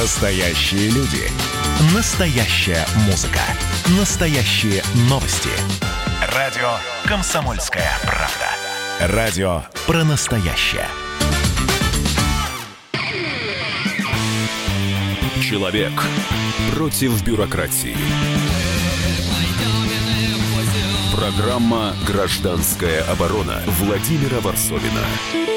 Настоящие 0.00 0.90
люди. 0.90 1.28
Настоящая 1.92 2.86
музыка. 3.06 3.40
Настоящие 3.98 4.80
новости. 5.10 5.50
Радио 6.36 6.70
«Комсомольская 7.04 7.90
правда». 8.02 9.16
Радио 9.16 9.64
про 9.88 10.04
настоящее. 10.04 10.86
Человек 15.42 15.92
против 16.76 17.20
бюрократии. 17.24 17.96
Программа 21.12 21.96
«Гражданская 22.06 23.02
оборона» 23.10 23.60
Владимира 23.66 24.38
Варсовина. 24.38 25.47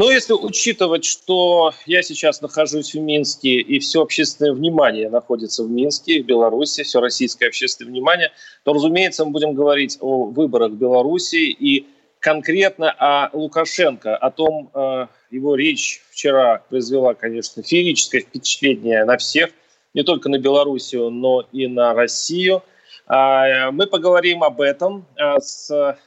Ну, 0.00 0.08
если 0.08 0.32
учитывать, 0.32 1.04
что 1.04 1.74
я 1.84 2.00
сейчас 2.00 2.40
нахожусь 2.40 2.94
в 2.94 3.00
Минске, 3.00 3.56
и 3.56 3.78
все 3.80 4.00
общественное 4.00 4.54
внимание 4.54 5.10
находится 5.10 5.62
в 5.62 5.70
Минске, 5.70 6.22
в 6.22 6.24
Беларуси, 6.24 6.84
все 6.84 7.00
российское 7.00 7.48
общественное 7.48 7.90
внимание, 7.90 8.32
то, 8.64 8.72
разумеется, 8.72 9.26
мы 9.26 9.32
будем 9.32 9.52
говорить 9.52 9.98
о 10.00 10.24
выборах 10.24 10.72
Беларуси 10.72 11.50
и 11.50 11.86
конкретно 12.18 12.90
о 12.90 13.28
Лукашенко, 13.34 14.16
о 14.16 14.30
том, 14.30 14.70
э, 14.72 15.06
его 15.30 15.54
речь 15.54 16.00
вчера 16.12 16.64
произвела, 16.70 17.12
конечно, 17.12 17.62
феерическое 17.62 18.22
впечатление 18.22 19.04
на 19.04 19.18
всех, 19.18 19.50
не 19.92 20.02
только 20.02 20.30
на 20.30 20.38
Белоруссию, 20.38 21.10
но 21.10 21.46
и 21.52 21.66
на 21.66 21.92
Россию. 21.92 22.62
А, 23.06 23.70
мы 23.70 23.86
поговорим 23.86 24.44
об 24.44 24.62
этом 24.62 25.04
э, 25.18 25.40
с 25.40 25.98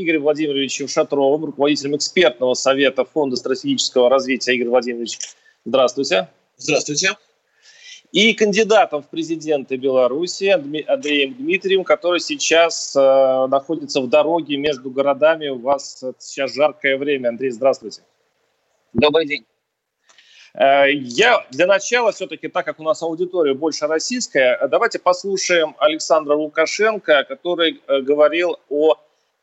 Игорем 0.00 0.22
Владимировичем 0.22 0.86
Шатровым, 0.86 1.44
руководителем 1.46 1.96
экспертного 1.96 2.54
совета 2.54 3.04
Фонда 3.04 3.34
стратегического 3.34 4.08
развития. 4.08 4.54
Игорь 4.54 4.68
Владимирович, 4.68 5.18
здравствуйте. 5.64 6.28
Здравствуйте. 6.56 7.16
И 8.12 8.32
кандидатом 8.32 9.02
в 9.02 9.08
президенты 9.08 9.76
Беларуси 9.76 10.46
Андреем 10.86 11.34
Дмитриевым, 11.34 11.84
который 11.84 12.20
сейчас 12.20 12.94
э, 12.96 13.46
находится 13.50 14.00
в 14.00 14.08
дороге 14.08 14.56
между 14.56 14.90
городами. 14.90 15.48
У 15.48 15.58
вас 15.58 16.02
сейчас 16.18 16.54
жаркое 16.54 16.96
время. 16.96 17.30
Андрей, 17.30 17.50
здравствуйте. 17.50 18.02
Добрый 18.92 19.26
день. 19.26 19.44
Э, 20.54 20.84
я 20.90 21.44
для 21.50 21.66
начала 21.66 22.12
все-таки, 22.12 22.46
так 22.46 22.64
как 22.64 22.78
у 22.78 22.84
нас 22.84 23.02
аудитория 23.02 23.52
больше 23.52 23.88
российская, 23.88 24.58
давайте 24.68 25.00
послушаем 25.00 25.74
Александра 25.78 26.34
Лукашенко, 26.34 27.24
который 27.24 27.82
э, 27.86 28.00
говорил 28.00 28.58
о 28.68 28.94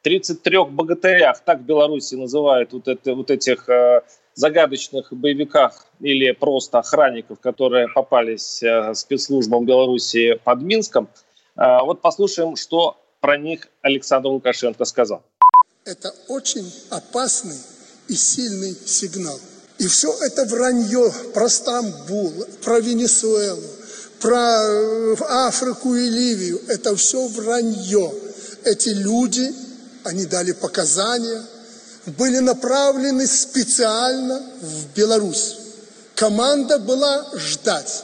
33 0.06 0.66
богатырях, 0.70 1.40
так 1.40 1.62
в 1.62 1.64
Беларуси 1.64 2.14
называют 2.14 2.74
вот, 2.74 2.88
это, 2.88 3.16
вот 3.16 3.32
этих 3.32 3.68
э, 3.68 4.02
загадочных 4.36 5.12
боевиках 5.12 5.88
или 6.00 6.32
просто 6.32 6.78
охранников, 6.78 7.40
которые 7.40 7.88
попались 7.88 8.62
э, 8.62 8.94
спецслужбам 8.94 9.66
Беларуси 9.66 10.40
под 10.44 10.62
Минском. 10.62 11.10
Э, 11.58 11.80
вот 11.82 12.02
послушаем, 12.02 12.56
что 12.56 12.98
про 13.20 13.40
них 13.40 13.68
Александр 13.82 14.28
Лукашенко 14.28 14.86
сказал. 14.86 15.24
Это 15.86 16.14
очень 16.28 16.72
опасный 16.92 17.58
и 18.08 18.14
сильный 18.14 18.76
сигнал. 18.76 19.40
И 19.80 19.88
все 19.88 20.14
это 20.22 20.46
вранье 20.46 21.12
про 21.34 21.50
Стамбул, 21.50 22.32
про 22.64 22.80
Венесуэлу, 22.80 23.70
про 24.22 24.62
э, 24.62 25.16
Африку 25.48 25.96
и 25.96 26.08
Ливию. 26.08 26.62
Это 26.68 26.96
все 26.96 27.28
вранье. 27.28 28.12
Эти 28.66 28.90
люди 28.90 29.65
они 30.06 30.26
дали 30.26 30.52
показания, 30.52 31.44
были 32.06 32.38
направлены 32.38 33.26
специально 33.28 34.42
в 34.62 34.96
Беларусь. 34.96 35.58
Команда 36.16 36.78
была 36.78 37.26
ждать. 37.36 38.04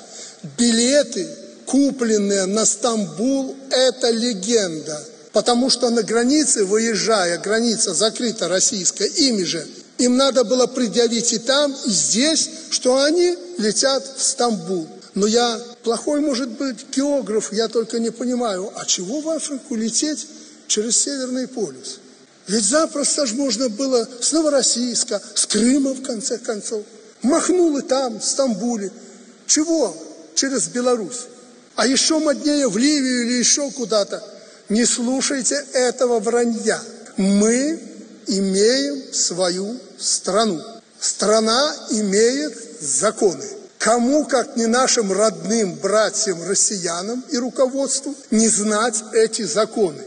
Билеты, 0.57 1.27
купленные 1.65 2.47
на 2.47 2.65
Стамбул, 2.65 3.55
это 3.69 4.09
легенда. 4.09 4.99
Потому 5.31 5.69
что 5.69 5.89
на 5.89 6.03
границе, 6.03 6.65
выезжая, 6.65 7.37
граница 7.37 7.93
закрыта 7.93 8.49
российская, 8.49 9.07
ими 9.07 9.43
же, 9.43 9.65
им 9.97 10.17
надо 10.17 10.43
было 10.43 10.65
предъявить 10.65 11.31
и 11.31 11.37
там, 11.37 11.73
и 11.85 11.89
здесь, 11.89 12.49
что 12.71 13.01
они 13.03 13.37
летят 13.59 14.03
в 14.17 14.21
Стамбул. 14.21 14.87
Но 15.13 15.27
я 15.27 15.61
плохой, 15.83 16.21
может 16.21 16.49
быть, 16.49 16.77
географ, 16.95 17.53
я 17.53 17.67
только 17.67 17.99
не 17.99 18.09
понимаю, 18.09 18.71
а 18.75 18.85
чего 18.85 19.21
в 19.21 19.29
Африку 19.29 19.75
лететь 19.75 20.27
через 20.71 21.03
Северный 21.03 21.49
полюс. 21.49 21.99
Ведь 22.47 22.63
запросто 22.63 23.25
же 23.25 23.35
можно 23.35 23.67
было 23.67 24.07
с 24.21 24.31
Новороссийска, 24.31 25.21
с 25.35 25.45
Крыма, 25.45 25.93
в 25.93 26.01
конце 26.01 26.37
концов. 26.37 26.83
Махнул 27.21 27.77
и 27.77 27.81
там, 27.81 28.19
в 28.19 28.25
Стамбуле. 28.25 28.89
Чего? 29.47 29.95
Через 30.33 30.69
Беларусь. 30.69 31.25
А 31.75 31.85
еще 31.85 32.19
моднее 32.19 32.69
в 32.69 32.77
Ливию 32.77 33.27
или 33.27 33.33
еще 33.33 33.69
куда-то. 33.71 34.23
Не 34.69 34.85
слушайте 34.85 35.55
этого 35.73 36.19
вранья. 36.19 36.79
Мы 37.17 37.77
имеем 38.27 39.13
свою 39.13 39.77
страну. 39.99 40.61
Страна 41.01 41.75
имеет 41.89 42.57
законы. 42.79 43.45
Кому, 43.77 44.23
как 44.23 44.55
не 44.55 44.67
нашим 44.67 45.11
родным 45.11 45.75
братьям-россиянам 45.75 47.25
и 47.29 47.37
руководству, 47.37 48.15
не 48.29 48.47
знать 48.47 49.03
эти 49.13 49.41
законы? 49.41 50.01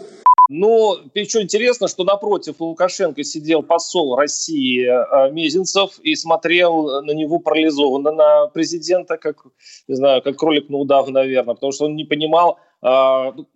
Но 0.48 0.98
еще 1.14 1.40
интересно, 1.40 1.88
что 1.88 2.04
напротив 2.04 2.56
Лукашенко 2.60 3.24
сидел 3.24 3.62
посол 3.62 4.14
России 4.14 4.84
э, 4.84 5.32
Мезенцев 5.32 5.98
и 6.00 6.14
смотрел 6.14 7.02
на 7.02 7.12
него 7.12 7.38
парализованно, 7.38 8.12
на 8.12 8.46
президента, 8.48 9.16
как, 9.16 9.46
не 9.88 9.94
знаю, 9.94 10.20
как 10.20 10.36
кролик 10.36 10.68
на 10.68 10.76
удав, 10.76 11.08
наверное, 11.08 11.54
потому 11.54 11.72
что 11.72 11.86
он 11.86 11.96
не 11.96 12.04
понимал, 12.04 12.58
а, 12.82 13.32
ну, 13.32 13.46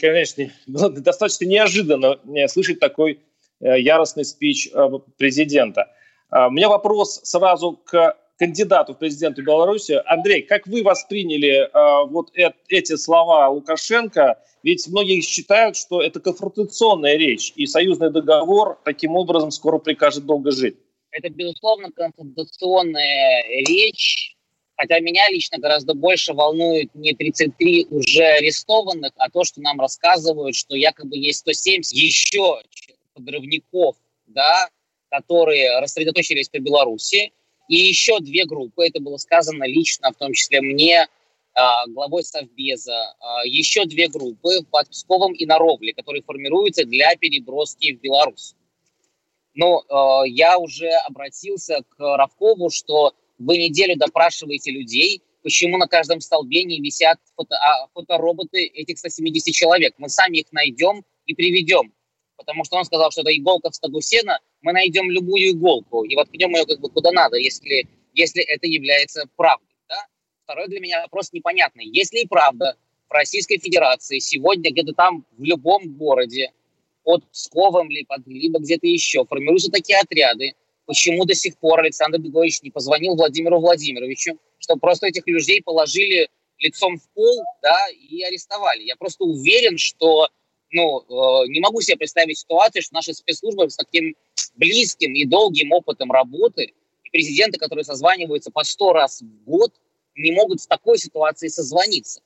конечно, 0.00 0.50
достаточно 0.66 1.44
неожиданно 1.44 2.18
слышать 2.48 2.80
такой 2.80 3.20
э, 3.60 3.78
яростный 3.78 4.24
спич 4.24 4.70
э, 4.72 4.88
президента. 5.18 5.88
А, 6.30 6.48
у 6.48 6.50
меня 6.50 6.70
вопрос 6.70 7.20
сразу 7.24 7.72
к 7.84 8.16
кандидату 8.40 8.94
в 8.94 8.98
президенты 8.98 9.42
Беларуси. 9.42 10.00
Андрей, 10.06 10.40
как 10.40 10.66
вы 10.66 10.82
восприняли 10.82 11.68
э, 11.68 12.06
вот 12.08 12.30
э, 12.38 12.50
эти 12.68 12.96
слова 12.96 13.50
Лукашенко? 13.50 14.42
Ведь 14.62 14.88
многие 14.88 15.20
считают, 15.20 15.76
что 15.76 16.00
это 16.00 16.20
конфронтационная 16.20 17.16
речь, 17.16 17.52
и 17.54 17.66
союзный 17.66 18.10
договор 18.10 18.80
таким 18.82 19.14
образом 19.16 19.50
скоро 19.50 19.78
прикажет 19.78 20.24
долго 20.24 20.52
жить. 20.52 20.76
Это, 21.10 21.28
безусловно, 21.28 21.90
конфронтационная 21.92 23.44
речь, 23.68 24.36
хотя 24.74 25.00
меня 25.00 25.28
лично 25.28 25.58
гораздо 25.58 25.92
больше 25.92 26.32
волнует 26.32 26.94
не 26.94 27.12
33 27.12 27.88
уже 27.90 28.22
арестованных, 28.22 29.12
а 29.16 29.28
то, 29.28 29.44
что 29.44 29.60
нам 29.60 29.78
рассказывают, 29.78 30.56
что 30.56 30.74
якобы 30.74 31.18
есть 31.18 31.40
170 31.40 31.92
еще 31.92 32.62
подрывников, 33.12 33.96
да, 34.28 34.70
которые 35.10 35.80
рассредоточились 35.80 36.48
по 36.48 36.58
Беларуси, 36.58 37.32
и 37.70 37.76
еще 37.76 38.18
две 38.18 38.46
группы, 38.46 38.84
это 38.84 39.00
было 39.00 39.16
сказано 39.16 39.62
лично, 39.62 40.10
в 40.10 40.16
том 40.16 40.32
числе 40.32 40.60
мне, 40.60 41.06
а, 41.54 41.86
главой 41.86 42.24
Совбеза, 42.24 43.14
а, 43.20 43.46
еще 43.46 43.84
две 43.84 44.08
группы 44.08 44.64
под 44.68 44.90
Псковом 44.90 45.32
и 45.32 45.46
на 45.46 45.56
Ровле, 45.56 45.94
которые 45.94 46.22
формируются 46.22 46.84
для 46.84 47.14
переброски 47.14 47.94
в 47.94 48.00
Беларусь. 48.00 48.56
Но 49.54 49.84
а, 49.88 50.24
я 50.26 50.58
уже 50.58 50.90
обратился 51.06 51.84
к 51.90 52.00
Равкову, 52.00 52.70
что 52.70 53.14
вы 53.38 53.58
неделю 53.58 53.96
допрашиваете 53.96 54.72
людей, 54.72 55.22
почему 55.44 55.78
на 55.78 55.86
каждом 55.86 56.20
столбе 56.20 56.64
не 56.64 56.80
висят 56.80 57.18
фото, 57.36 57.54
а, 57.54 57.86
фотороботы 57.94 58.64
этих 58.64 58.98
170 58.98 59.54
человек. 59.54 59.94
Мы 59.98 60.08
сами 60.08 60.38
их 60.38 60.50
найдем 60.50 61.04
и 61.24 61.34
приведем. 61.34 61.92
Потому 62.36 62.64
что 62.64 62.78
он 62.78 62.84
сказал, 62.84 63.12
что 63.12 63.20
это 63.20 63.32
иголка 63.32 63.70
в 63.70 63.76
стогу 63.76 64.00
сена, 64.00 64.40
мы 64.62 64.72
найдем 64.72 65.10
любую 65.10 65.50
иголку 65.50 66.04
и 66.04 66.14
воткнем 66.16 66.54
ее 66.54 66.66
как 66.66 66.80
бы 66.80 66.90
куда 66.90 67.12
надо, 67.12 67.36
если, 67.36 67.88
если 68.14 68.42
это 68.42 68.66
является 68.66 69.24
правдой. 69.36 69.68
Да? 69.88 70.06
Второй 70.44 70.68
для 70.68 70.80
меня 70.80 71.02
вопрос 71.02 71.32
непонятный. 71.32 71.86
Если 71.86 72.20
и 72.20 72.26
правда 72.26 72.76
в 73.08 73.12
Российской 73.12 73.58
Федерации 73.58 74.18
сегодня 74.18 74.70
где-то 74.70 74.92
там 74.92 75.24
в 75.36 75.42
любом 75.42 75.96
городе, 75.96 76.52
под 77.02 77.28
Псковом 77.30 77.88
либо 77.90 78.58
где-то 78.58 78.86
еще, 78.86 79.24
формируются 79.24 79.70
такие 79.70 79.98
отряды, 79.98 80.54
почему 80.86 81.24
до 81.24 81.34
сих 81.34 81.56
пор 81.58 81.80
Александр 81.80 82.18
Бегович 82.18 82.62
не 82.62 82.70
позвонил 82.70 83.16
Владимиру 83.16 83.58
Владимировичу, 83.60 84.38
чтобы 84.58 84.80
просто 84.80 85.06
этих 85.06 85.26
людей 85.26 85.62
положили 85.62 86.28
лицом 86.58 86.98
в 86.98 87.08
пол 87.14 87.42
да, 87.62 87.88
и 87.88 88.22
арестовали. 88.22 88.82
Я 88.82 88.96
просто 88.96 89.24
уверен, 89.24 89.78
что 89.78 90.28
ну, 90.72 91.00
э, 91.00 91.48
не 91.48 91.60
могу 91.60 91.80
себе 91.80 91.96
представить 91.96 92.38
ситуацию, 92.38 92.82
что 92.82 92.94
наши 92.94 93.12
спецслужбы 93.12 93.68
с 93.68 93.76
таким 93.76 94.14
близким 94.54 95.14
и 95.14 95.24
долгим 95.24 95.72
опытом 95.72 96.10
работы, 96.12 96.72
и 97.04 97.10
президенты, 97.10 97.58
которые 97.58 97.84
созваниваются 97.84 98.50
по 98.50 98.64
сто 98.64 98.92
раз 98.92 99.20
в 99.20 99.44
год, 99.44 99.72
не 100.14 100.32
могут 100.32 100.60
в 100.60 100.66
такой 100.66 100.98
ситуации 100.98 101.48
созвониться. 101.48 102.20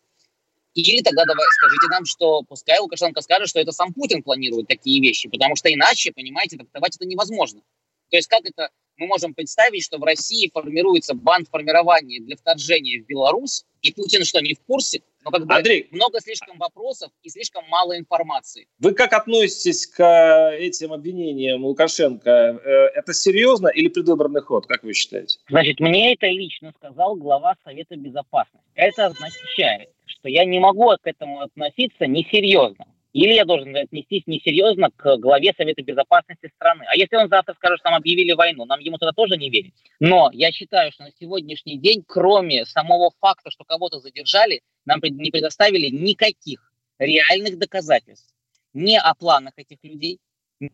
Или 0.74 1.02
тогда 1.02 1.24
давай 1.24 1.46
скажите 1.52 1.86
нам, 1.90 2.04
что 2.04 2.42
пускай 2.42 2.78
Лукашенко 2.80 3.20
скажет, 3.20 3.48
что 3.48 3.60
это 3.60 3.70
сам 3.70 3.92
Путин 3.92 4.22
планирует 4.22 4.66
такие 4.66 5.00
вещи, 5.00 5.28
потому 5.28 5.54
что 5.54 5.72
иначе, 5.72 6.12
понимаете, 6.12 6.56
трактовать 6.56 6.96
это 6.96 7.06
невозможно. 7.06 7.60
То 8.10 8.16
есть 8.16 8.28
как 8.28 8.44
это 8.44 8.70
мы 8.96 9.06
можем 9.06 9.34
представить, 9.34 9.84
что 9.84 9.98
в 9.98 10.04
России 10.04 10.50
формируется 10.52 11.14
банд 11.14 11.48
формирования 11.48 12.20
для 12.20 12.36
вторжения 12.36 13.02
в 13.02 13.06
Беларусь, 13.06 13.64
и 13.82 13.92
Путин 13.92 14.24
что, 14.24 14.40
не 14.40 14.54
в 14.54 14.60
курсе? 14.60 15.02
Но 15.24 15.30
как 15.30 15.46
бы 15.46 15.54
Андрей, 15.54 15.88
много 15.90 16.20
слишком 16.20 16.58
вопросов 16.58 17.10
и 17.22 17.30
слишком 17.30 17.64
мало 17.68 17.98
информации. 17.98 18.68
Вы 18.78 18.92
как 18.92 19.12
относитесь 19.12 19.86
к 19.86 20.52
этим 20.58 20.92
обвинениям 20.92 21.64
Лукашенко? 21.64 22.30
Э, 22.30 22.68
это 22.94 23.14
серьезно 23.14 23.68
или 23.68 23.88
предвыборный 23.88 24.42
ход, 24.42 24.66
как 24.66 24.82
вы 24.84 24.92
считаете? 24.92 25.38
Значит, 25.48 25.80
мне 25.80 26.14
это 26.14 26.26
лично 26.26 26.72
сказал 26.76 27.16
глава 27.16 27.56
Совета 27.64 27.96
Безопасности. 27.96 28.68
Это 28.74 29.06
означает, 29.06 29.90
что 30.06 30.28
я 30.28 30.44
не 30.44 30.60
могу 30.60 30.90
к 30.90 31.06
этому 31.06 31.40
относиться 31.40 32.06
несерьезно. 32.06 32.86
Или 33.14 33.32
я 33.34 33.44
должен 33.44 33.74
отнестись 33.76 34.24
несерьезно 34.26 34.90
к 34.90 35.16
главе 35.18 35.54
Совета 35.56 35.82
Безопасности 35.82 36.50
страны. 36.56 36.84
А 36.88 36.96
если 36.96 37.14
он 37.14 37.28
завтра 37.28 37.54
скажет, 37.54 37.78
что 37.78 37.90
нам 37.90 38.00
объявили 38.00 38.32
войну, 38.32 38.64
нам 38.64 38.80
ему 38.80 38.98
тогда 38.98 39.12
тоже 39.12 39.36
не 39.36 39.50
верить. 39.50 39.72
Но 40.00 40.30
я 40.32 40.50
считаю, 40.50 40.90
что 40.90 41.04
на 41.04 41.12
сегодняшний 41.20 41.78
день, 41.78 42.02
кроме 42.04 42.66
самого 42.66 43.12
факта, 43.20 43.52
что 43.52 43.62
кого-то 43.62 44.00
задержали, 44.00 44.62
нам 44.84 44.98
не 45.00 45.30
предоставили 45.30 45.90
никаких 45.90 46.72
реальных 46.98 47.56
доказательств 47.56 48.34
ни 48.72 48.96
о 48.96 49.14
планах 49.14 49.52
этих 49.56 49.78
людей, 49.84 50.18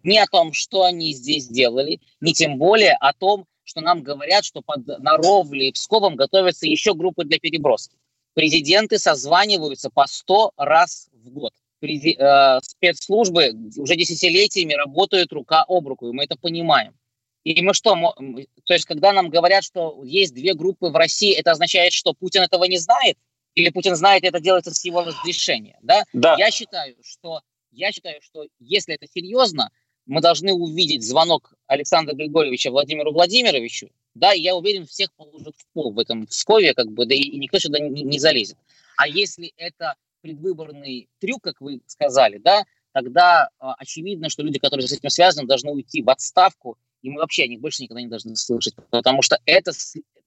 ни 0.02 0.16
о 0.16 0.26
том, 0.26 0.54
что 0.54 0.84
они 0.84 1.12
здесь 1.12 1.46
делали, 1.46 2.00
ни 2.22 2.32
тем 2.32 2.56
более 2.56 2.94
о 2.94 3.12
том, 3.12 3.44
что 3.64 3.82
нам 3.82 4.02
говорят, 4.02 4.46
что 4.46 4.62
под 4.62 4.86
Наровле 4.86 5.68
и 5.68 5.72
Псковом 5.72 6.16
готовятся 6.16 6.66
еще 6.66 6.94
группы 6.94 7.24
для 7.24 7.38
переброски. 7.38 7.98
Президенты 8.32 8.98
созваниваются 8.98 9.90
по 9.90 10.06
100 10.06 10.52
раз 10.56 11.10
в 11.12 11.28
год. 11.28 11.52
Э, 11.82 12.60
спецслужбы 12.62 13.54
уже 13.76 13.96
десятилетиями 13.96 14.74
работают 14.74 15.32
рука 15.32 15.64
об 15.66 15.88
руку, 15.88 16.08
и 16.08 16.12
мы 16.12 16.24
это 16.24 16.36
понимаем. 16.36 16.94
И 17.42 17.62
мы 17.62 17.72
что, 17.72 17.94
то 18.64 18.74
есть 18.74 18.84
когда 18.84 19.12
нам 19.12 19.30
говорят, 19.30 19.64
что 19.64 20.02
есть 20.04 20.34
две 20.34 20.52
группы 20.52 20.88
в 20.88 20.96
России, 20.96 21.32
это 21.32 21.52
означает, 21.52 21.94
что 21.94 22.12
Путин 22.12 22.42
этого 22.42 22.64
не 22.64 22.76
знает? 22.76 23.16
Или 23.54 23.70
Путин 23.70 23.96
знает, 23.96 24.24
это 24.24 24.40
делается 24.40 24.74
с 24.74 24.84
его 24.84 25.02
разрешения? 25.02 25.78
Да? 25.82 26.04
Да. 26.12 26.36
Я 26.38 26.50
считаю, 26.50 26.96
что 27.02 27.40
я 27.72 27.92
считаю, 27.92 28.20
что 28.20 28.46
если 28.58 28.94
это 28.94 29.06
серьезно, 29.06 29.70
мы 30.04 30.20
должны 30.20 30.52
увидеть 30.52 31.02
звонок 31.02 31.54
Александра 31.66 32.14
Григорьевича 32.14 32.70
Владимиру 32.70 33.12
Владимировичу, 33.12 33.88
да, 34.14 34.34
и 34.34 34.40
я 34.40 34.54
уверен, 34.54 34.86
всех 34.86 35.12
положит 35.14 35.54
в 35.56 35.72
пол 35.72 35.92
в 35.92 35.98
этом 35.98 36.26
Пскове, 36.26 36.74
как 36.74 36.90
бы, 36.90 37.06
да 37.06 37.14
и, 37.14 37.20
и 37.20 37.38
никто 37.38 37.58
сюда 37.58 37.78
не, 37.78 38.02
не 38.02 38.18
залезет. 38.18 38.58
А 38.96 39.08
если 39.08 39.54
это 39.56 39.94
предвыборный 40.20 41.08
трюк, 41.18 41.42
как 41.42 41.60
вы 41.60 41.80
сказали, 41.86 42.38
да, 42.38 42.64
тогда 42.92 43.48
э, 43.60 43.66
очевидно, 43.78 44.28
что 44.28 44.42
люди, 44.42 44.58
которые 44.58 44.86
с 44.86 44.92
этим 44.92 45.10
связаны, 45.10 45.46
должны 45.46 45.72
уйти 45.72 46.02
в 46.02 46.10
отставку, 46.10 46.78
и 47.02 47.10
мы 47.10 47.20
вообще 47.20 47.44
о 47.44 47.46
них 47.46 47.60
больше 47.60 47.82
никогда 47.82 48.02
не 48.02 48.08
должны 48.08 48.36
слышать, 48.36 48.74
потому 48.90 49.22
что 49.22 49.38
это 49.46 49.72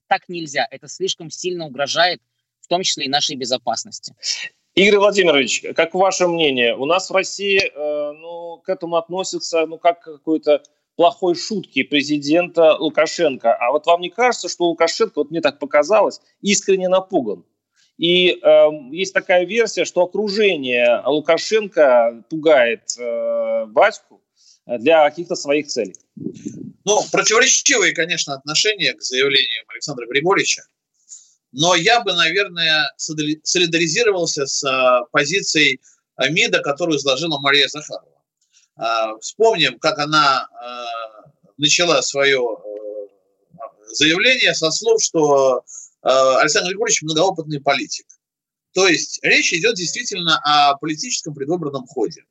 так 0.07 0.28
нельзя, 0.28 0.68
это 0.69 0.88
слишком 0.88 1.30
сильно 1.30 1.66
угрожает, 1.66 2.22
в 2.62 2.68
том 2.68 2.84
числе 2.84 3.06
и 3.06 3.10
нашей 3.10 3.36
безопасности. 3.36 4.16
Игорь 4.75 5.00
Владимирович, 5.00 5.63
как 5.75 5.94
ваше 5.94 6.28
мнение, 6.28 6.75
у 6.75 6.86
нас 6.86 7.10
в 7.10 7.13
России 7.13 7.60
э, 7.60 8.12
ну, 8.13 8.57
к 8.63 8.69
этому 8.69 8.95
относятся 8.95 9.68
ну, 9.68 9.78
как 9.78 10.01
к 10.01 10.06
какой-то 10.06 10.63
плохой 10.95 11.36
шутки 11.36 11.84
президента 11.84 12.75
Лукашенко. 12.78 13.54
А 13.54 13.72
вот 13.72 13.86
вам 13.86 14.01
не 14.01 14.10
кажется, 14.10 14.50
что 14.50 14.66
Лукашенко, 14.66 15.13
вот 15.18 15.31
мне 15.31 15.42
так 15.42 15.60
показалось, 15.60 16.22
искренне 16.42 16.90
напуган? 16.90 17.45
И 17.98 18.31
э, 18.31 18.68
есть 18.92 19.13
такая 19.13 19.45
версия, 19.45 19.86
что 19.86 20.01
окружение 20.04 21.01
Лукашенко 21.06 22.24
пугает 22.30 22.81
э, 22.98 23.66
батьку 23.68 24.22
для 24.66 25.07
каких-то 25.07 25.36
своих 25.36 25.68
целей. 25.68 25.95
Ну, 26.86 27.01
противоречивые, 27.12 27.94
конечно, 27.94 28.34
отношения 28.34 28.94
к 28.94 29.01
заявлениям 29.01 29.66
Александра 29.69 30.07
Григорьевича. 30.07 30.63
Но 31.51 31.75
я 31.75 32.01
бы, 32.01 32.13
наверное, 32.13 32.92
солидаризировался 32.98 34.48
с 34.48 34.63
э, 34.63 35.06
позицией 35.12 35.80
МИДа, 36.18 36.60
которую 36.60 36.98
изложила 36.98 37.38
Мария 37.40 37.68
Захарова. 37.68 38.24
Э, 38.78 39.19
вспомним, 39.22 39.78
как 39.78 40.00
она 40.00 40.48
э, 40.50 41.30
начала 41.57 42.01
свое 42.01 42.42
э, 42.42 43.57
заявление 43.92 44.56
со 44.56 44.72
слов, 44.72 45.01
что 45.04 45.63
Э, 45.63 45.93
Александр 46.03 46.69
Григорьевич 46.69 47.01
многоопытный 47.01 47.61
политик. 47.61 48.05
То 48.73 48.88
есть 48.88 49.19
речь 49.23 49.53
идет 49.53 49.75
действительно 49.75 50.39
о 50.44 50.75
политическом 50.77 51.33
предвыборном 51.33 51.85
ходе. 51.85 52.25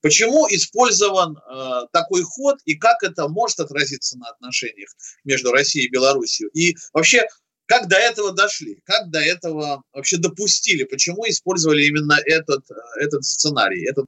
Почему 0.00 0.46
использован 0.48 1.36
э, 1.36 1.86
такой 1.92 2.22
ход 2.22 2.58
и 2.64 2.76
как 2.76 3.02
это 3.02 3.28
может 3.28 3.60
отразиться 3.60 4.16
на 4.18 4.28
отношениях 4.28 4.90
между 5.24 5.50
Россией 5.50 5.86
и 5.86 5.90
Белоруссией? 5.90 6.50
И 6.52 6.76
вообще, 6.92 7.26
как 7.66 7.88
до 7.88 7.96
этого 7.96 8.32
дошли? 8.32 8.80
Как 8.84 9.10
до 9.10 9.18
этого 9.18 9.82
вообще 9.92 10.18
допустили? 10.18 10.84
Почему 10.84 11.24
использовали 11.26 11.86
именно 11.86 12.18
этот, 12.24 12.70
э, 12.70 12.74
этот 13.00 13.24
сценарий? 13.24 13.88
Этот... 13.88 14.06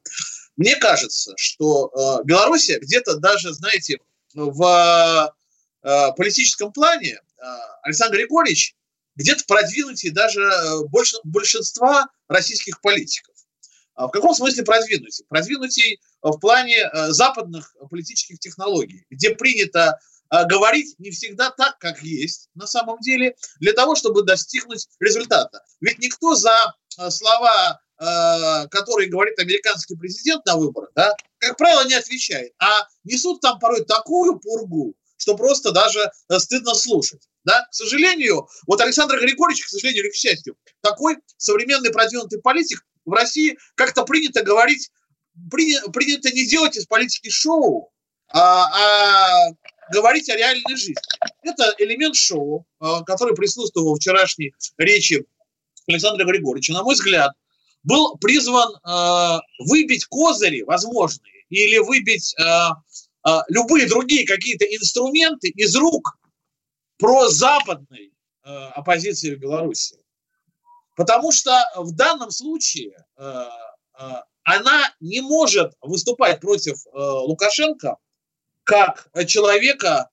Мне 0.56 0.76
кажется, 0.76 1.32
что 1.36 1.90
э, 2.20 2.24
Белоруссия 2.24 2.78
где-то 2.78 3.16
даже, 3.16 3.52
знаете, 3.52 3.98
в 4.34 5.34
э, 5.82 6.12
политическом 6.16 6.72
плане 6.72 7.14
э, 7.14 7.42
Александр 7.82 8.18
Григорьевич 8.18 8.76
где-то 9.18 9.44
продвинутее 9.46 10.12
даже 10.12 10.40
э, 10.40 10.84
больше, 10.86 11.18
большинства 11.24 12.06
российских 12.28 12.80
политиков. 12.80 13.34
А 13.94 14.06
в 14.06 14.10
каком 14.10 14.32
смысле 14.32 14.64
продвинутее? 14.64 15.26
Продвинутее 15.28 15.96
э, 15.96 15.98
в 16.22 16.38
плане 16.38 16.76
э, 16.76 17.08
западных 17.10 17.74
политических 17.90 18.38
технологий, 18.38 19.04
где 19.10 19.34
принято 19.34 19.98
говорить 20.30 20.94
не 20.98 21.10
всегда 21.10 21.50
так, 21.50 21.78
как 21.78 22.02
есть 22.02 22.50
на 22.54 22.66
самом 22.66 23.00
деле, 23.00 23.34
для 23.60 23.72
того, 23.72 23.94
чтобы 23.94 24.24
достигнуть 24.24 24.86
результата. 25.00 25.64
Ведь 25.80 26.00
никто 26.00 26.34
за 26.34 26.74
слова, 27.08 27.80
которые 27.96 29.08
говорит 29.08 29.38
американский 29.38 29.96
президент 29.96 30.44
на 30.44 30.58
выборах, 30.58 30.90
да, 30.94 31.14
как 31.38 31.56
правило, 31.56 31.88
не 31.88 31.94
отвечает, 31.94 32.52
а 32.58 32.68
несут 33.04 33.40
там 33.40 33.58
порой 33.58 33.86
такую 33.86 34.38
пургу, 34.38 34.94
что 35.16 35.34
просто 35.34 35.72
даже 35.72 36.12
стыдно 36.36 36.74
слушать. 36.74 37.26
Да? 37.44 37.66
К 37.70 37.74
сожалению, 37.74 38.48
вот 38.66 38.80
Александр 38.80 39.20
Григорьевич, 39.20 39.64
к 39.64 39.68
сожалению 39.68 40.04
или 40.04 40.10
к 40.10 40.14
счастью, 40.14 40.56
такой 40.80 41.16
современный 41.36 41.90
продвинутый 41.90 42.40
политик 42.40 42.84
в 43.04 43.12
России 43.12 43.56
как-то 43.74 44.04
принято 44.04 44.42
говорить, 44.42 44.90
принято, 45.50 45.90
принято 45.90 46.30
не 46.30 46.46
делать 46.46 46.76
из 46.76 46.86
политики 46.86 47.30
шоу, 47.30 47.90
а, 48.30 48.66
а 48.66 49.54
говорить 49.90 50.28
о 50.28 50.36
реальной 50.36 50.76
жизни. 50.76 50.94
Это 51.42 51.74
элемент 51.78 52.16
шоу, 52.16 52.66
а, 52.80 53.02
который 53.04 53.34
присутствовал 53.34 53.94
в 53.94 53.98
вчерашней 53.98 54.52
речи 54.76 55.24
Александра 55.88 56.24
Григорьевича, 56.24 56.72
на 56.72 56.82
мой 56.82 56.94
взгляд, 56.94 57.32
был 57.82 58.16
призван 58.18 58.74
э, 58.74 59.40
выбить 59.60 60.04
козыри 60.06 60.62
возможные 60.62 61.44
или 61.48 61.78
выбить 61.78 62.34
э, 62.38 62.42
э, 62.44 63.30
любые 63.48 63.86
другие 63.86 64.26
какие-то 64.26 64.64
инструменты 64.66 65.48
из 65.48 65.74
рук 65.76 66.17
про 66.98 67.28
западной 67.28 68.12
э, 68.44 68.48
оппозиции 68.48 69.34
в 69.34 69.38
Беларуси. 69.38 69.98
Потому 70.96 71.32
что 71.32 71.52
в 71.76 71.92
данном 71.92 72.30
случае 72.30 73.06
э, 73.16 73.44
э, 74.00 74.04
она 74.42 74.94
не 75.00 75.20
может 75.20 75.74
выступать 75.80 76.40
против 76.40 76.84
э, 76.86 76.90
Лукашенко 76.92 77.96
как 78.64 79.08
человека, 79.26 80.10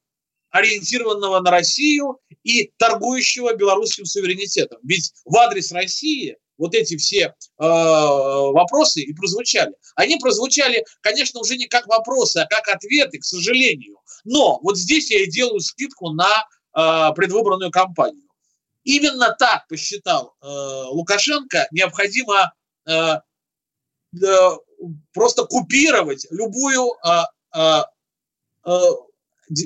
ориентированного 0.55 1.41
на 1.41 1.51
Россию 1.51 2.19
и 2.43 2.71
торгующего 2.77 3.55
белорусским 3.55 4.05
суверенитетом. 4.05 4.79
Ведь 4.83 5.11
в 5.25 5.35
адрес 5.35 5.73
России 5.73 6.37
вот 6.57 6.73
эти 6.73 6.95
все 6.95 7.23
э, 7.23 7.33
вопросы 7.57 9.01
и 9.01 9.13
прозвучали. 9.13 9.73
Они 9.95 10.17
прозвучали, 10.17 10.85
конечно, 11.01 11.41
уже 11.41 11.57
не 11.57 11.67
как 11.67 11.87
вопросы, 11.87 12.37
а 12.37 12.47
как 12.47 12.67
ответы, 12.69 13.19
к 13.19 13.25
сожалению. 13.25 13.97
Но 14.23 14.59
вот 14.61 14.77
здесь 14.77 15.11
я 15.11 15.23
и 15.23 15.29
делаю 15.29 15.59
скидку 15.59 16.11
на 16.11 16.45
предвыборную 16.75 17.71
кампанию. 17.71 18.27
Именно 18.83 19.35
так 19.39 19.67
посчитал 19.67 20.35
э, 20.41 20.45
Лукашенко, 20.47 21.67
необходимо 21.71 22.53
э, 22.85 23.19
просто 25.13 25.45
купировать 25.45 26.27
любую, 26.29 26.91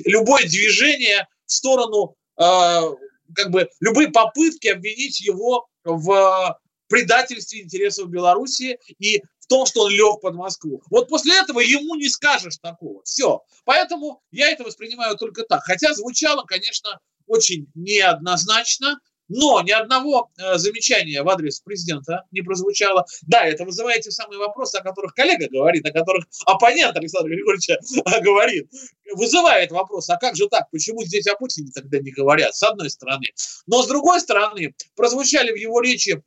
любое 0.04 0.42
движение 0.44 1.28
в 1.46 1.52
сторону, 1.52 2.16
как 2.36 3.50
бы 3.50 3.68
любые 3.80 4.08
попытки 4.08 4.68
обвинить 4.68 5.20
его 5.20 5.68
в 5.84 6.58
предательстве 6.88 7.62
интересов 7.62 8.08
Беларуси 8.08 8.78
и 8.98 9.22
том, 9.50 9.66
что 9.66 9.82
он 9.82 9.90
лег 9.90 10.20
под 10.22 10.34
Москву. 10.34 10.80
Вот 10.90 11.08
после 11.08 11.36
этого 11.38 11.58
ему 11.60 11.96
не 11.96 12.08
скажешь 12.08 12.56
такого. 12.62 13.02
Все. 13.02 13.42
Поэтому 13.64 14.22
я 14.30 14.48
это 14.48 14.62
воспринимаю 14.64 15.16
только 15.16 15.42
так. 15.42 15.62
Хотя 15.64 15.92
звучало, 15.92 16.44
конечно, 16.44 17.00
очень 17.26 17.66
неоднозначно, 17.74 19.00
Но 19.28 19.62
ни 19.62 19.70
одного 19.70 20.30
э, 20.38 20.58
замечания 20.58 21.22
в 21.22 21.28
адрес 21.28 21.60
президента 21.60 22.24
не 22.32 22.42
прозвучало. 22.42 23.06
Да, 23.22 23.44
это 23.44 23.64
вызывает 23.64 24.02
те 24.02 24.10
самые 24.10 24.38
вопросы, 24.38 24.76
о 24.76 24.82
которых 24.82 25.14
коллега 25.14 25.48
говорит, 25.48 25.86
о 25.86 25.92
которых 25.92 26.26
оппонент 26.46 26.96
Александра 26.96 27.30
Григорьевича 27.30 27.74
э, 27.74 28.20
говорит. 28.22 28.68
Вызывает 29.14 29.70
вопрос, 29.70 30.10
а 30.10 30.16
как 30.16 30.34
же 30.34 30.48
так, 30.48 30.68
почему 30.72 31.04
здесь 31.04 31.28
о 31.28 31.36
Путине 31.36 31.70
тогда 31.72 31.98
не 32.00 32.10
говорят, 32.10 32.56
с 32.56 32.62
одной 32.64 32.90
стороны. 32.90 33.26
Но 33.66 33.82
с 33.82 33.86
другой 33.86 34.20
стороны, 34.20 34.74
прозвучали 34.96 35.52
в 35.52 35.56
его 35.56 35.80
речи 35.80 36.22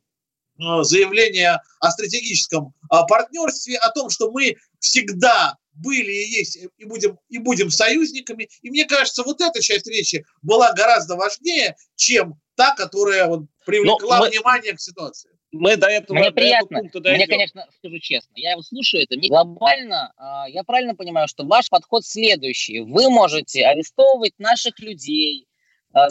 э, 0.58 0.82
заявления 0.82 1.60
о 1.80 1.90
стратегическом 1.90 2.74
э, 2.90 2.96
партнерстве, 3.08 3.78
о 3.78 3.90
том, 3.90 4.10
что 4.10 4.30
мы 4.30 4.56
всегда 4.78 5.56
были 5.74 6.10
и 6.10 6.38
есть, 6.38 6.56
и 6.56 6.84
будем, 6.84 7.18
и 7.28 7.38
будем 7.38 7.70
союзниками. 7.70 8.48
И 8.62 8.70
мне 8.70 8.84
кажется, 8.84 9.22
вот 9.24 9.40
эта 9.40 9.60
часть 9.60 9.86
речи 9.86 10.24
была 10.42 10.72
гораздо 10.72 11.16
важнее, 11.16 11.76
чем 11.96 12.40
та, 12.54 12.74
которая 12.74 13.26
вот 13.26 13.46
привлекла 13.66 14.20
мы, 14.20 14.28
внимание 14.28 14.72
к 14.74 14.80
ситуации. 14.80 15.30
Мы 15.50 15.76
до 15.76 15.86
этого, 15.86 16.18
мне 16.18 16.30
до 16.30 16.34
приятно. 16.34 16.76
Этого 16.76 16.80
пункта 16.80 17.10
Мне, 17.10 17.26
конечно, 17.26 17.66
скажу 17.78 17.98
честно, 17.98 18.32
я 18.36 18.60
слушаю, 18.60 19.04
это 19.04 19.16
глобально, 19.16 20.12
а, 20.16 20.48
я 20.48 20.64
правильно 20.64 20.94
понимаю, 20.94 21.28
что 21.28 21.44
ваш 21.44 21.68
подход 21.70 22.04
следующий. 22.04 22.80
Вы 22.80 23.08
можете 23.10 23.64
арестовывать 23.64 24.34
наших 24.38 24.78
людей, 24.80 25.46
а, 25.92 26.08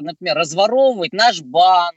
например, 0.00 0.36
разворовывать 0.36 1.12
наш 1.12 1.40
банк, 1.40 1.96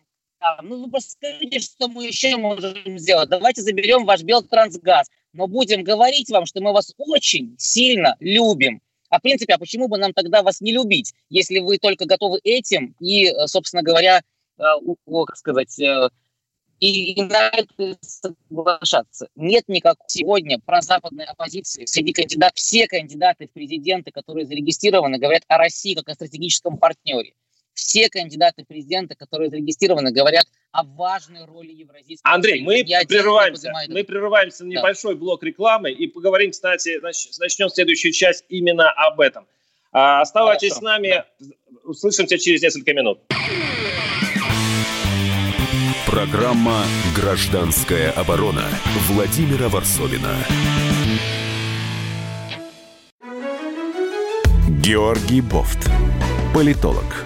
ну, 0.61 0.89
вы 0.89 0.99
скажите, 1.01 1.59
что 1.59 1.87
мы 1.87 2.05
еще 2.05 2.35
можем 2.37 2.97
сделать. 2.97 3.29
Давайте 3.29 3.61
заберем 3.61 4.05
ваш 4.05 4.23
Белтрансгаз 4.23 5.07
но 5.35 5.47
будем 5.47 5.83
говорить 5.83 6.29
вам, 6.29 6.45
что 6.45 6.61
мы 6.61 6.71
вас 6.73 6.93
очень 6.97 7.55
сильно 7.57 8.15
любим. 8.19 8.81
А 9.09 9.19
в 9.19 9.21
принципе, 9.21 9.53
а 9.53 9.57
почему 9.57 9.87
бы 9.87 9.97
нам 9.97 10.13
тогда 10.13 10.41
вас 10.41 10.61
не 10.61 10.71
любить, 10.71 11.13
если 11.29 11.59
вы 11.59 11.77
только 11.77 12.05
готовы 12.05 12.39
этим 12.43 12.95
и, 12.99 13.27
э, 13.27 13.47
собственно 13.47 13.83
говоря, 13.83 14.21
э, 14.57 14.63
как 15.27 15.37
сказать, 15.37 15.79
э, 15.79 16.09
и, 16.79 17.13
и 17.13 17.21
на 17.21 17.49
это 17.49 17.97
соглашаться. 18.01 19.27
Нет 19.35 19.65
никакой 19.67 20.05
сегодня 20.07 20.59
прозападной 20.59 21.25
оппозиции. 21.25 21.85
Среди 21.85 22.13
кандидатов, 22.13 22.57
все 22.57 22.87
кандидаты 22.87 23.47
в 23.47 23.51
президенты, 23.51 24.11
которые 24.11 24.45
зарегистрированы, 24.45 25.17
говорят 25.17 25.43
о 25.47 25.57
России 25.57 25.93
как 25.93 26.09
о 26.09 26.15
стратегическом 26.15 26.77
партнере 26.77 27.33
все 27.75 28.09
кандидаты 28.09 28.63
в 28.63 28.67
президенты, 28.67 29.15
которые 29.15 29.49
зарегистрированы, 29.49 30.11
говорят 30.11 30.45
о 30.71 30.83
важной 30.83 31.45
роли 31.45 31.71
евразийской 31.71 32.31
Андрей, 32.33 32.61
мы 32.61 32.83
прерываемся, 33.07 33.71
мы 33.89 34.03
прерываемся 34.03 34.65
на 34.65 34.69
небольшой 34.69 35.13
да. 35.13 35.19
блок 35.19 35.43
рекламы 35.43 35.91
и 35.91 36.07
поговорим, 36.07 36.51
кстати, 36.51 36.99
начнем 37.39 37.69
следующую 37.69 38.13
часть 38.13 38.45
именно 38.49 38.89
об 38.91 39.19
этом. 39.19 39.45
А, 39.91 40.21
оставайтесь 40.21 40.73
Хорошо. 40.73 40.79
с 40.79 40.83
нами, 40.83 41.23
да. 41.39 41.47
услышимся 41.83 42.37
через 42.37 42.61
несколько 42.61 42.93
минут. 42.93 43.19
Программа 46.05 46.85
«Гражданская 47.15 48.11
оборона» 48.11 48.65
Владимира 49.07 49.67
Варсовина. 49.67 50.35
Георгий 54.81 55.41
Бофт. 55.41 55.89
Политолог 56.53 57.25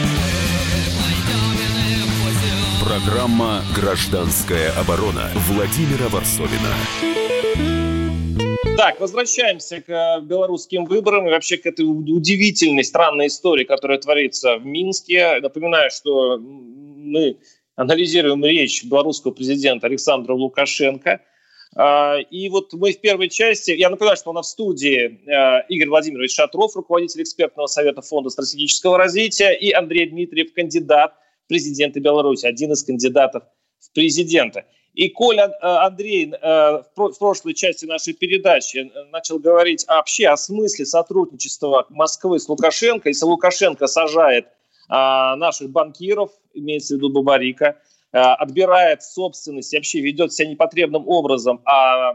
Программа 2.91 3.61
«Гражданская 3.73 4.73
оборона» 4.73 5.29
Владимира 5.47 6.09
Варсовина. 6.09 6.75
Так, 8.75 8.99
возвращаемся 8.99 9.79
к 9.79 9.89
э, 9.89 10.19
белорусским 10.21 10.83
выборам 10.83 11.25
и 11.25 11.31
вообще 11.31 11.55
к 11.55 11.65
этой 11.65 11.83
удивительной, 11.83 12.83
странной 12.83 13.27
истории, 13.27 13.63
которая 13.63 13.97
творится 13.97 14.57
в 14.57 14.65
Минске. 14.65 15.39
Напоминаю, 15.39 15.89
что 15.89 16.37
мы 16.37 17.37
анализируем 17.77 18.43
речь 18.43 18.83
белорусского 18.83 19.31
президента 19.31 19.87
Александра 19.87 20.33
Лукашенко. 20.33 21.21
А, 21.77 22.17
и 22.17 22.49
вот 22.49 22.73
мы 22.73 22.91
в 22.91 22.99
первой 22.99 23.29
части, 23.29 23.71
я 23.71 23.89
напоминаю, 23.89 24.17
что 24.17 24.31
у 24.31 24.33
нас 24.33 24.47
в 24.47 24.49
студии 24.49 25.21
э, 25.27 25.65
Игорь 25.69 25.87
Владимирович 25.87 26.35
Шатров, 26.35 26.75
руководитель 26.75 27.21
экспертного 27.21 27.67
совета 27.67 28.01
Фонда 28.01 28.29
стратегического 28.29 28.97
развития, 28.97 29.53
и 29.53 29.71
Андрей 29.71 30.09
Дмитриев, 30.09 30.51
кандидат 30.53 31.13
президента 31.51 31.99
Беларуси, 31.99 32.45
один 32.45 32.71
из 32.71 32.81
кандидатов 32.81 33.43
в 33.77 33.91
президенты. 33.91 34.63
И 34.93 35.09
Коля 35.09 35.47
э, 35.49 35.57
Андрей 35.61 36.31
э, 36.31 36.37
в 36.95 37.19
прошлой 37.19 37.53
части 37.55 37.85
нашей 37.85 38.13
передачи 38.13 38.77
э, 38.77 39.03
начал 39.11 39.37
говорить 39.37 39.85
вообще 39.85 40.29
о 40.29 40.37
смысле 40.37 40.85
сотрудничества 40.85 41.87
Москвы 41.89 42.39
с 42.39 42.47
Лукашенко. 42.47 43.09
Если 43.09 43.25
Лукашенко 43.25 43.87
сажает 43.87 44.47
наших 44.87 45.69
банкиров, 45.69 46.31
имеется 46.53 46.95
в 46.95 46.97
виду 46.97 47.13
Бабарика, 47.13 47.77
отбирает 48.11 49.03
собственность 49.03 49.73
и 49.73 49.77
вообще 49.77 50.01
ведет 50.01 50.33
себя 50.33 50.49
непотребным 50.49 51.07
образом, 51.07 51.61
а 51.63 52.13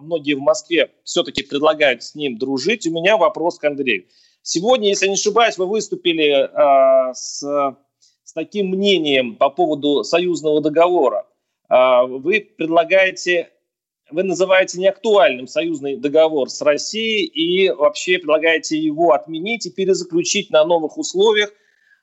многие 0.00 0.34
в 0.34 0.40
Москве 0.40 0.90
все-таки 1.04 1.44
предлагают 1.44 2.02
с 2.02 2.16
ним 2.16 2.38
дружить, 2.38 2.88
у 2.88 2.90
меня 2.90 3.16
вопрос 3.16 3.60
к 3.60 3.64
Андрею. 3.64 4.06
Сегодня, 4.42 4.88
если 4.88 5.06
не 5.06 5.14
ошибаюсь, 5.14 5.58
вы 5.58 5.66
выступили 5.66 6.50
с 7.14 7.44
с 8.32 8.34
таким 8.34 8.68
мнением 8.68 9.36
по 9.36 9.50
поводу 9.50 10.04
союзного 10.04 10.62
договора. 10.62 11.26
А, 11.68 12.06
вы 12.06 12.40
предлагаете, 12.40 13.50
вы 14.10 14.22
называете 14.22 14.80
неактуальным 14.80 15.46
союзный 15.46 15.98
договор 15.98 16.48
с 16.48 16.62
Россией 16.62 17.26
и 17.26 17.68
вообще 17.68 18.16
предлагаете 18.16 18.78
его 18.78 19.12
отменить 19.12 19.66
и 19.66 19.70
перезаключить 19.70 20.48
на 20.48 20.64
новых 20.64 20.96
условиях, 20.96 21.52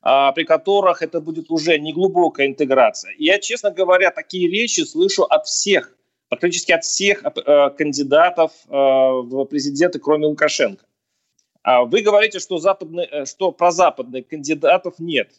а, 0.04 0.32
при 0.34 0.44
которых 0.44 1.02
это 1.02 1.20
будет 1.20 1.50
уже 1.50 1.80
не 1.80 1.94
глубокая 1.94 2.46
интеграция. 2.46 3.16
Я, 3.18 3.40
честно 3.40 3.72
говоря, 3.72 4.12
такие 4.12 4.48
речи 4.48 4.82
слышу 4.82 5.24
от 5.24 5.48
всех, 5.48 5.98
практически 6.30 6.74
от 6.74 6.84
всех 6.84 7.24
э, 7.24 7.70
кандидатов 7.76 8.52
э, 8.68 8.72
в 8.72 9.46
президенты, 9.46 9.98
кроме 9.98 10.28
Лукашенко. 10.28 10.86
А 11.64 11.86
вы 11.86 12.04
говорите, 12.04 12.38
что, 12.38 12.60
западные, 12.60 13.08
э, 13.08 13.26
что 13.26 13.52
про 13.52 13.72
западных 13.72 14.28
кандидатов 14.28 15.00
нет. 15.00 15.32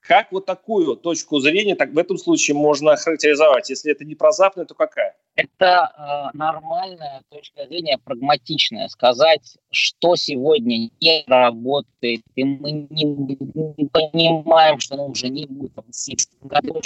Как 0.00 0.32
вот 0.32 0.46
такую 0.46 0.96
точку 0.96 1.40
зрения 1.40 1.74
так 1.74 1.92
в 1.92 1.98
этом 1.98 2.18
случае 2.18 2.56
можно 2.56 2.96
характеризовать? 2.96 3.68
Если 3.68 3.92
это 3.92 4.04
не 4.04 4.14
про 4.14 4.32
западную, 4.32 4.66
то 4.66 4.74
какая? 4.74 5.16
Это 5.38 5.92
э, 6.32 6.36
нормальная 6.36 7.22
точка 7.30 7.66
зрения, 7.66 7.96
прагматичная. 8.02 8.88
Сказать, 8.88 9.56
что 9.70 10.16
сегодня 10.16 10.90
не 11.00 11.24
работает, 11.28 12.22
и 12.34 12.42
мы 12.42 12.72
не, 12.72 13.04
не 13.04 13.86
понимаем, 13.86 14.80
что 14.80 14.94
оно 14.94 15.06
уже 15.06 15.28
не 15.28 15.46
будет 15.46 15.72
в 15.76 15.92
70 15.92 16.28
году. 16.42 16.80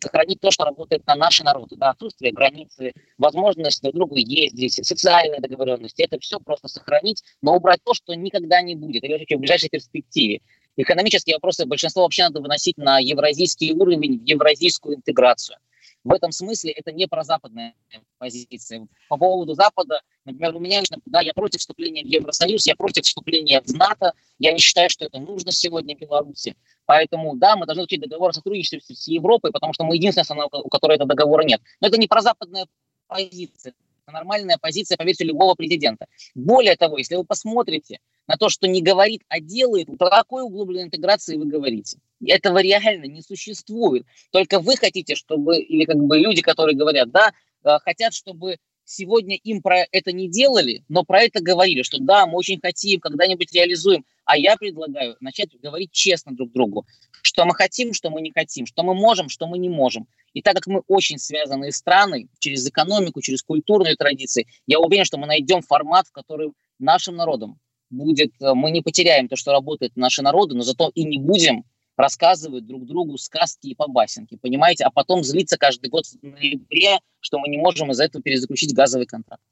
Сохранить 0.00 0.40
то, 0.40 0.50
что 0.50 0.64
работает 0.64 1.06
на 1.06 1.14
наши 1.14 1.44
народы. 1.44 1.76
Да, 1.76 1.90
отсутствие 1.90 2.32
границы, 2.32 2.92
возможность 3.16 3.82
друг 3.82 3.94
другу 3.94 4.16
ездить, 4.16 4.84
социальные 4.84 5.40
договоренности. 5.40 6.02
Это 6.02 6.18
все 6.18 6.40
просто 6.40 6.66
сохранить, 6.66 7.22
но 7.42 7.54
убрать 7.54 7.80
то, 7.84 7.94
что 7.94 8.14
никогда 8.14 8.60
не 8.60 8.74
будет, 8.74 9.04
или 9.04 9.24
в 9.24 9.38
ближайшей 9.38 9.68
перспективе. 9.68 10.40
Экономические 10.80 11.34
вопросы 11.34 11.66
большинство 11.66 12.04
вообще 12.04 12.22
надо 12.22 12.40
выносить 12.40 12.78
на 12.78 13.00
евразийский 13.00 13.72
уровень, 13.72 14.20
в 14.20 14.22
евразийскую 14.22 14.94
интеграцию. 14.94 15.58
В 16.04 16.12
этом 16.12 16.30
смысле 16.30 16.70
это 16.70 16.92
не 16.92 17.08
про 17.08 17.24
западная 17.24 17.74
позиция. 18.18 18.86
По 19.08 19.16
поводу 19.16 19.54
Запада, 19.54 20.02
например, 20.24 20.54
у 20.54 20.60
меня 20.60 20.80
да, 21.06 21.20
я 21.20 21.34
против 21.34 21.58
вступления 21.58 22.04
в 22.04 22.06
Евросоюз, 22.06 22.64
я 22.68 22.76
против 22.76 23.04
вступления 23.04 23.60
в 23.60 23.74
НАТО, 23.74 24.12
я 24.38 24.52
не 24.52 24.60
считаю, 24.60 24.88
что 24.88 25.04
это 25.04 25.18
нужно 25.18 25.50
сегодня 25.50 25.96
Беларуси. 25.96 26.54
Поэтому, 26.86 27.34
да, 27.34 27.56
мы 27.56 27.66
должны 27.66 27.82
учить 27.82 28.00
договор 28.00 28.30
о 28.30 28.32
сотрудничестве 28.32 28.80
с 28.94 29.08
Европой, 29.08 29.50
потому 29.50 29.72
что 29.72 29.82
мы 29.82 29.96
единственная 29.96 30.24
страна, 30.24 30.46
у 30.46 30.68
которой 30.68 30.94
этого 30.94 31.08
договора 31.08 31.42
нет. 31.42 31.60
Но 31.80 31.88
это 31.88 31.98
не 31.98 32.06
про 32.06 32.22
западная 32.22 32.68
позиция, 33.08 33.74
это 34.08 34.12
нормальная 34.12 34.58
позиция, 34.58 34.96
поверьте, 34.96 35.24
любого 35.24 35.54
президента. 35.54 36.06
Более 36.34 36.76
того, 36.76 36.98
если 36.98 37.16
вы 37.16 37.24
посмотрите 37.24 38.00
на 38.26 38.36
то, 38.36 38.48
что 38.48 38.66
не 38.66 38.82
говорит, 38.82 39.22
а 39.28 39.40
делает, 39.40 39.86
про 39.98 40.10
какой 40.10 40.42
углубленной 40.42 40.84
интеграции 40.84 41.36
вы 41.36 41.46
говорите? 41.46 41.98
Этого 42.26 42.60
реально 42.60 43.04
не 43.04 43.22
существует. 43.22 44.06
Только 44.32 44.60
вы 44.60 44.76
хотите, 44.76 45.14
чтобы, 45.14 45.58
или 45.58 45.84
как 45.84 45.98
бы 45.98 46.18
люди, 46.18 46.42
которые 46.42 46.76
говорят, 46.76 47.10
да, 47.10 47.32
э, 47.64 47.78
хотят, 47.84 48.14
чтобы 48.14 48.56
сегодня 48.88 49.36
им 49.36 49.60
про 49.60 49.86
это 49.92 50.12
не 50.12 50.28
делали, 50.28 50.82
но 50.88 51.04
про 51.04 51.22
это 51.22 51.42
говорили, 51.42 51.82
что 51.82 51.98
да, 52.00 52.26
мы 52.26 52.36
очень 52.36 52.58
хотим, 52.60 53.00
когда-нибудь 53.00 53.52
реализуем. 53.52 54.04
А 54.24 54.36
я 54.36 54.56
предлагаю 54.56 55.16
начать 55.20 55.50
говорить 55.60 55.92
честно 55.92 56.34
друг 56.34 56.52
другу, 56.52 56.86
что 57.22 57.44
мы 57.44 57.54
хотим, 57.54 57.92
что 57.92 58.10
мы 58.10 58.20
не 58.20 58.32
хотим, 58.32 58.66
что 58.66 58.82
мы 58.82 58.94
можем, 58.94 59.28
что 59.28 59.46
мы 59.46 59.58
не 59.58 59.68
можем. 59.68 60.06
И 60.32 60.42
так 60.42 60.54
как 60.54 60.66
мы 60.66 60.82
очень 60.86 61.18
связаны 61.18 61.70
страны 61.70 62.28
через 62.38 62.66
экономику, 62.66 63.20
через 63.20 63.42
культурные 63.42 63.94
традиции, 63.94 64.46
я 64.66 64.80
уверен, 64.80 65.04
что 65.04 65.18
мы 65.18 65.26
найдем 65.26 65.62
формат, 65.62 66.06
в 66.06 66.12
который 66.12 66.52
нашим 66.78 67.16
народам 67.16 67.58
будет, 67.90 68.32
э, 68.40 68.54
мы 68.54 68.70
не 68.70 68.82
потеряем 68.82 69.28
то, 69.28 69.36
что 69.36 69.52
работает 69.52 69.96
наши 69.96 70.22
народы, 70.22 70.54
но 70.54 70.62
зато 70.62 70.90
и 70.94 71.04
не 71.04 71.18
будем 71.18 71.64
рассказывать 71.98 72.64
друг 72.64 72.86
другу 72.86 73.18
сказки 73.18 73.66
и 73.66 73.74
побасенки, 73.74 74.38
понимаете, 74.40 74.84
а 74.84 74.90
потом 74.90 75.24
злиться 75.24 75.58
каждый 75.58 75.90
год 75.90 76.06
в 76.06 76.22
ноябре, 76.22 77.00
что 77.20 77.38
мы 77.38 77.48
не 77.48 77.58
можем 77.58 77.90
из-за 77.90 78.04
этого 78.04 78.22
перезаключить 78.22 78.72
газовый 78.72 79.06
контракт. 79.06 79.42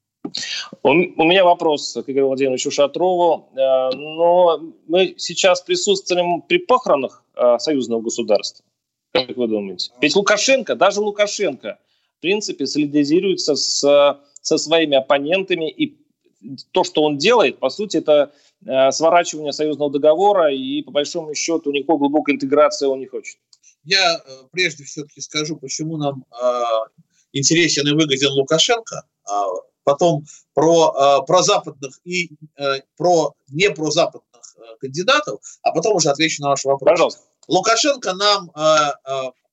У, 0.83 0.93
меня 0.93 1.45
вопрос 1.45 1.93
к 1.95 2.09
Игорю 2.09 2.29
Владимировичу 2.29 2.71
Шатрову. 2.71 3.49
Э, 3.53 3.91
но 3.95 4.61
мы 4.87 5.15
сейчас 5.19 5.61
присутствуем 5.61 6.43
при 6.43 6.59
похоронах 6.59 7.25
э, 7.35 7.59
союзного 7.59 8.01
государства. 8.01 8.65
Как 9.13 9.37
вы 9.37 9.49
думаете? 9.49 9.93
Ведь 10.01 10.15
Лукашенко, 10.17 10.75
даже 10.75 11.01
Лукашенко, 11.01 11.79
в 12.19 12.21
принципе, 12.21 12.67
солидаризируется 12.67 13.55
с, 13.55 13.81
со 14.41 14.59
своими 14.59 14.97
оппонентами. 14.97 15.71
И 15.71 15.97
то, 16.73 16.85
что 16.85 17.03
он 17.03 17.19
делает, 17.19 17.59
по 17.59 17.71
сути, 17.71 17.99
это 17.99 18.33
сворачивания 18.91 19.53
союзного 19.53 19.91
договора, 19.91 20.53
и 20.53 20.83
по 20.83 20.91
большому 20.91 21.35
счету 21.35 21.71
никакой 21.71 21.99
глубокой 21.99 22.35
интеграции 22.35 22.87
он 22.87 23.01
не 23.01 23.07
хочет. 23.07 23.39
Я 23.85 24.17
э, 24.17 24.21
прежде 24.51 24.85
все-таки 24.85 25.21
скажу, 25.21 25.57
почему 25.57 25.97
нам 25.97 26.25
э, 26.33 26.63
интересен 27.33 27.87
и 27.87 27.93
выгоден 27.93 28.31
Лукашенко, 28.31 29.05
а 29.29 29.45
потом 29.85 30.25
про, 30.55 31.23
про 31.25 31.43
западных 31.43 32.01
и 32.05 32.31
про 32.97 33.35
не 33.49 33.71
про 33.71 33.91
западных 33.91 34.43
кандидатов, 34.81 35.41
а 35.63 35.73
потом 35.73 35.97
уже 35.97 36.11
отвечу 36.11 36.43
на 36.43 36.49
ваш 36.49 36.65
вопрос. 36.65 36.91
Пожалуйста. 36.91 37.23
Лукашенко 37.47 38.15
нам 38.15 38.51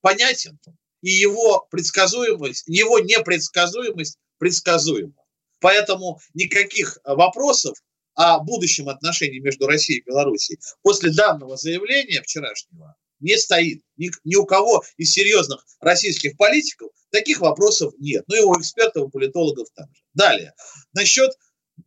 понятен, 0.02 0.58
и 1.02 1.12
его 1.12 1.68
предсказуемость, 1.70 2.64
его 2.68 2.98
непредсказуемость 3.00 4.18
предсказуема. 4.40 5.14
Поэтому 5.60 6.20
никаких 6.34 6.98
вопросов 7.04 7.78
о 8.16 8.40
будущем 8.40 8.90
отношении 8.90 9.40
между 9.40 9.68
Россией 9.68 10.00
и 10.00 10.04
Белоруссией 10.04 10.60
после 10.82 11.12
данного 11.12 11.58
заявления 11.58 12.22
вчерашнего 12.22 12.96
не 13.20 13.38
стоит. 13.38 13.82
Ни, 13.98 14.12
ни 14.26 14.36
у 14.36 14.46
кого 14.46 14.84
из 14.98 15.12
серьезных 15.12 15.66
российских 15.80 16.38
политиков 16.38 16.90
таких 17.10 17.40
вопросов 17.40 17.94
нет. 17.98 18.24
Ну 18.28 18.36
и 18.36 18.42
у 18.42 18.60
экспертов, 18.60 19.08
и 19.08 19.12
политологов 19.12 19.68
также. 19.74 20.02
Далее. 20.14 20.54
Насчет 20.94 21.32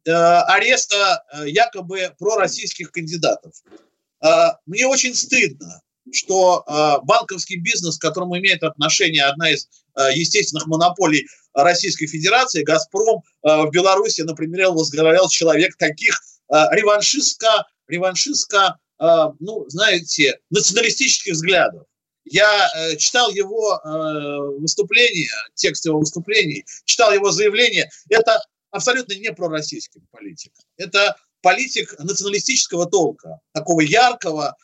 э, 0.05 0.11
ареста 0.13 1.25
э, 1.33 1.49
якобы 1.51 2.15
пророссийских 2.19 2.91
кандидатов. 2.91 3.53
Э, 4.25 4.53
мне 4.65 4.87
очень 4.87 5.15
стыдно, 5.15 5.83
что 6.13 6.65
э, 6.67 7.05
банковский 7.05 7.57
бизнес, 7.57 7.99
к 7.99 8.03
которому 8.03 8.39
имеет 8.39 8.63
отношение 8.63 9.25
одна 9.25 9.51
из 9.51 9.69
э, 9.97 10.13
естественных 10.15 10.67
монополий 10.67 11.27
Российской 11.63 12.07
Федерации, 12.07 12.63
«Газпром», 12.63 13.23
э, 13.43 13.63
в 13.63 13.71
Беларуси, 13.71 14.21
например, 14.21 14.71
возглавлял 14.71 15.29
человек 15.29 15.77
таких 15.77 16.21
э, 16.53 16.55
реваншистско, 16.73 17.67
реваншистско 17.89 18.79
э, 19.01 19.05
ну, 19.41 19.65
знаете, 19.69 20.39
националистических 20.51 21.33
взглядов. 21.33 21.85
Я 22.29 22.69
читал 22.99 23.31
его 23.31 23.81
выступление, 24.59 25.31
текст 25.55 25.87
его 25.87 26.01
выступлений, 26.01 26.65
читал 26.85 27.13
его 27.13 27.31
заявление. 27.31 27.89
Это 28.09 28.43
абсолютно 28.73 29.13
не 29.13 29.33
пророссийский 29.33 30.03
политик. 30.11 30.51
Это 30.77 31.15
политик 31.41 31.97
националистического 32.01 32.87
толка, 32.87 33.39
такого 33.53 33.81
яркого, 33.81 34.57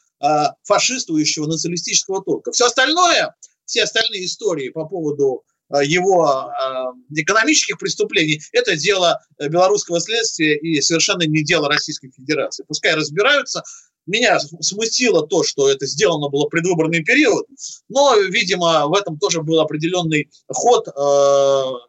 фашистующего 0.64 1.46
националистического 1.46 2.24
толка. 2.24 2.50
Все 2.50 2.66
остальное, 2.66 3.32
все 3.64 3.84
остальные 3.84 4.24
истории 4.24 4.70
по 4.70 4.84
поводу 4.84 5.44
его 5.80 6.50
э, 6.50 7.20
экономических 7.20 7.78
преступлений, 7.78 8.40
это 8.52 8.76
дело 8.76 9.20
э, 9.38 9.48
белорусского 9.48 10.00
следствия 10.00 10.56
и 10.56 10.80
совершенно 10.80 11.22
не 11.22 11.42
дело 11.42 11.68
Российской 11.68 12.10
Федерации. 12.10 12.64
Пускай 12.68 12.94
разбираются. 12.94 13.62
Меня 14.04 14.40
смутило 14.40 15.26
то, 15.26 15.44
что 15.44 15.70
это 15.70 15.86
сделано 15.86 16.28
было 16.28 16.46
в 16.46 16.50
предвыборный 16.50 17.04
период, 17.04 17.46
но, 17.88 18.16
видимо, 18.16 18.88
в 18.88 18.94
этом 18.94 19.16
тоже 19.16 19.42
был 19.42 19.60
определенный 19.60 20.28
ход, 20.48 20.86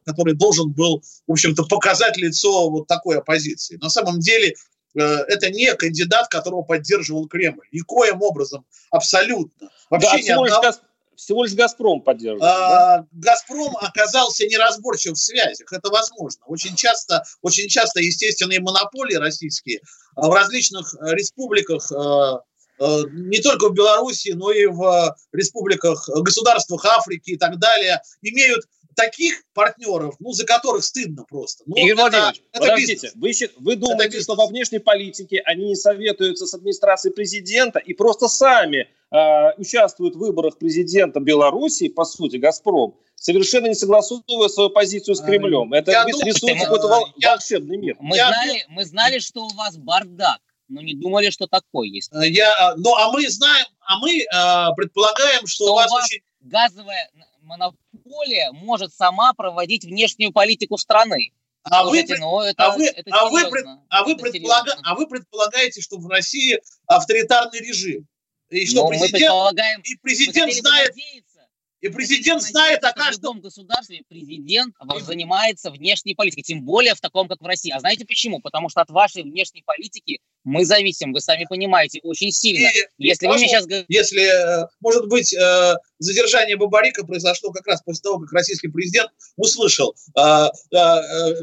который 0.06 0.36
должен 0.36 0.72
был, 0.72 1.02
в 1.26 1.32
общем-то, 1.32 1.64
показать 1.64 2.16
лицо 2.18 2.70
вот 2.70 2.86
такой 2.86 3.18
оппозиции. 3.18 3.78
На 3.82 3.90
самом 3.90 4.20
деле 4.20 4.54
это 4.94 5.50
не 5.50 5.74
кандидат, 5.74 6.28
которого 6.28 6.62
поддерживал 6.62 7.28
Кремль. 7.28 7.66
Никоим 7.72 8.22
образом, 8.22 8.64
абсолютно. 8.92 9.72
Вообще 9.90 10.18
да, 10.18 10.22
ни 10.22 10.30
одного 10.30 10.72
всего 11.16 11.44
лишь 11.44 11.54
«Газпром» 11.54 12.02
поддерживает. 12.02 12.44
А, 12.44 12.98
да? 13.00 13.08
«Газпром» 13.12 13.76
оказался 13.78 14.46
неразборчив 14.46 15.14
в 15.14 15.20
связях, 15.20 15.72
это 15.72 15.90
возможно. 15.90 16.44
Очень 16.46 16.76
часто, 16.76 17.24
очень 17.42 17.68
часто 17.68 18.00
естественные 18.00 18.60
монополии 18.60 19.16
российские 19.16 19.82
а, 20.16 20.28
в 20.28 20.34
различных 20.34 20.94
э, 20.96 21.14
республиках 21.14 21.92
э, 21.92 22.40
э, 22.80 23.04
не 23.12 23.42
только 23.42 23.70
в 23.70 23.74
Беларуси, 23.74 24.30
но 24.36 24.52
и 24.52 24.66
в 24.66 25.16
республиках, 25.32 26.08
государствах 26.10 26.86
Африки 26.86 27.32
и 27.32 27.38
так 27.38 27.60
далее, 27.60 28.02
имеют 28.22 28.66
таких 28.96 29.44
партнеров, 29.54 30.16
ну, 30.20 30.32
за 30.32 30.46
которых 30.46 30.84
стыдно 30.84 31.26
просто. 31.28 31.64
Ну, 31.66 31.76
Игорь 31.76 31.96
Владимирович, 31.96 32.42
это 32.52 32.62
подождите, 32.62 33.12
вы, 33.16 33.32
вы 33.58 33.76
думаете, 33.76 34.22
что 34.22 34.36
во 34.36 34.48
внешней 34.48 34.80
политике 34.80 35.42
они 35.46 35.70
не 35.70 35.76
советуются 35.76 36.46
с 36.46 36.54
администрацией 36.54 37.14
президента 37.14 37.80
и 37.80 37.94
просто 37.94 38.28
сами 38.28 38.88
э, 39.12 39.54
участвуют 39.58 40.16
в 40.16 40.20
выборах 40.20 40.58
президента 40.58 41.20
Беларуси, 41.20 41.90
по 41.90 42.06
сути, 42.06 42.38
«Газпром», 42.38 42.96
совершенно 43.16 43.68
не 43.68 43.76
согласовывая 43.76 44.50
свою 44.50 44.70
позицию 44.70 45.16
с 45.16 45.22
а, 45.22 45.26
Кремлем. 45.26 45.74
Это 45.74 45.92
я 45.92 46.06
рисует 46.06 46.60
какой-то 46.60 46.88
вол- 46.88 47.08
я, 47.18 47.32
волшебный 47.32 47.78
мир. 47.78 47.96
Мы, 48.00 48.18
я, 48.18 48.28
знали, 48.28 48.66
мы 48.68 48.86
знали, 48.86 49.20
что 49.20 49.46
у 49.46 49.54
вас 49.54 49.78
бардак, 49.78 50.40
но 50.68 50.82
не 50.82 50.94
думали, 50.94 51.30
что 51.30 51.48
такой 51.48 51.90
есть. 51.90 52.12
Я, 52.14 52.74
ну, 52.78 52.94
а 52.96 53.12
мы 53.12 53.30
знаем, 53.30 53.66
а 53.80 53.98
мы 54.00 54.20
э, 54.20 54.76
предполагаем, 54.76 55.48
что, 55.48 55.66
что 55.66 55.72
у 55.72 55.76
вас, 55.76 55.92
у 55.92 55.96
вас 55.96 56.06
очень... 56.06 56.22
газовая 56.42 57.10
монополия 57.44 58.52
может 58.52 58.94
сама 58.94 59.34
проводить 59.34 59.86
внешнюю 59.86 60.32
политику 60.32 60.78
страны. 60.78 61.32
А 61.64 61.86
вы, 61.86 62.04
ну, 62.20 62.42
это, 62.42 62.66
а, 62.66 62.76
вы, 62.76 62.88
это 62.88 63.10
а, 63.12 63.30
вы, 63.30 63.42
а, 63.90 64.04
вы 64.04 64.18
предполага, 64.18 64.78
а 64.84 64.96
вы 64.96 65.08
предполагаете, 65.08 65.82
что 65.82 65.98
в 65.98 66.08
России 66.08 66.60
авторитарный 66.88 67.60
режим? 67.60 68.06
И 68.50 68.68
что 68.68 68.84
ну, 68.84 68.90
президент, 68.90 69.86
и 69.86 69.96
президент 70.02 70.54
знает, 70.54 70.90
надеяться, 70.90 71.33
и 71.84 71.90
президент 71.90 72.42
знает, 72.42 72.82
а 72.86 72.94
каждом... 72.94 73.40
В 73.40 73.42
государстве 73.42 74.04
президент 74.08 74.74
занимается 75.02 75.70
внешней 75.70 76.16
политикой, 76.16 76.44
тем 76.44 76.64
более 76.64 76.96
в 76.96 77.02
таком, 77.02 77.28
как 77.28 77.42
в 77.42 77.46
России. 77.46 77.72
А 77.72 77.80
знаете 77.82 78.06
почему? 78.06 78.40
Потому 78.40 78.70
что 78.70 78.80
от 78.80 78.90
вашей 78.90 79.24
внешней 79.24 79.64
политики 79.66 80.20
мы 80.46 80.64
зависим, 80.64 81.12
вы 81.12 81.20
сами 81.20 81.46
понимаете, 81.50 82.00
очень 82.04 82.32
сильно. 82.32 82.70
И, 82.70 82.86
если 83.00 83.26
и 83.26 83.28
вы 83.28 83.36
мне 83.36 83.50
сейчас... 83.50 83.68
Если, 83.90 84.64
э, 84.64 84.68
может 84.80 85.10
быть, 85.10 85.34
э, 85.34 85.76
задержание 86.00 86.56
Бабарика 86.56 87.06
произошло 87.06 87.52
как 87.52 87.68
раз 87.68 87.82
после 87.82 88.02
того, 88.02 88.20
как 88.20 88.32
российский 88.32 88.70
президент 88.70 89.12
услышал, 89.36 89.94
э, 90.18 90.48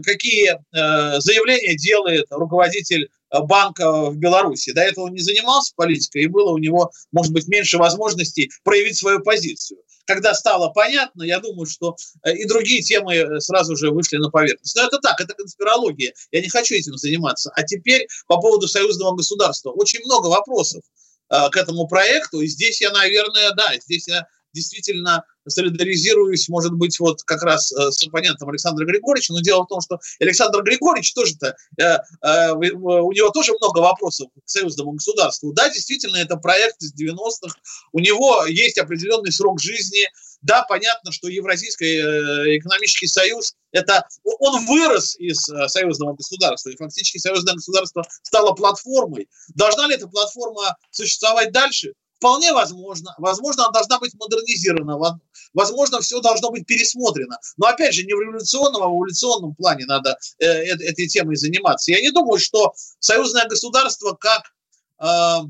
какие 0.03 0.59
заявления 0.73 1.77
делает 1.77 2.27
руководитель 2.31 3.11
банка 3.33 4.11
в 4.11 4.17
Беларуси. 4.17 4.73
До 4.73 4.81
этого 4.81 5.07
он 5.07 5.13
не 5.13 5.23
занимался 5.23 5.73
политикой, 5.77 6.25
и 6.25 6.27
было 6.27 6.51
у 6.51 6.59
него, 6.59 6.91
может 7.13 7.33
быть, 7.33 7.49
меньше 7.49 7.79
возможностей 7.79 8.51
проявить 8.65 8.97
свою 8.97 9.21
позицию 9.21 9.79
когда 10.11 10.35
стало 10.35 10.71
понятно, 10.71 11.23
я 11.23 11.39
думаю, 11.39 11.67
что 11.67 11.97
э, 12.25 12.35
и 12.35 12.45
другие 12.45 12.83
темы 12.83 13.15
э, 13.15 13.41
сразу 13.41 13.77
же 13.77 13.91
вышли 13.93 14.17
на 14.17 14.29
поверхность. 14.29 14.75
Но 14.75 14.83
это 14.83 14.99
так, 14.99 15.21
это 15.21 15.35
конспирология. 15.35 16.13
Я 16.33 16.41
не 16.41 16.49
хочу 16.49 16.75
этим 16.75 16.97
заниматься. 16.97 17.53
А 17.55 17.63
теперь 17.63 18.09
по 18.27 18.41
поводу 18.41 18.67
союзного 18.67 19.15
государства. 19.15 19.71
Очень 19.71 20.05
много 20.05 20.27
вопросов 20.27 20.83
э, 21.31 21.49
к 21.51 21.57
этому 21.57 21.87
проекту. 21.87 22.41
И 22.41 22.49
здесь 22.49 22.81
я, 22.81 22.91
наверное, 22.91 23.53
да, 23.53 23.73
здесь 23.77 24.09
я 24.09 24.27
действительно 24.53 25.25
солидаризируюсь, 25.47 26.49
может 26.49 26.73
быть, 26.73 26.99
вот 27.01 27.23
как 27.23 27.43
раз 27.43 27.73
с 27.73 28.07
оппонентом 28.07 28.49
Александра 28.49 28.85
Григорьевича, 28.85 29.33
но 29.33 29.41
дело 29.41 29.65
в 29.65 29.69
том, 29.69 29.81
что 29.81 29.99
Александр 30.21 30.63
Григорьевич 30.63 31.13
тоже-то, 31.13 31.57
э, 31.79 31.83
э, 31.83 32.53
у 32.53 33.13
него 33.13 33.31
тоже 33.31 33.53
много 33.61 33.81
вопросов 33.81 34.29
к 34.35 34.49
союзному 34.49 34.93
государству. 34.93 35.53
Да, 35.53 35.69
действительно, 35.71 36.17
это 36.17 36.37
проект 36.37 36.83
из 36.83 36.95
90-х, 36.95 37.57
у 37.93 37.99
него 38.01 38.45
есть 38.47 38.79
определенный 38.79 39.33
срок 39.33 39.61
жизни, 39.61 40.07
да, 40.43 40.63
понятно, 40.63 41.13
что 41.13 41.29
Евразийский 41.29 41.99
э, 41.99 42.59
экономический 42.59 43.07
союз, 43.07 43.55
это 43.73 44.07
он 44.39 44.65
вырос 44.67 45.17
из 45.17 45.47
э, 45.49 45.69
союзного 45.69 46.15
государства, 46.15 46.71
и 46.71 46.77
фактически 46.77 47.19
союзное 47.19 47.55
государство 47.55 48.05
стало 48.23 48.53
платформой. 48.53 49.29
Должна 49.55 49.87
ли 49.87 49.97
эта 49.97 50.09
платформа 50.09 50.77
существовать 50.91 51.53
дальше? 51.53 51.93
Вполне 52.21 52.53
возможно. 52.53 53.15
Возможно, 53.19 53.65
она 53.65 53.73
должна 53.73 53.99
быть 53.99 54.15
модернизирована. 54.15 55.19
Возможно, 55.55 56.01
все 56.01 56.21
должно 56.21 56.51
быть 56.51 56.67
пересмотрено. 56.67 57.39
Но, 57.57 57.67
опять 57.67 57.95
же, 57.95 58.05
не 58.05 58.15
в 58.15 58.21
революционном, 58.21 58.83
а 58.83 58.89
в 58.89 58.97
эволюционном 58.97 59.55
плане 59.55 59.87
надо 59.87 60.19
э, 60.39 60.47
этой 60.47 61.09
темой 61.09 61.37
заниматься. 61.37 61.91
Я 61.91 62.01
не 62.01 62.11
думаю, 62.11 62.39
что 62.39 62.75
союзное 62.99 63.49
государство 63.49 64.13
как 64.13 64.53
э, 65.01 65.49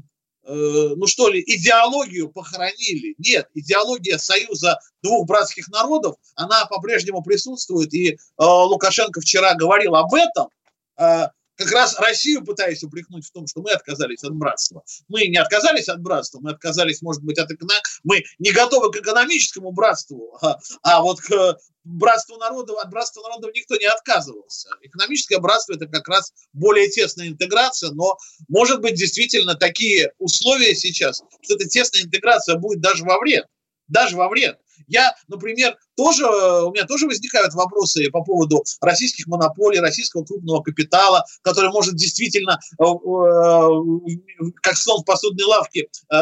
Э, 0.51 0.95
ну 0.97 1.07
что 1.07 1.29
ли, 1.29 1.43
идеологию 1.47 2.29
похоронили. 2.29 3.15
Нет, 3.19 3.49
идеология 3.55 4.19
союза 4.19 4.79
двух 5.03 5.27
братских 5.27 5.69
народов, 5.69 6.17
она 6.35 6.67
по-прежнему 6.67 7.23
присутствует. 7.23 7.93
И 7.95 8.13
э, 8.13 8.17
Лукашенко 8.39 9.21
вчера 9.21 9.55
говорил 9.55 9.95
об 9.95 10.13
этом. 10.15 10.49
Э, 10.97 11.29
как 11.61 11.73
раз 11.73 11.99
Россию 11.99 12.43
пытаясь 12.43 12.83
упрекнуть 12.83 13.27
в 13.27 13.33
том, 13.33 13.47
что 13.47 13.61
мы 13.61 13.73
отказались 13.73 14.25
от 14.25 14.35
братства. 14.35 14.83
Мы 15.09 15.27
не 15.27 15.37
отказались 15.37 15.89
от 15.89 16.01
братства, 16.01 16.41
мы 16.41 16.53
отказались, 16.53 17.03
может 17.03 17.23
быть, 17.23 17.39
от 17.39 17.51
эконом... 17.51 17.77
мы 18.03 18.25
не 18.39 18.51
готовы 18.51 18.91
к 18.91 18.97
экономическому 18.97 19.71
братству, 19.71 20.39
а, 20.41 20.59
а 20.83 21.03
вот 21.03 21.21
к 21.21 21.59
братству 21.85 22.39
народов, 22.39 22.79
от 22.79 22.91
братства 22.91 23.21
народов 23.23 23.51
никто 23.55 23.77
не 23.77 23.85
отказывался. 23.85 24.71
Экономическое 24.81 25.39
братство– 25.39 25.75
это 25.75 25.87
как 25.87 26.09
раз 26.09 26.33
более 26.55 26.89
тесная 26.89 27.29
интеграция, 27.29 27.91
но, 27.91 28.17
может 28.49 28.81
быть, 28.81 28.95
действительно 28.95 29.55
такие 29.55 30.13
условия 30.19 30.75
сейчас, 30.75 31.23
что 31.43 31.55
эта 31.55 31.69
тесная 31.69 32.03
интеграция 32.03 32.57
будет 32.57 32.81
даже 32.81 33.05
во 33.05 33.19
вред. 33.19 33.47
Даже 33.89 34.17
во 34.17 34.29
вред. 34.29 34.59
Я, 34.91 35.15
например, 35.29 35.79
тоже, 35.97 36.27
у 36.27 36.73
меня 36.73 36.85
тоже 36.85 37.07
возникают 37.07 37.55
вопросы 37.55 38.11
по 38.11 38.23
поводу 38.25 38.65
российских 38.81 39.29
монополий, 39.29 39.79
российского 39.79 40.25
крупного 40.25 40.63
капитала, 40.63 41.25
который 41.43 41.71
может 41.71 41.95
действительно, 41.95 42.59
э, 42.79 42.83
э, 42.83 44.51
как 44.63 44.77
слон 44.77 45.03
в 45.03 45.05
посудной 45.05 45.45
лавке, 45.45 45.83
э, 45.83 46.17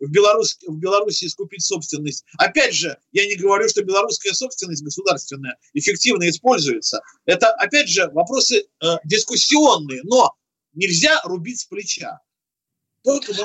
в, 0.00 0.10
Беларусь, 0.10 0.56
в 0.66 0.78
Беларуси 0.78 1.28
скупить 1.28 1.62
собственность. 1.62 2.24
Опять 2.38 2.74
же, 2.74 2.96
я 3.12 3.26
не 3.26 3.36
говорю, 3.36 3.68
что 3.68 3.84
белорусская 3.84 4.32
собственность 4.32 4.82
государственная 4.82 5.58
эффективно 5.74 6.28
используется. 6.28 7.02
Это, 7.26 7.50
опять 7.52 7.88
же, 7.88 8.08
вопросы 8.12 8.64
дискуссионные, 9.04 10.00
но 10.04 10.34
нельзя 10.72 11.20
рубить 11.24 11.60
с 11.60 11.64
плеча. 11.66 12.20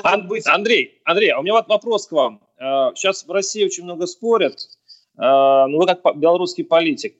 Ан- 0.04 0.26
быть... 0.26 0.46
Андрей, 0.46 1.02
Андрей, 1.04 1.30
а 1.32 1.40
у 1.40 1.42
меня 1.42 1.52
вот 1.52 1.68
вопрос 1.68 2.06
к 2.06 2.12
вам. 2.12 2.42
Сейчас 2.60 3.24
в 3.24 3.30
России 3.30 3.64
очень 3.64 3.84
много 3.84 4.06
спорят. 4.06 4.68
Ну, 5.16 5.78
вы 5.78 5.86
как 5.86 6.00
белорусский 6.16 6.64
политик. 6.64 7.16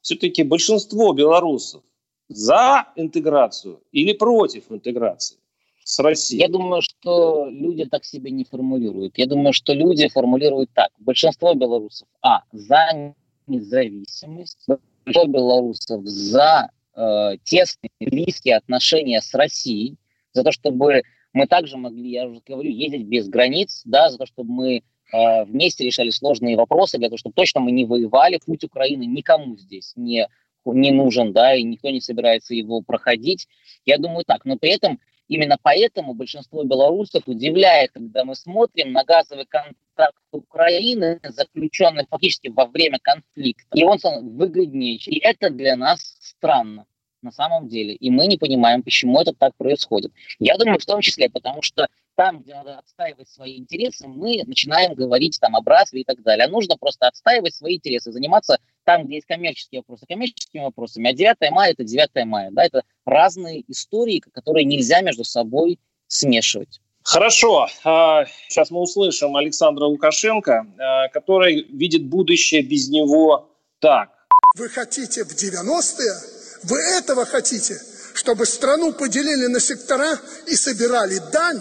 Все-таки 0.00 0.42
большинство 0.42 1.12
белорусов 1.12 1.82
за 2.28 2.86
интеграцию 2.96 3.80
или 3.92 4.12
против 4.12 4.64
интеграции 4.70 5.36
с 5.84 5.98
Россией? 5.98 6.42
Я 6.42 6.48
думаю, 6.48 6.82
что 6.82 7.46
люди 7.50 7.84
так 7.84 8.04
себя 8.04 8.30
не 8.30 8.44
формулируют. 8.44 9.18
Я 9.18 9.26
думаю, 9.26 9.52
что 9.52 9.72
люди 9.72 10.08
формулируют 10.08 10.70
так. 10.74 10.90
Большинство 10.98 11.54
белорусов, 11.54 12.08
а, 12.22 12.42
за 12.52 13.14
независимость, 13.46 14.66
большинство 15.04 15.32
белорусов 15.32 16.06
за 16.06 16.70
э, 16.94 17.36
тесные, 17.44 17.90
близкие 18.00 18.56
отношения 18.56 19.20
с 19.20 19.34
Россией, 19.34 19.96
за 20.32 20.44
то, 20.44 20.52
чтобы 20.52 21.02
мы 21.32 21.46
также 21.46 21.76
могли, 21.76 22.10
я 22.10 22.26
уже 22.26 22.40
говорю, 22.46 22.70
ездить 22.70 23.06
без 23.06 23.28
границ, 23.28 23.82
да, 23.84 24.10
за 24.10 24.18
то, 24.18 24.26
чтобы 24.26 24.52
мы 24.52 24.76
э, 25.12 25.44
вместе 25.44 25.84
решали 25.84 26.10
сложные 26.10 26.56
вопросы, 26.56 26.98
для 26.98 27.08
того, 27.08 27.18
чтобы 27.18 27.34
точно 27.34 27.60
мы 27.60 27.72
не 27.72 27.84
воевали. 27.84 28.40
Путь 28.44 28.64
Украины 28.64 29.04
никому 29.04 29.56
здесь 29.56 29.92
не, 29.96 30.28
не 30.64 30.90
нужен, 30.90 31.32
да, 31.32 31.54
и 31.54 31.62
никто 31.62 31.90
не 31.90 32.00
собирается 32.00 32.54
его 32.54 32.80
проходить. 32.82 33.46
Я 33.84 33.98
думаю 33.98 34.24
так. 34.26 34.44
Но 34.44 34.56
при 34.56 34.70
этом, 34.70 34.98
именно 35.28 35.56
поэтому 35.62 36.14
большинство 36.14 36.64
белорусов 36.64 37.22
удивляет, 37.26 37.92
когда 37.92 38.24
мы 38.24 38.34
смотрим 38.34 38.92
на 38.92 39.04
газовый 39.04 39.46
контракт 39.46 40.18
Украины, 40.32 41.20
заключенный 41.22 42.06
фактически 42.10 42.48
во 42.48 42.66
время 42.66 42.98
конфликта. 43.00 43.76
И 43.76 43.84
он 43.84 43.98
выгоднее. 44.36 44.96
И 44.96 45.20
это 45.20 45.50
для 45.50 45.76
нас 45.76 46.16
странно 46.20 46.86
на 47.22 47.32
самом 47.32 47.68
деле. 47.68 47.94
И 47.94 48.10
мы 48.10 48.26
не 48.26 48.36
понимаем, 48.36 48.82
почему 48.82 49.20
это 49.20 49.32
так 49.32 49.54
происходит. 49.56 50.12
Я 50.38 50.56
думаю, 50.56 50.78
в 50.78 50.86
том 50.86 51.00
числе, 51.00 51.28
потому 51.28 51.62
что 51.62 51.88
там, 52.16 52.40
где 52.40 52.54
надо 52.54 52.78
отстаивать 52.78 53.28
свои 53.28 53.56
интересы, 53.58 54.06
мы 54.06 54.42
начинаем 54.46 54.94
говорить 54.94 55.38
там 55.40 55.56
о 55.56 55.62
братстве 55.62 56.02
и 56.02 56.04
так 56.04 56.22
далее. 56.22 56.46
А 56.46 56.50
нужно 56.50 56.76
просто 56.76 57.08
отстаивать 57.08 57.54
свои 57.54 57.76
интересы, 57.76 58.12
заниматься 58.12 58.58
там, 58.84 59.06
где 59.06 59.16
есть 59.16 59.26
коммерческие 59.26 59.80
вопросы, 59.80 60.04
коммерческими 60.06 60.62
вопросами. 60.62 61.08
А 61.08 61.14
9 61.14 61.36
мая– 61.50 61.72
это 61.72 61.84
9 61.84 62.10
мая. 62.26 62.50
Да? 62.50 62.64
Это 62.64 62.82
разные 63.06 63.64
истории, 63.68 64.18
которые 64.18 64.64
нельзя 64.64 65.00
между 65.00 65.24
собой 65.24 65.78
смешивать. 66.08 66.80
Хорошо. 67.02 67.66
Сейчас 67.68 68.70
а, 68.70 68.74
мы 68.74 68.80
услышим 68.80 69.36
Александра 69.36 69.86
Лукашенко, 69.86 70.66
а, 70.78 71.08
который 71.08 71.62
видит 71.62 72.04
будущее 72.04 72.62
без 72.62 72.90
него 72.90 73.50
так. 73.78 74.10
Вы 74.58 74.68
хотите 74.68 75.24
в 75.24 75.30
90-е 75.30 76.39
вы 76.64 76.78
этого 76.78 77.24
хотите? 77.24 77.80
Чтобы 78.14 78.44
страну 78.46 78.92
поделили 78.92 79.46
на 79.46 79.60
сектора 79.60 80.18
и 80.46 80.54
собирали 80.54 81.20
дань 81.32 81.60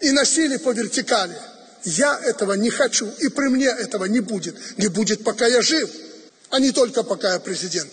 и 0.00 0.10
носили 0.12 0.56
по 0.58 0.70
вертикали. 0.70 1.34
Я 1.84 2.18
этого 2.24 2.52
не 2.52 2.70
хочу, 2.70 3.06
и 3.20 3.28
при 3.28 3.48
мне 3.48 3.66
этого 3.66 4.04
не 4.04 4.20
будет. 4.20 4.56
Не 4.76 4.88
будет, 4.88 5.24
пока 5.24 5.46
я 5.46 5.62
жив, 5.62 5.90
а 6.50 6.60
не 6.60 6.72
только 6.72 7.02
пока 7.02 7.34
я 7.34 7.40
президент. 7.40 7.90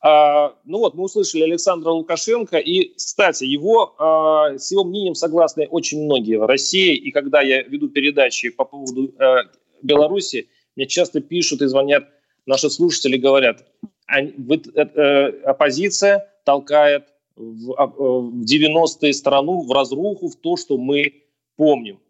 А, 0.00 0.54
ну 0.64 0.78
вот, 0.78 0.94
мы 0.94 1.04
услышали 1.04 1.42
Александра 1.42 1.90
Лукашенко, 1.90 2.58
и, 2.58 2.94
кстати, 2.94 3.44
его, 3.44 3.94
а, 3.98 4.56
с 4.56 4.70
его 4.70 4.84
мнением 4.84 5.16
согласны 5.16 5.66
очень 5.66 6.04
многие 6.04 6.38
в 6.38 6.46
России, 6.46 6.94
и 6.94 7.10
когда 7.10 7.40
я 7.40 7.62
веду 7.62 7.88
передачи 7.88 8.50
по 8.50 8.64
поводу 8.64 9.12
а, 9.18 9.42
Беларуси, 9.82 10.48
мне 10.76 10.86
часто 10.86 11.20
пишут 11.20 11.62
и 11.62 11.66
звонят 11.66 12.08
наши 12.46 12.70
слушатели, 12.70 13.16
говорят, 13.16 13.66
оппозиция 14.08 16.28
толкает 16.44 17.04
в 17.36 18.42
90-е 18.42 19.10
э, 19.10 19.12
страну 19.12 19.60
в 19.60 19.72
разруху, 19.72 20.28
в 20.28 20.36
то, 20.36 20.56
что 20.56 20.76
мы 20.76 21.22
помним. 21.56 22.00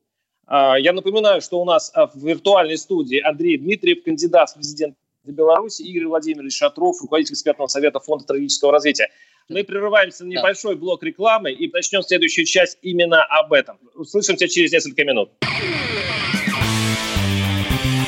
А, 0.46 0.78
я 0.78 0.92
напоминаю, 0.92 1.40
что 1.40 1.60
у 1.60 1.64
нас 1.64 1.90
а, 1.94 2.06
в 2.06 2.16
виртуальной 2.16 2.78
студии 2.78 3.20
Андрей 3.20 3.58
Дмитриев, 3.58 4.04
кандидат 4.04 4.50
в 4.50 4.54
президенты 4.54 4.96
Беларуси, 5.24 5.82
Игорь 5.82 6.06
Владимирович 6.06 6.56
Шатров, 6.56 7.02
руководитель 7.02 7.34
экспертного 7.34 7.68
совета 7.68 8.00
Фонда 8.00 8.24
стратегического 8.24 8.72
развития. 8.72 9.08
Мы 9.50 9.64
прерываемся 9.64 10.24
на 10.24 10.28
небольшой 10.28 10.76
блок 10.76 11.02
рекламы 11.02 11.52
и 11.52 11.70
начнем 11.70 12.02
следующую 12.02 12.46
часть 12.46 12.78
именно 12.82 13.22
об 13.24 13.52
этом. 13.52 13.78
Услышимся 13.94 14.48
через 14.48 14.72
несколько 14.72 15.04
минут. 15.04 15.30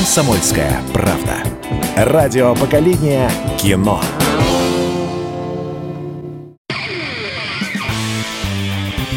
«Комсомольская 0.00 0.80
правда». 0.94 1.44
Радио 1.94 2.54
поколения 2.54 3.30
кино. 3.60 4.00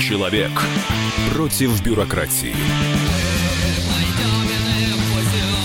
Человек 0.05 0.51
против 1.33 1.81
бюрократии. 1.85 2.53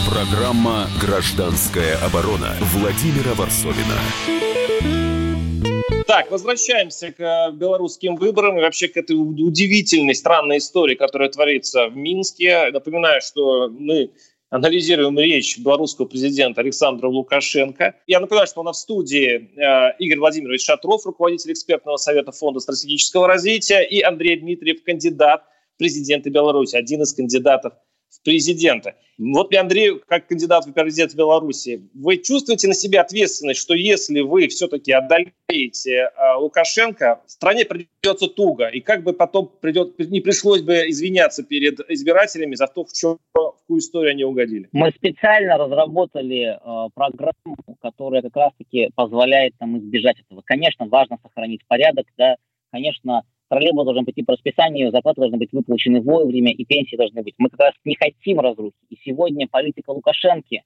Программа 0.08 0.86
«Гражданская 1.00 1.96
оборона» 1.96 2.54
Владимира 2.60 3.34
Варсовина. 3.34 3.98
Так, 6.06 6.30
возвращаемся 6.30 7.10
к 7.10 7.50
белорусским 7.54 8.14
выборам 8.14 8.56
и 8.56 8.62
вообще 8.62 8.86
к 8.86 8.96
этой 8.96 9.14
удивительной, 9.14 10.14
странной 10.14 10.58
истории, 10.58 10.94
которая 10.94 11.28
творится 11.28 11.88
в 11.88 11.96
Минске. 11.96 12.70
Напоминаю, 12.70 13.20
что 13.20 13.68
мы 13.68 14.12
анализируем 14.50 15.18
речь 15.18 15.58
белорусского 15.58 16.06
президента 16.06 16.60
Александра 16.60 17.08
Лукашенко. 17.08 17.96
Я 18.06 18.20
напоминаю, 18.20 18.46
что 18.46 18.60
у 18.60 18.64
нас 18.64 18.78
в 18.78 18.80
студии 18.80 19.50
э, 19.56 19.96
Игорь 19.98 20.18
Владимирович 20.18 20.64
Шатров, 20.64 21.04
руководитель 21.04 21.52
экспертного 21.52 21.96
совета 21.96 22.32
Фонда 22.32 22.60
стратегического 22.60 23.26
развития, 23.26 23.82
и 23.82 24.00
Андрей 24.00 24.36
Дмитриев, 24.36 24.82
кандидат 24.82 25.42
в 25.74 25.78
президенты 25.78 26.30
Беларуси, 26.30 26.76
один 26.76 27.02
из 27.02 27.12
кандидатов 27.12 27.74
в 28.10 28.22
президенты. 28.22 28.94
Вот, 29.18 29.52
Андрей, 29.54 29.98
как 30.06 30.28
кандидат 30.28 30.64
в 30.64 30.72
президент 30.72 31.14
Беларуси, 31.14 31.88
вы 31.92 32.18
чувствуете 32.18 32.68
на 32.68 32.74
себе 32.74 33.00
ответственность, 33.00 33.60
что 33.60 33.74
если 33.74 34.20
вы 34.20 34.46
все-таки 34.46 34.92
одолеете 34.92 35.92
э, 35.92 36.34
Лукашенко, 36.38 37.20
стране 37.26 37.64
придется 37.64 38.28
туго, 38.28 38.68
и 38.68 38.80
как 38.80 39.02
бы 39.02 39.12
потом 39.12 39.50
придет, 39.60 39.98
не 39.98 40.20
пришлось 40.20 40.62
бы 40.62 40.88
извиняться 40.88 41.42
перед 41.42 41.80
избирателями 41.90 42.54
за 42.54 42.68
то, 42.68 42.84
в, 42.84 42.92
чем, 42.92 43.18
в 43.34 43.52
какую 43.68 43.80
историю 43.80 44.12
они 44.12 44.22
угодили? 44.22 44.68
Мы 44.70 44.90
специально 44.92 45.58
разработали 45.58 46.56
э, 46.56 46.88
программу, 46.94 47.56
которая 47.82 48.22
как 48.22 48.36
раз-таки 48.36 48.90
позволяет 48.94 49.54
нам 49.58 49.78
избежать 49.78 50.20
этого. 50.20 50.42
Конечно, 50.44 50.86
важно 50.86 51.18
сохранить 51.22 51.66
порядок, 51.66 52.06
да, 52.16 52.36
конечно, 52.70 53.24
троллейбус 53.48 53.84
должен 53.84 54.04
пойти 54.04 54.22
по 54.22 54.32
расписанию, 54.32 54.90
зарплаты 54.90 55.20
должны 55.20 55.38
быть 55.38 55.52
выплачены 55.52 56.00
вовремя 56.00 56.52
и 56.52 56.64
пенсии 56.64 56.96
должны 56.96 57.22
быть. 57.22 57.34
Мы 57.38 57.50
как 57.50 57.60
раз 57.60 57.74
не 57.84 57.96
хотим 57.96 58.40
разрухи. 58.40 58.76
И 58.90 58.96
сегодня 59.04 59.48
политика 59.48 59.90
Лукашенко 59.90 60.62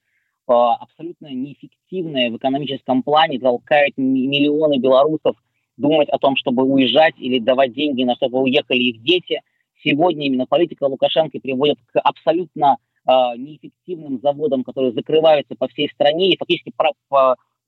абсолютно 0.47 1.29
неэффективная 1.29 2.31
в 2.31 2.37
экономическом 2.37 3.03
плане, 3.03 3.39
толкает 3.39 3.97
миллионы 3.97 4.79
белорусов 4.79 5.37
думать 5.77 6.09
о 6.09 6.19
том, 6.19 6.37
чтобы 6.37 6.65
уезжать 6.65 7.15
или 7.19 7.39
давать 7.39 7.73
деньги 7.73 8.05
на 8.05 8.15
чтобы 8.17 8.41
уехали 8.41 8.79
их 8.79 9.03
дети. 9.03 9.41
Сегодня 9.83 10.27
именно 10.27 10.47
политика 10.47 10.85
Лукашенко 10.85 11.39
приводит 11.41 11.79
к 11.87 12.01
абсолютно 12.01 12.77
э, 13.07 13.11
неэффективным 13.37 14.21
заводам, 14.21 14.65
которые 14.65 14.93
закрываются 14.93 15.55
по 15.57 15.69
всей 15.69 15.89
стране 15.89 16.33
и 16.33 16.37
фактически 16.37 16.73
про, 16.77 16.93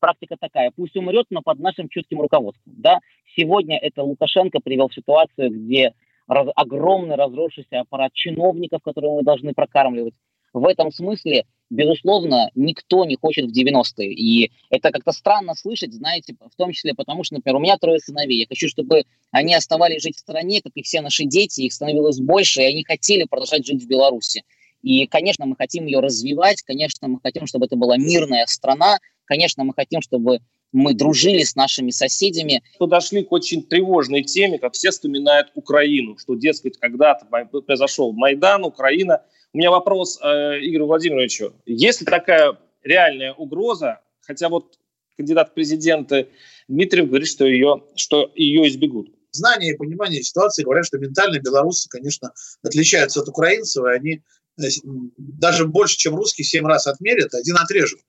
практика 0.01 0.37
такая, 0.39 0.71
пусть 0.75 0.97
умрет, 0.97 1.27
но 1.31 1.43
под 1.43 1.59
нашим 1.59 1.89
чутким 1.89 2.21
руководством. 2.21 2.75
Да? 2.77 3.01
Сегодня 3.37 3.79
это 3.79 4.03
Лукашенко 4.03 4.61
привел 4.61 4.89
в 4.89 4.95
ситуацию, 4.95 5.51
где 5.51 5.95
раз, 6.27 6.49
огромный 6.55 7.17
разросшийся 7.17 7.81
аппарат 7.81 8.13
чиновников, 8.13 8.83
которые 8.83 9.15
мы 9.15 9.23
должны 9.23 9.55
прокармливать. 9.55 10.15
В 10.53 10.67
этом 10.67 10.93
смысле, 10.93 11.47
безусловно, 11.69 12.49
никто 12.55 13.05
не 13.05 13.17
хочет 13.17 13.47
в 13.47 13.53
90-е. 13.53 14.13
И 14.13 14.53
это 14.71 14.93
как-то 14.93 15.11
странно 15.11 15.55
слышать, 15.55 15.93
знаете, 15.93 16.37
в 16.39 16.57
том 16.57 16.71
числе 16.71 16.95
потому, 16.95 17.25
что, 17.25 17.35
например, 17.35 17.57
у 17.57 17.61
меня 17.61 17.77
трое 17.77 17.99
сыновей. 17.99 18.41
Я 18.41 18.47
хочу, 18.47 18.69
чтобы 18.69 19.03
они 19.33 19.55
оставались 19.55 20.03
жить 20.03 20.17
в 20.17 20.21
стране, 20.21 20.61
как 20.63 20.73
и 20.77 20.83
все 20.83 21.01
наши 21.01 21.25
дети, 21.25 21.63
их 21.63 21.73
становилось 21.73 22.21
больше, 22.21 22.63
и 22.63 22.67
они 22.67 22.85
хотели 22.85 23.25
продолжать 23.25 23.67
жить 23.67 23.83
в 23.83 23.89
Беларуси. 23.89 24.45
И, 24.83 25.07
конечно, 25.07 25.45
мы 25.47 25.57
хотим 25.57 25.87
ее 25.87 25.99
развивать, 25.99 26.63
конечно, 26.63 27.09
мы 27.09 27.19
хотим, 27.21 27.47
чтобы 27.47 27.67
это 27.67 27.75
была 27.75 27.97
мирная 27.97 28.47
страна, 28.47 28.99
конечно, 29.25 29.65
мы 29.65 29.75
хотим, 29.75 30.01
чтобы 30.01 30.41
мы 30.73 30.95
дружили 30.95 31.43
с 31.43 31.55
нашими 31.55 31.91
соседями. 31.91 32.63
Подошли 32.79 33.23
к 33.23 33.33
очень 33.33 33.63
тревожной 33.63 34.23
теме, 34.23 34.59
как 34.59 34.75
все 34.75 34.91
вспоминают 34.91 35.51
Украину, 35.55 36.19
что, 36.19 36.35
дескать, 36.35 36.79
когда-то 36.79 37.27
произошел 37.67 38.13
Майдан, 38.13 38.65
Украина. 38.65 39.23
У 39.53 39.59
меня 39.59 39.71
вопрос 39.71 40.19
э, 40.21 40.27
Игорю 40.63 40.87
Владимировичу. 40.87 41.55
Есть 41.65 42.01
ли 42.01 42.07
такая 42.07 42.59
реальная 42.83 43.33
угроза, 43.33 44.01
хотя 44.21 44.49
вот 44.49 44.79
кандидат 45.17 45.51
в 45.51 45.55
президенты 45.55 46.29
Дмитриев 46.67 47.09
говорит, 47.09 47.29
что 47.29 47.47
ее, 47.47 47.85
что 47.95 48.33
ее 48.35 48.69
избегут? 48.69 49.15
Знание 49.31 49.75
и 49.75 49.77
понимание 49.77 50.23
ситуации 50.23 50.65
говорят, 50.65 50.87
что 50.87 50.99
ментально 50.99 51.39
белорусы, 51.39 51.89
конечно, 51.89 52.33
отличаются 52.63 53.21
от 53.21 53.29
украинцев, 53.29 53.85
и 53.85 53.91
они 53.91 54.23
Э, 54.59 54.69
даже 55.17 55.67
больше, 55.67 55.97
чем 55.97 56.15
русский, 56.17 56.45
семь 56.45 56.67
раз 56.67 56.87
отмерят, 56.87 57.35
один 57.35 57.57
отрежут. 57.57 58.01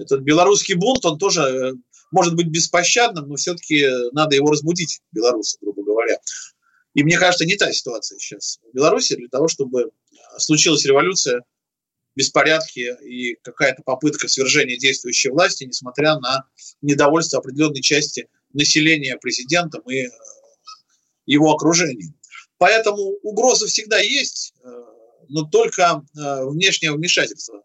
Этот 0.00 0.22
белорусский 0.22 0.74
бунт, 0.74 1.04
он 1.04 1.18
тоже 1.18 1.42
э, 1.42 1.72
может 2.10 2.34
быть 2.34 2.48
беспощадным, 2.48 3.28
но 3.28 3.36
все-таки 3.36 3.86
надо 4.12 4.36
его 4.36 4.50
разбудить, 4.50 5.00
белорусы, 5.12 5.58
грубо 5.60 5.82
говоря. 5.82 6.18
И 6.94 7.04
мне 7.04 7.18
кажется, 7.18 7.46
не 7.46 7.56
та 7.56 7.72
ситуация 7.72 8.18
сейчас 8.18 8.58
в 8.62 8.74
Беларуси 8.74 9.16
для 9.16 9.28
того, 9.28 9.48
чтобы 9.48 9.82
э, 9.82 10.16
случилась 10.38 10.84
революция, 10.84 11.42
беспорядки 12.16 12.96
и 13.04 13.36
какая-то 13.42 13.82
попытка 13.82 14.28
свержения 14.28 14.76
действующей 14.76 15.30
власти, 15.30 15.64
несмотря 15.64 16.18
на 16.18 16.44
недовольство 16.82 17.38
определенной 17.38 17.82
части 17.82 18.28
населения 18.52 19.16
президентом 19.16 19.82
и 19.88 20.08
его 21.24 21.52
окружением. 21.52 22.14
Поэтому 22.58 23.00
угроза 23.22 23.68
всегда 23.68 24.00
есть 24.00 24.54
но 25.30 25.44
только 25.44 26.02
э, 26.16 26.44
внешнее 26.44 26.92
вмешательство 26.92 27.62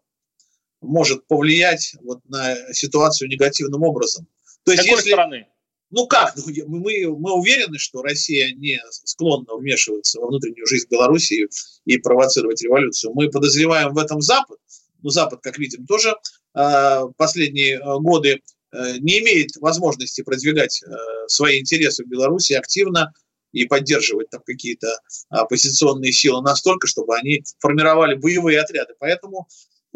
может 0.80 1.26
повлиять 1.26 1.94
вот 2.02 2.20
на 2.28 2.54
ситуацию 2.72 3.28
негативным 3.28 3.82
образом. 3.82 4.26
То 4.64 4.72
есть, 4.72 4.84
Какой 4.84 4.98
если, 4.98 5.10
стороны? 5.10 5.46
Ну 5.90 6.06
как? 6.06 6.34
Ну, 6.36 6.42
мы, 6.66 7.16
мы 7.16 7.32
уверены, 7.32 7.78
что 7.78 8.02
Россия 8.02 8.52
не 8.54 8.80
склонна 8.90 9.54
вмешиваться 9.54 10.20
во 10.20 10.26
внутреннюю 10.28 10.66
жизнь 10.66 10.88
Беларуси 10.90 11.48
и 11.84 11.98
провоцировать 11.98 12.62
революцию. 12.62 13.12
Мы 13.14 13.30
подозреваем 13.30 13.94
в 13.94 13.98
этом 13.98 14.20
Запад. 14.20 14.58
Но 15.02 15.10
Запад, 15.10 15.40
как 15.42 15.58
видим, 15.58 15.86
тоже 15.86 16.16
э, 16.54 17.00
последние 17.16 17.76
э, 17.76 17.80
годы 18.00 18.40
э, 18.72 18.98
не 18.98 19.20
имеет 19.20 19.56
возможности 19.60 20.22
продвигать 20.22 20.82
э, 20.82 20.88
свои 21.28 21.60
интересы 21.60 22.04
в 22.04 22.08
Беларуси 22.08 22.54
активно 22.54 23.12
и 23.52 23.66
поддерживать 23.66 24.30
там 24.30 24.42
какие-то 24.44 24.98
оппозиционные 25.28 26.12
силы 26.12 26.42
настолько, 26.42 26.88
чтобы 26.88 27.16
они 27.16 27.44
формировали 27.58 28.16
боевые 28.16 28.60
отряды. 28.60 28.94
Поэтому 28.98 29.46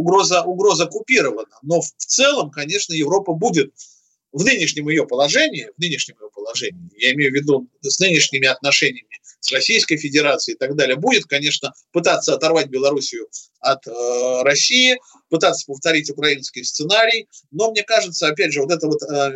угроза, 0.00 0.42
угроза 0.42 0.86
купирована. 0.86 1.56
Но 1.62 1.80
в 1.80 1.90
целом, 1.96 2.50
конечно, 2.50 2.94
Европа 2.94 3.34
будет 3.34 3.74
в 4.32 4.44
нынешнем 4.44 4.88
ее 4.88 5.06
положении, 5.06 5.70
в 5.76 5.80
нынешнем 5.80 6.16
ее 6.20 6.30
положении, 6.30 6.90
я 6.96 7.12
имею 7.12 7.32
в 7.32 7.34
виду 7.34 7.68
с 7.82 8.00
нынешними 8.00 8.46
отношениями 8.46 9.19
с 9.40 9.52
Российской 9.52 9.96
Федерацией 9.96 10.54
и 10.54 10.58
так 10.58 10.76
далее, 10.76 10.96
будет, 10.96 11.24
конечно, 11.24 11.72
пытаться 11.92 12.34
оторвать 12.34 12.68
Белоруссию 12.68 13.28
от 13.60 13.86
э, 13.86 14.42
России, 14.42 14.98
пытаться 15.28 15.66
повторить 15.66 16.10
украинский 16.10 16.64
сценарий, 16.64 17.28
но 17.50 17.70
мне 17.70 17.82
кажется, 17.82 18.28
опять 18.28 18.52
же, 18.52 18.62
вот 18.62 18.70
это 18.70 18.86
вот 18.86 19.02
э, 19.02 19.06
э, 19.06 19.32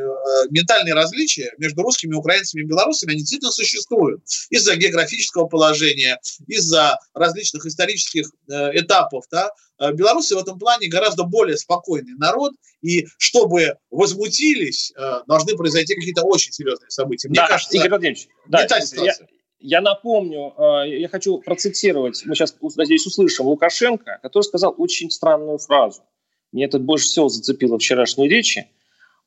ментальные 0.50 0.94
различия 0.94 1.52
между 1.58 1.82
русскими, 1.82 2.14
украинцами 2.14 2.62
и 2.62 2.64
белорусами, 2.64 3.12
они 3.12 3.20
действительно 3.20 3.52
существуют 3.52 4.22
из-за 4.50 4.76
географического 4.76 5.46
положения, 5.46 6.18
из-за 6.46 6.98
различных 7.14 7.66
исторических 7.66 8.30
э, 8.48 8.78
этапов, 8.78 9.24
да, 9.30 9.50
э, 9.78 9.92
Белорусы 9.92 10.34
в 10.34 10.38
этом 10.38 10.58
плане 10.58 10.88
гораздо 10.88 11.24
более 11.24 11.56
спокойный 11.56 12.14
народ, 12.16 12.52
и 12.82 13.06
чтобы 13.18 13.76
возмутились, 13.90 14.92
э, 14.96 15.20
должны 15.26 15.56
произойти 15.56 15.94
какие-то 15.94 16.22
очень 16.22 16.52
серьезные 16.52 16.90
события. 16.90 17.28
Мне 17.28 17.36
да, 17.36 17.48
кажется, 17.48 17.76
Игорь 17.76 17.90
Владимирович, 17.90 18.26
не 18.26 18.50
да, 18.50 18.80
ситуация. 18.80 19.04
Я, 19.04 19.14
я 19.64 19.81
напомню, 19.81 20.53
э, 20.59 20.98
я 21.00 21.09
хочу 21.09 21.38
процитировать, 21.38 22.22
мы 22.27 22.35
сейчас, 22.35 22.55
надеюсь, 22.77 23.07
услышим 23.07 23.46
Лукашенко, 23.46 24.18
который 24.22 24.42
сказал 24.42 24.74
очень 24.77 25.11
странную 25.11 25.57
фразу. 25.57 26.03
Мне 26.53 26.66
это 26.66 26.79
больше 26.79 27.07
всего 27.07 27.31
зацепило 27.31 27.79
вчерашней 27.79 28.29
речи. 28.29 28.68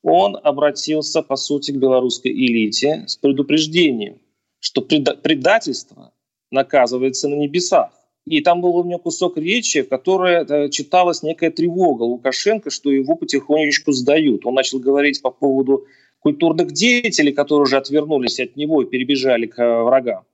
Он 0.02 0.38
обратился, 0.40 1.22
по 1.22 1.34
сути, 1.34 1.72
к 1.72 1.76
белорусской 1.76 2.30
элите 2.30 3.04
с 3.08 3.16
предупреждением, 3.16 4.20
что 4.60 4.80
предательство 4.80 6.12
наказывается 6.52 7.28
на 7.28 7.34
небесах. 7.34 7.90
И 8.24 8.40
там 8.40 8.60
был 8.60 8.76
у 8.76 8.84
меня 8.84 8.98
кусок 8.98 9.38
речи, 9.38 9.82
в 9.82 9.88
которой 9.88 10.44
э, 10.44 10.68
читалась 10.70 11.24
некая 11.24 11.50
тревога 11.50 12.04
Лукашенко, 12.04 12.70
что 12.70 12.92
его 12.92 13.16
потихонечку 13.16 13.90
сдают. 13.90 14.46
Он 14.46 14.54
начал 14.54 14.78
говорить 14.78 15.20
по 15.20 15.30
поводу 15.32 15.84
культурных 16.20 16.72
деятелей, 16.72 17.32
которые 17.32 17.64
уже 17.64 17.76
отвернулись 17.76 18.40
от 18.40 18.56
него 18.56 18.82
и 18.82 18.86
перебежали 18.86 19.46
к 19.46 19.58
э, 19.58 19.82
врагам. 19.82 20.24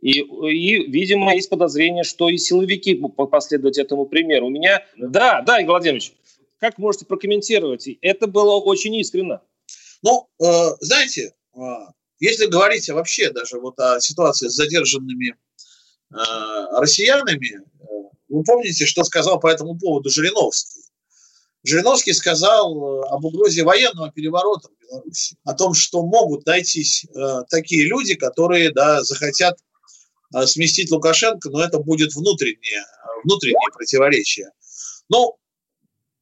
И, 0.00 0.20
и, 0.20 0.90
видимо, 0.90 1.34
есть 1.34 1.48
подозрение, 1.48 2.04
что 2.04 2.28
и 2.28 2.36
силовики 2.36 3.00
последовать 3.30 3.78
этому 3.78 4.06
примеру. 4.06 4.46
У 4.46 4.50
меня... 4.50 4.84
Да, 4.96 5.42
да, 5.42 5.60
Игорь 5.60 5.70
Владимирович, 5.70 6.12
как 6.58 6.78
можете 6.78 7.06
прокомментировать? 7.06 7.88
Это 8.02 8.26
было 8.26 8.56
очень 8.56 8.94
искренно. 8.96 9.40
Ну, 10.02 10.28
э, 10.42 10.44
знаете, 10.80 11.32
э, 11.56 11.60
если 12.20 12.46
говорить 12.46 12.88
вообще 12.90 13.30
даже 13.30 13.58
вот 13.58 13.78
о 13.78 14.00
ситуации 14.00 14.48
с 14.48 14.52
задержанными 14.52 15.30
э, 15.30 16.16
россиянами, 16.78 17.60
э, 17.60 17.84
вы 18.28 18.42
помните, 18.44 18.86
что 18.86 19.04
сказал 19.04 19.40
по 19.40 19.48
этому 19.48 19.78
поводу 19.78 20.10
Жириновский? 20.10 20.83
Жириновский 21.64 22.12
сказал 22.12 22.76
э, 22.76 23.06
об 23.08 23.24
угрозе 23.24 23.64
военного 23.64 24.12
переворота 24.12 24.68
в 24.68 24.86
Беларуси, 24.86 25.36
о 25.44 25.54
том, 25.54 25.72
что 25.72 26.04
могут 26.04 26.44
найтись 26.44 27.06
э, 27.06 27.42
такие 27.48 27.88
люди, 27.88 28.14
которые 28.14 28.70
да, 28.70 29.02
захотят 29.02 29.58
э, 30.34 30.46
сместить 30.46 30.90
Лукашенко, 30.90 31.48
но 31.48 31.64
это 31.64 31.78
будет 31.78 32.14
внутреннее, 32.14 32.80
э, 32.80 33.20
внутреннее 33.24 33.72
противоречие. 33.72 34.50
Ну, 35.08 35.38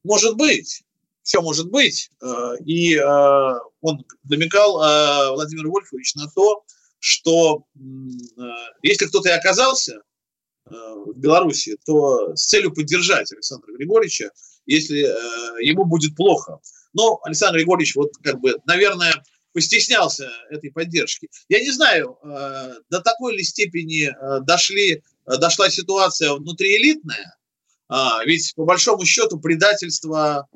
может 0.05 0.37
быть, 0.37 0.83
все 1.23 1.41
может 1.41 1.69
быть. 1.69 2.09
Э, 2.21 2.55
и 2.65 2.95
э, 2.95 3.59
он 3.81 4.05
намекал, 4.23 4.81
э, 4.81 5.31
Владимир 5.33 5.67
Вольфович, 5.67 6.15
на 6.15 6.29
то, 6.29 6.63
что 6.99 7.65
э, 7.75 7.79
если 8.81 9.07
кто-то 9.07 9.27
и 9.27 9.33
оказался 9.33 9.95
э, 10.67 10.69
в 10.69 11.17
Беларуси, 11.17 11.75
то 11.85 12.33
с 12.33 12.45
целью 12.45 12.73
поддержать 12.73 13.29
Александра 13.33 13.73
Григорьевича 13.73 14.31
если 14.65 15.05
э, 15.05 15.63
ему 15.63 15.85
будет 15.85 16.15
плохо. 16.15 16.59
Но 16.93 17.19
Александр 17.23 17.59
Егорович, 17.59 17.95
вот 17.95 18.11
как 18.23 18.39
бы, 18.39 18.57
наверное, 18.65 19.23
постеснялся 19.53 20.29
этой 20.49 20.71
поддержки. 20.71 21.29
Я 21.49 21.59
не 21.59 21.71
знаю, 21.71 22.17
э, 22.23 22.73
до 22.89 23.01
такой 23.01 23.37
ли 23.37 23.43
степени 23.43 24.09
э, 24.09 24.39
дошли, 24.41 25.03
э, 25.25 25.37
дошла 25.37 25.69
ситуация 25.69 26.33
внутриэлитная, 26.33 27.37
А, 27.89 28.23
ведь 28.25 28.53
по 28.55 28.65
большому 28.65 29.05
счету 29.05 29.39
предательство, 29.39 30.47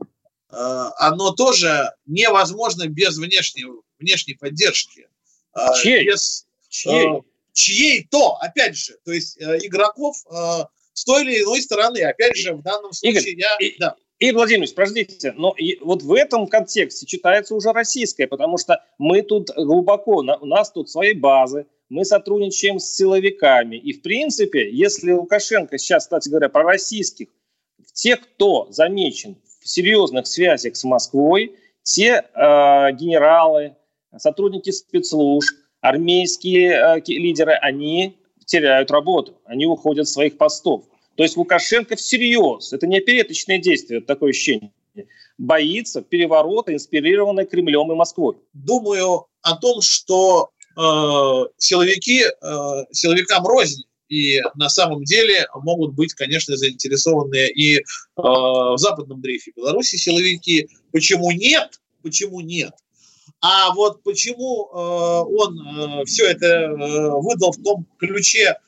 а, 0.49 0.93
оно 0.97 1.31
тоже 1.31 1.91
невозможно 2.05 2.87
без 2.87 3.17
внешней, 3.17 3.65
внешней 3.99 4.33
поддержки. 4.33 5.07
А, 5.53 5.75
чьей? 5.75 6.05
Без, 6.05 6.47
чьей? 6.69 7.07
А, 7.07 7.21
чьей-то, 7.53 8.37
опять 8.37 8.75
же, 8.75 8.97
то 9.03 9.11
есть 9.11 9.39
а, 9.41 9.57
игроков 9.57 10.15
а, 10.31 10.69
с 10.97 11.03
той 11.05 11.21
или 11.21 11.43
иной 11.43 11.61
стороны. 11.61 11.99
Опять 11.99 12.35
же, 12.37 12.53
в 12.53 12.63
данном 12.63 12.91
случае 12.91 13.33
Игорь, 13.33 13.35
я... 13.37 13.67
И, 13.67 13.77
да. 13.77 13.95
Игорь 14.17 14.37
Владимирович, 14.37 14.73
подождите, 14.73 15.31
но 15.33 15.55
вот 15.81 16.01
в 16.01 16.11
этом 16.11 16.47
контексте 16.47 17.05
читается 17.05 17.53
уже 17.53 17.71
российское, 17.71 18.25
потому 18.25 18.57
что 18.57 18.83
мы 18.97 19.21
тут 19.21 19.51
глубоко, 19.55 20.17
у 20.17 20.45
нас 20.47 20.71
тут 20.71 20.89
свои 20.89 21.13
базы, 21.13 21.67
мы 21.89 22.03
сотрудничаем 22.03 22.79
с 22.79 22.95
силовиками. 22.95 23.75
И, 23.75 23.93
в 23.93 24.01
принципе, 24.01 24.71
если 24.71 25.11
Лукашенко 25.11 25.77
сейчас, 25.77 26.05
кстати 26.05 26.29
говоря, 26.29 26.49
про 26.49 26.63
российских, 26.63 27.27
тех, 27.93 28.21
кто 28.21 28.67
замечен 28.71 29.37
в 29.61 29.69
серьезных 29.69 30.25
связях 30.25 30.75
с 30.75 30.83
Москвой, 30.83 31.55
те 31.83 32.07
э, 32.13 32.21
генералы, 32.93 33.75
сотрудники 34.17 34.71
спецслужб, 34.71 35.55
армейские 35.81 36.71
э, 36.71 37.01
лидеры, 37.05 37.53
они 37.53 38.17
теряют 38.47 38.89
работу, 38.89 39.39
они 39.45 39.67
уходят 39.67 40.07
с 40.07 40.13
своих 40.13 40.37
постов. 40.37 40.85
То 41.15 41.23
есть 41.23 41.37
Лукашенко 41.37 41.95
всерьез, 41.95 42.73
это 42.73 42.87
не 42.87 42.97
опереточное 42.97 43.59
действие, 43.59 44.01
такое 44.01 44.31
ощущение, 44.31 44.71
боится 45.37 46.01
переворота, 46.01 46.73
инспирированного 46.73 47.45
Кремлем 47.45 47.91
и 47.91 47.95
Москвой. 47.95 48.37
Думаю 48.53 49.27
о 49.41 49.55
том, 49.55 49.81
что 49.81 50.51
Э, 50.77 51.45
силовики, 51.57 52.23
э, 52.23 52.85
силовикам 52.91 53.45
рознь. 53.47 53.83
И 54.09 54.39
на 54.55 54.69
самом 54.69 55.03
деле 55.03 55.47
могут 55.55 55.95
быть, 55.95 56.13
конечно, 56.13 56.55
заинтересованные 56.55 57.51
и 57.51 57.77
э, 57.77 57.81
в 58.15 58.77
западном 58.77 59.19
дрейфе 59.19 59.51
Беларуси 59.55 59.95
силовики. 59.95 60.69
Почему 60.91 61.31
нет? 61.31 61.81
Почему 62.03 62.41
нет? 62.41 62.73
А 63.41 63.71
вот 63.73 64.01
почему 64.03 64.67
э, 64.67 64.75
он 64.75 66.01
э, 66.01 66.05
все 66.05 66.25
это 66.25 66.45
э, 66.45 67.09
выдал 67.21 67.51
в 67.51 67.61
том 67.61 67.85
ключе, 67.99 68.59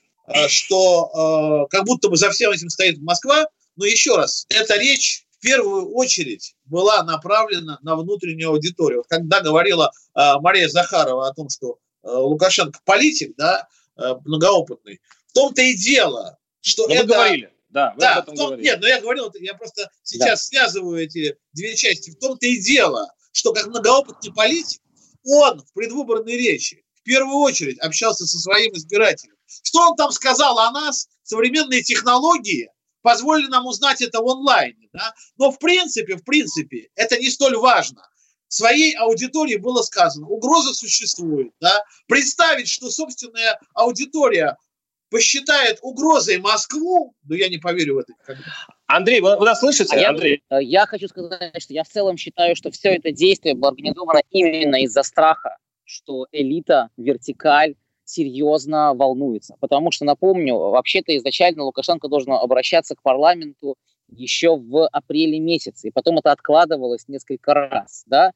что 0.47 1.65
как 1.71 1.85
будто 1.85 2.07
бы 2.07 2.15
за 2.15 2.29
всем 2.29 2.51
этим 2.51 2.69
стоит 2.69 2.99
Москва, 2.99 3.47
но 3.77 3.85
еще 3.85 4.15
раз, 4.15 4.45
эта 4.49 4.77
речь 4.77 5.25
в 5.31 5.41
первую 5.41 5.91
очередь 5.95 6.55
была 6.65 7.01
направлена 7.01 7.79
на 7.81 7.95
внутреннюю 7.95 8.51
аудиторию. 8.51 9.03
Когда 9.09 9.41
говорила 9.41 9.91
Мария 10.13 10.69
Захарова 10.69 11.27
о 11.27 11.33
том, 11.33 11.49
что 11.49 11.79
Лукашенко 12.03 12.79
политик, 12.85 13.33
да, 13.37 13.67
многоопытный. 13.95 15.01
В 15.29 15.33
том-то 15.33 15.63
и 15.63 15.73
дело, 15.73 16.37
что 16.61 16.87
но 16.87 16.93
это... 16.93 17.07
говорили. 17.07 17.51
Да, 17.69 17.95
да 17.97 18.21
в 18.21 18.25
том, 18.25 18.35
говорили. 18.35 18.65
нет, 18.65 18.81
но 18.81 18.87
я 18.87 19.01
говорил, 19.01 19.31
я 19.39 19.55
просто 19.55 19.89
сейчас 20.03 20.29
да. 20.29 20.59
связываю 20.59 21.03
эти 21.03 21.39
две 21.53 21.75
части. 21.75 22.11
В 22.11 22.19
том-то 22.19 22.45
и 22.45 22.57
дело, 22.57 23.11
что 23.31 23.53
как 23.53 23.67
многоопытный 23.67 24.33
политик, 24.33 24.81
он 25.23 25.61
в 25.61 25.73
предвыборной 25.73 26.37
речи 26.37 26.83
в 26.95 27.03
первую 27.03 27.37
очередь 27.37 27.79
общался 27.79 28.25
со 28.25 28.39
своим 28.39 28.73
избирателем. 28.73 29.35
Что 29.47 29.89
он 29.89 29.95
там 29.95 30.11
сказал 30.11 30.59
о 30.59 30.71
нас? 30.71 31.07
Современные 31.23 31.81
технологии 31.81 32.69
позволили 33.01 33.47
нам 33.47 33.65
узнать 33.65 34.01
это 34.01 34.21
в 34.21 34.29
онлайне. 34.29 34.89
Да? 34.93 35.13
Но 35.37 35.51
в 35.51 35.59
принципе, 35.59 36.15
в 36.15 36.23
принципе, 36.23 36.89
это 36.95 37.17
не 37.17 37.29
столь 37.29 37.57
важно 37.57 38.09
своей 38.49 38.93
аудитории 38.95 39.55
было 39.55 39.81
сказано, 39.83 40.27
угроза 40.27 40.73
существует. 40.73 41.53
Да? 41.61 41.83
Представить, 42.07 42.67
что 42.67 42.89
собственная 42.89 43.59
аудитория 43.73 44.57
посчитает 45.09 45.79
угрозой 45.81 46.37
Москву, 46.39 47.15
ну 47.23 47.35
я 47.35 47.47
не 47.47 47.57
поверю 47.57 47.95
в 47.95 47.97
это. 47.99 48.13
Андрей, 48.89 49.21
вы, 49.21 49.37
вы 49.37 49.45
нас 49.45 49.59
слышите? 49.59 49.95
А 49.97 50.09
Андрей? 50.09 50.41
Я, 50.49 50.59
я 50.59 50.85
хочу 50.87 51.07
сказать, 51.07 51.61
что 51.61 51.73
я 51.73 51.83
в 51.83 51.87
целом 51.87 52.17
считаю, 52.17 52.55
что 52.55 52.71
все 52.71 52.95
это 52.95 53.11
действие 53.11 53.53
было 53.53 53.69
организовано 53.69 54.21
именно 54.31 54.77
из-за 54.83 55.03
страха, 55.03 55.57
что 55.85 56.25
элита, 56.31 56.89
вертикаль 56.97 57.75
серьезно 58.03 58.95
волнуется. 58.95 59.55
Потому 59.59 59.91
что, 59.91 60.05
напомню, 60.05 60.55
вообще-то 60.55 61.15
изначально 61.15 61.65
Лукашенко 61.65 62.07
должен 62.07 62.31
обращаться 62.31 62.95
к 62.95 63.03
парламенту 63.03 63.75
еще 64.07 64.57
в 64.57 64.87
апреле 64.87 65.39
месяце, 65.39 65.89
и 65.89 65.91
потом 65.91 66.17
это 66.17 66.31
откладывалось 66.31 67.07
несколько 67.07 67.53
раз, 67.53 68.03
да, 68.07 68.31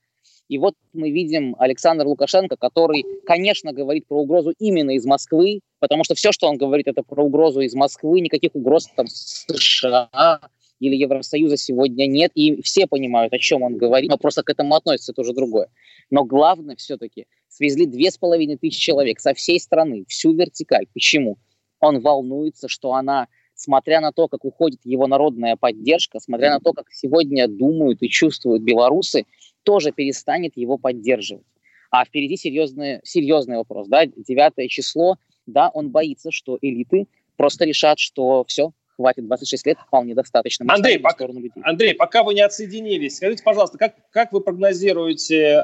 и 0.49 0.57
вот 0.57 0.75
мы 0.93 1.11
видим 1.11 1.55
Александра 1.57 2.05
Лукашенко, 2.05 2.57
который, 2.57 3.05
конечно, 3.25 3.71
говорит 3.71 4.07
про 4.07 4.21
угрозу 4.21 4.53
именно 4.59 4.91
из 4.91 5.05
Москвы, 5.05 5.61
потому 5.79 6.03
что 6.03 6.15
все, 6.15 6.31
что 6.31 6.47
он 6.47 6.57
говорит, 6.57 6.87
это 6.87 7.03
про 7.03 7.23
угрозу 7.23 7.61
из 7.61 7.73
Москвы, 7.73 8.21
никаких 8.21 8.51
угроз 8.53 8.87
там 8.95 9.07
США 9.07 10.39
или 10.79 10.95
Евросоюза 10.95 11.55
сегодня 11.55 12.07
нет, 12.07 12.31
и 12.35 12.61
все 12.61 12.87
понимают, 12.87 13.33
о 13.33 13.39
чем 13.39 13.63
он 13.63 13.77
говорит, 13.77 14.09
но 14.09 14.17
просто 14.17 14.43
к 14.43 14.49
этому 14.49 14.75
относится, 14.75 15.13
это 15.13 15.21
уже 15.21 15.33
другое. 15.33 15.69
Но 16.09 16.25
главное 16.25 16.75
все-таки, 16.75 17.25
свезли 17.47 17.85
две 17.85 18.11
с 18.11 18.17
половиной 18.17 18.57
тысячи 18.57 18.81
человек 18.81 19.19
со 19.19 19.33
всей 19.33 19.59
страны, 19.59 20.05
всю 20.07 20.33
вертикаль. 20.33 20.87
Почему? 20.93 21.37
Он 21.79 21.99
волнуется, 21.99 22.67
что 22.67 22.93
она 22.93 23.27
смотря 23.55 24.01
на 24.01 24.11
то, 24.11 24.27
как 24.27 24.45
уходит 24.45 24.79
его 24.83 25.07
народная 25.07 25.55
поддержка, 25.55 26.19
смотря 26.19 26.51
на 26.51 26.59
то, 26.59 26.73
как 26.73 26.91
сегодня 26.91 27.47
думают 27.47 28.01
и 28.01 28.09
чувствуют 28.09 28.63
белорусы, 28.63 29.25
тоже 29.63 29.91
перестанет 29.91 30.57
его 30.57 30.77
поддерживать. 30.77 31.45
А 31.91 32.05
впереди 32.05 32.37
серьезный, 32.37 32.99
серьезный 33.03 33.57
вопрос. 33.57 33.87
Да? 33.87 34.05
9 34.05 34.69
число, 34.69 35.17
да, 35.45 35.69
он 35.69 35.89
боится, 35.89 36.31
что 36.31 36.57
элиты 36.61 37.07
просто 37.37 37.65
решат, 37.65 37.99
что 37.99 38.43
все, 38.47 38.71
хватит 38.95 39.25
26 39.27 39.65
лет, 39.67 39.77
вполне 39.79 40.15
достаточно. 40.15 40.65
Мы 40.65 40.73
Андрей, 40.73 40.99
пока, 40.99 41.27
Андрей, 41.63 41.93
пока 41.93 42.23
вы 42.23 42.33
не 42.33 42.41
отсоединились, 42.41 43.17
скажите, 43.17 43.43
пожалуйста, 43.43 43.77
как, 43.77 43.95
как 44.11 44.31
вы 44.31 44.41
прогнозируете 44.41 45.37
э, 45.37 45.63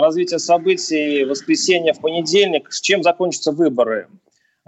развитие 0.00 0.38
событий 0.38 1.24
в 1.24 1.28
воскресенье, 1.28 1.92
в 1.92 2.00
понедельник? 2.00 2.72
С 2.72 2.80
чем 2.80 3.02
закончатся 3.02 3.52
выборы? 3.52 4.08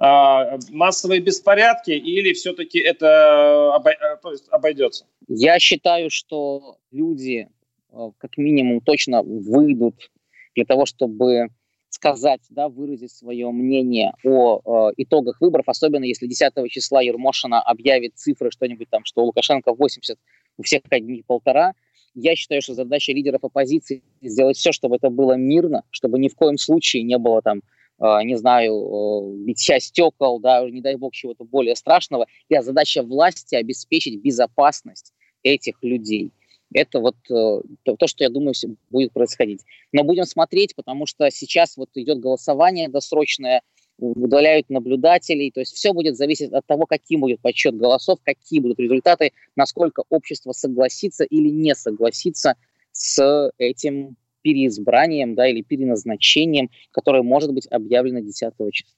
Э, 0.00 0.58
массовые 0.70 1.20
беспорядки 1.20 1.90
или 1.90 2.32
все-таки 2.32 2.78
это 2.78 3.80
э, 3.84 4.30
есть 4.30 4.48
обойдется? 4.50 5.06
Я 5.28 5.58
считаю, 5.58 6.10
что 6.10 6.78
люди 6.90 7.48
Э, 7.92 8.10
как 8.18 8.36
минимум 8.36 8.80
точно 8.80 9.22
выйдут 9.22 10.10
для 10.54 10.64
того, 10.64 10.86
чтобы 10.86 11.48
сказать, 11.88 12.40
да, 12.50 12.68
выразить 12.68 13.10
свое 13.10 13.50
мнение 13.50 14.12
о 14.24 14.90
э, 14.90 14.94
итогах 14.98 15.40
выборов, 15.40 15.68
особенно 15.68 16.04
если 16.04 16.26
10 16.26 16.52
числа 16.70 17.02
Ермошина 17.02 17.60
объявит 17.60 18.16
цифры, 18.16 18.50
что-нибудь 18.52 18.88
там, 18.90 19.04
что 19.04 19.22
у 19.22 19.26
Лукашенко 19.26 19.74
80, 19.74 20.16
у 20.56 20.62
всех 20.62 20.82
одних 20.90 21.26
полтора. 21.26 21.74
Я 22.14 22.36
считаю, 22.36 22.62
что 22.62 22.74
задача 22.74 23.12
лидеров 23.12 23.44
оппозиции 23.44 24.02
сделать 24.22 24.56
все, 24.56 24.72
чтобы 24.72 24.96
это 24.96 25.10
было 25.10 25.34
мирно, 25.34 25.82
чтобы 25.90 26.18
ни 26.18 26.28
в 26.28 26.36
коем 26.36 26.58
случае 26.58 27.02
не 27.02 27.18
было 27.18 27.42
там, 27.42 27.58
э, 27.58 27.62
не 28.00 28.36
знаю, 28.36 28.72
э, 28.72 29.44
битья 29.44 29.78
стекол, 29.78 30.40
да, 30.40 30.68
не 30.68 30.80
дай 30.80 30.96
бог 30.96 31.12
чего-то 31.12 31.44
более 31.44 31.76
страшного. 31.76 32.26
И 32.48 32.58
задача 32.60 33.02
власти 33.02 33.54
обеспечить 33.54 34.20
безопасность 34.22 35.12
этих 35.42 35.82
людей. 35.82 36.32
Это 36.72 37.00
вот 37.00 37.16
э, 37.30 37.60
то, 37.84 38.06
что, 38.06 38.24
я 38.24 38.30
думаю, 38.30 38.54
будет 38.90 39.12
происходить. 39.12 39.60
Но 39.92 40.04
будем 40.04 40.24
смотреть, 40.24 40.74
потому 40.76 41.06
что 41.06 41.30
сейчас 41.30 41.76
вот 41.76 41.90
идет 41.94 42.20
голосование 42.20 42.88
досрочное, 42.88 43.62
удаляют 43.98 44.70
наблюдателей, 44.70 45.50
то 45.50 45.60
есть 45.60 45.74
все 45.74 45.92
будет 45.92 46.16
зависеть 46.16 46.52
от 46.52 46.64
того, 46.66 46.86
каким 46.86 47.20
будет 47.20 47.40
подсчет 47.40 47.76
голосов, 47.76 48.18
какие 48.24 48.60
будут 48.60 48.78
результаты, 48.78 49.32
насколько 49.56 50.04
общество 50.08 50.52
согласится 50.52 51.24
или 51.24 51.50
не 51.50 51.74
согласится 51.74 52.54
с 52.92 53.52
этим 53.58 54.16
переизбранием 54.42 55.34
да, 55.34 55.48
или 55.48 55.62
переназначением, 55.62 56.70
которое 56.90 57.22
может 57.22 57.52
быть 57.52 57.66
объявлено 57.70 58.20
10 58.20 58.52
числа. 58.72 58.92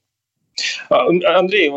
А, 0.91 1.09
Андрей, 1.39 1.71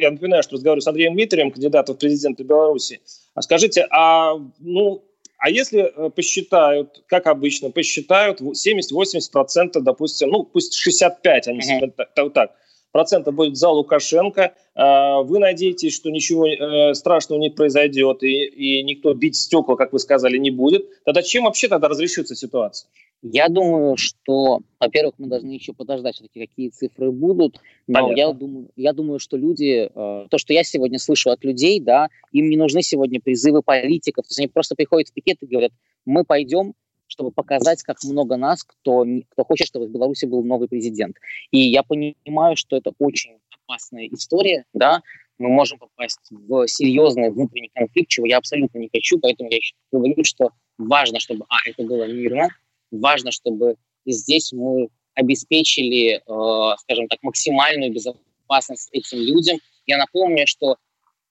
я 0.00 0.10
напоминаю, 0.10 0.42
что 0.42 0.54
разговариваю 0.54 0.82
с 0.82 0.86
Андреем 0.86 1.14
Дмитрием, 1.14 1.50
кандидатом 1.50 1.96
в 1.96 1.98
президенты 1.98 2.44
Беларуси. 2.44 3.00
А 3.34 3.42
скажите, 3.42 3.86
а 3.90 4.34
ну, 4.60 5.04
а 5.38 5.50
если 5.50 5.80
э, 5.82 6.10
посчитают, 6.10 7.02
как 7.06 7.26
обычно, 7.26 7.70
посчитают 7.70 8.40
70-80%, 8.40 9.80
допустим, 9.80 10.28
ну 10.28 10.44
пусть 10.44 10.74
65, 10.74 11.48
они 11.48 11.60
uh-huh. 11.60 12.30
так, 12.30 12.54
процентов 12.92 13.34
будет 13.34 13.56
за 13.56 13.68
Лукашенко, 13.68 14.54
а, 14.74 15.22
вы 15.22 15.38
надеетесь, 15.38 15.94
что 15.94 16.10
ничего 16.10 16.46
э, 16.46 16.94
страшного 16.94 17.40
не 17.40 17.50
произойдет 17.50 18.22
и, 18.22 18.46
и 18.46 18.82
никто 18.82 19.14
бить 19.14 19.36
стекла, 19.36 19.76
как 19.76 19.92
вы 19.92 19.98
сказали, 19.98 20.38
не 20.38 20.50
будет, 20.50 20.88
тогда 21.04 21.22
чем 21.22 21.44
вообще 21.44 21.68
тогда 21.68 21.88
разрешится 21.88 22.34
ситуация? 22.34 22.88
Я 23.22 23.48
думаю, 23.48 23.96
что, 23.98 24.60
во-первых, 24.78 25.14
мы 25.18 25.26
должны 25.26 25.50
еще 25.50 25.74
подождать 25.74 26.14
все-таки, 26.14 26.46
какие 26.46 26.70
цифры 26.70 27.10
будут. 27.10 27.60
Но 27.86 28.12
я 28.12 28.32
думаю, 28.32 28.70
я 28.76 28.94
думаю, 28.94 29.18
что 29.18 29.36
люди, 29.36 29.90
э, 29.94 30.26
то, 30.30 30.38
что 30.38 30.54
я 30.54 30.64
сегодня 30.64 30.98
слышу 30.98 31.30
от 31.30 31.44
людей, 31.44 31.80
да, 31.80 32.08
им 32.32 32.48
не 32.48 32.56
нужны 32.56 32.82
сегодня 32.82 33.20
призывы 33.20 33.62
политиков. 33.62 34.24
То 34.24 34.30
есть 34.30 34.38
они 34.38 34.48
просто 34.48 34.74
приходят 34.74 35.08
в 35.08 35.12
пикет 35.12 35.36
и 35.42 35.46
говорят, 35.46 35.72
мы 36.06 36.24
пойдем, 36.24 36.72
чтобы 37.10 37.32
показать, 37.32 37.82
как 37.82 38.02
много 38.04 38.36
нас, 38.36 38.62
кто, 38.62 39.04
кто 39.30 39.44
хочет, 39.44 39.66
чтобы 39.66 39.86
в 39.86 39.90
Беларуси 39.90 40.26
был 40.26 40.42
новый 40.44 40.68
президент. 40.68 41.16
И 41.50 41.58
я 41.58 41.82
понимаю, 41.82 42.56
что 42.56 42.76
это 42.76 42.92
очень 42.98 43.38
опасная 43.64 44.06
история, 44.06 44.64
да, 44.72 45.02
мы 45.38 45.48
можем 45.48 45.78
попасть 45.78 46.20
в 46.30 46.66
серьезный 46.68 47.30
внутренний 47.30 47.70
конфликт, 47.74 48.10
чего 48.10 48.26
я 48.26 48.38
абсолютно 48.38 48.78
не 48.78 48.90
хочу, 48.92 49.18
поэтому 49.18 49.50
я 49.50 49.58
говорю, 49.90 50.22
что 50.22 50.50
важно, 50.78 51.18
чтобы, 51.18 51.46
а, 51.48 51.56
это 51.66 51.82
было 51.82 52.06
мирно, 52.06 52.48
важно, 52.90 53.32
чтобы 53.32 53.76
здесь 54.06 54.52
мы 54.52 54.88
обеспечили, 55.14 56.16
э, 56.16 56.76
скажем 56.78 57.08
так, 57.08 57.22
максимальную 57.22 57.92
безопасность 57.92 58.88
этим 58.92 59.18
людям. 59.18 59.58
Я 59.86 59.98
напомню, 59.98 60.46
что 60.46 60.76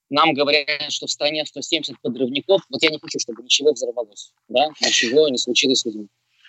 нам 0.09 0.33
говорят, 0.33 0.67
что 0.89 1.07
в 1.07 1.11
стране 1.11 1.45
170 1.45 1.99
подрывников. 2.01 2.61
Вот 2.69 2.81
я 2.81 2.89
не 2.89 2.99
хочу, 2.99 3.19
чтобы 3.19 3.43
ничего 3.43 3.73
взорвалось, 3.73 4.31
да, 4.47 4.69
ничего 4.81 5.29
не 5.29 5.37
случилось 5.37 5.79
с 5.79 5.85
людьми. 5.85 6.07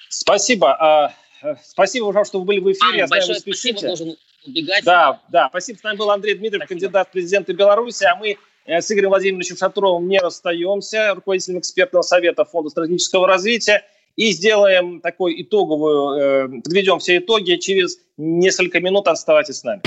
Спасибо. 0.08 0.74
А, 0.74 1.14
э, 1.42 1.54
спасибо, 1.64 2.04
уже, 2.06 2.24
что 2.24 2.40
вы 2.40 2.46
были 2.46 2.60
в 2.60 2.72
эфире. 2.72 3.04
А, 3.04 3.06
большое 3.06 3.38
спасибо, 3.38 3.80
должен 3.80 4.16
убегать. 4.46 4.84
Да, 4.84 5.20
да, 5.30 5.48
спасибо. 5.50 5.78
С 5.78 5.82
нами 5.82 5.96
был 5.96 6.10
Андрей 6.10 6.34
Дмитриев, 6.34 6.62
спасибо. 6.64 6.80
кандидат 6.80 7.08
в 7.08 7.12
президенты 7.12 7.52
Беларуси, 7.52 8.04
а 8.04 8.16
мы 8.16 8.36
э, 8.64 8.80
с 8.80 8.90
Игорем 8.90 9.10
Владимировичем 9.10 9.56
Шатровым 9.56 10.08
не 10.08 10.18
расстаемся, 10.18 11.14
руководителем 11.14 11.60
экспертного 11.60 12.02
совета 12.02 12.44
Фонда 12.44 12.70
стратегического 12.70 13.28
развития, 13.28 13.84
и 14.16 14.32
сделаем 14.32 15.00
такой 15.00 15.40
итоговую, 15.42 16.18
э, 16.18 16.62
подведем 16.62 16.98
все 16.98 17.18
итоги 17.18 17.56
через 17.56 17.98
несколько 18.16 18.80
минут. 18.80 19.06
Оставайтесь 19.06 19.58
с 19.58 19.64
нами. 19.64 19.82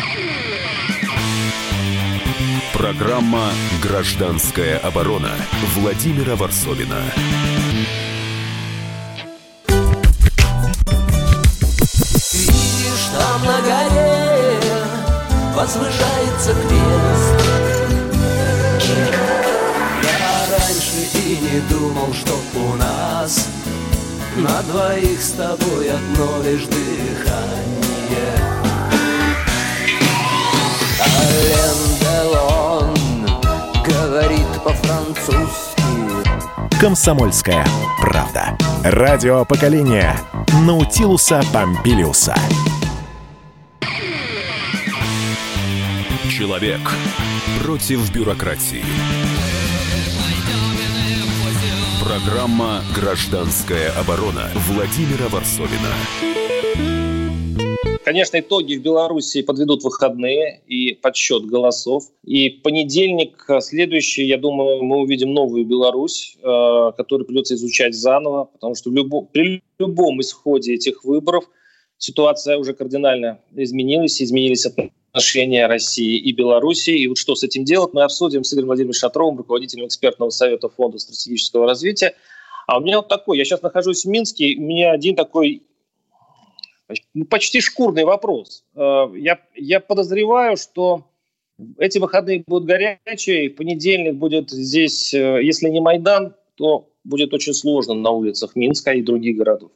Программа 2.84 3.48
«Гражданская 3.82 4.78
оборона» 4.78 5.32
Владимира 5.74 6.36
Варсовина. 6.36 7.02
Видишь, 12.34 13.08
там 13.18 13.46
на 13.46 13.62
горе 13.62 14.60
возвышается 15.56 16.54
крест. 16.56 17.38
Я 20.04 20.46
раньше 20.52 21.08
и 21.24 21.40
не 21.40 21.62
думал, 21.70 22.14
что 22.14 22.38
у 22.54 22.76
нас 22.76 23.48
на 24.36 24.62
двоих 24.64 25.22
с 25.22 25.32
тобой 25.32 25.90
одно 25.90 26.44
лишь 26.44 26.66
дыхание. 26.66 28.63
По-французски. 34.64 35.82
Комсомольская 36.80 37.66
правда. 38.00 38.58
Радио 38.84 39.46
поколения 39.46 40.18
Наутилуса 40.66 41.42
Помпилиуса. 41.52 42.36
Человек 46.30 46.80
против 47.64 48.12
бюрократии. 48.12 48.84
Программа 52.04 52.82
«Гражданская 52.96 53.92
оборона» 53.92 54.50
Владимира 54.56 55.28
Варсовина. 55.30 56.33
Конечно, 58.04 58.38
итоги 58.38 58.76
в 58.76 58.82
Беларуси 58.82 59.42
подведут 59.44 59.84
выходные 59.84 60.62
и 60.68 60.94
подсчет 60.94 61.46
голосов. 61.46 62.04
И 62.26 62.50
понедельник 62.50 63.48
следующий, 63.62 64.26
я 64.26 64.38
думаю, 64.38 64.84
мы 64.84 64.98
увидим 64.98 65.34
новую 65.34 65.66
Беларусь, 65.66 66.38
э, 66.38 66.92
которую 66.98 67.26
придется 67.26 67.56
изучать 67.56 67.96
заново, 67.96 68.46
потому 68.46 68.76
что 68.76 68.92
при 69.32 69.64
любом 69.80 70.20
исходе 70.20 70.74
этих 70.74 71.06
выборов 71.06 71.46
ситуация 71.98 72.58
уже 72.58 72.74
кардинально 72.74 73.40
изменилась, 73.56 74.22
изменились 74.22 74.66
отношения 74.66 75.66
России 75.68 76.18
и 76.18 76.34
Беларуси. 76.34 76.90
И 76.90 77.08
вот 77.08 77.18
что 77.18 77.36
с 77.36 77.44
этим 77.44 77.64
делать, 77.64 77.94
мы 77.94 78.04
обсудим 78.04 78.44
с 78.44 78.54
Игорем 78.54 78.68
Владимировичем 78.68 79.00
Шатровым, 79.00 79.38
руководителем 79.38 79.86
экспертного 79.86 80.30
совета 80.30 80.68
Фонда 80.68 80.98
стратегического 80.98 81.66
развития. 81.66 82.16
А 82.68 82.80
у 82.80 82.82
меня 82.82 82.98
вот 82.98 83.08
такой, 83.08 83.38
я 83.38 83.46
сейчас 83.46 83.62
нахожусь 83.62 84.04
в 84.04 84.10
Минске, 84.10 84.56
у 84.58 84.62
меня 84.62 84.92
один 84.92 85.16
такой 85.16 85.64
ну, 87.14 87.26
почти 87.26 87.62
шкурный 87.62 88.04
вопрос. 88.04 88.64
Э, 88.76 89.08
я, 89.16 89.40
я 89.56 89.80
подозреваю, 89.80 90.58
что 90.58 91.06
эти 91.78 92.00
выходные 92.00 92.44
будут 92.46 92.68
горячие, 92.68 93.50
понедельник 93.50 94.16
будет 94.16 94.50
здесь, 94.50 95.14
э, 95.14 95.44
если 95.44 95.70
не 95.70 95.80
Майдан, 95.80 96.36
то 96.56 96.90
будет 97.04 97.34
очень 97.34 97.54
сложно 97.54 97.94
на 97.94 98.12
улицах 98.12 98.56
Минска 98.56 98.92
и 98.92 99.02
других 99.02 99.38
городов. 99.38 99.72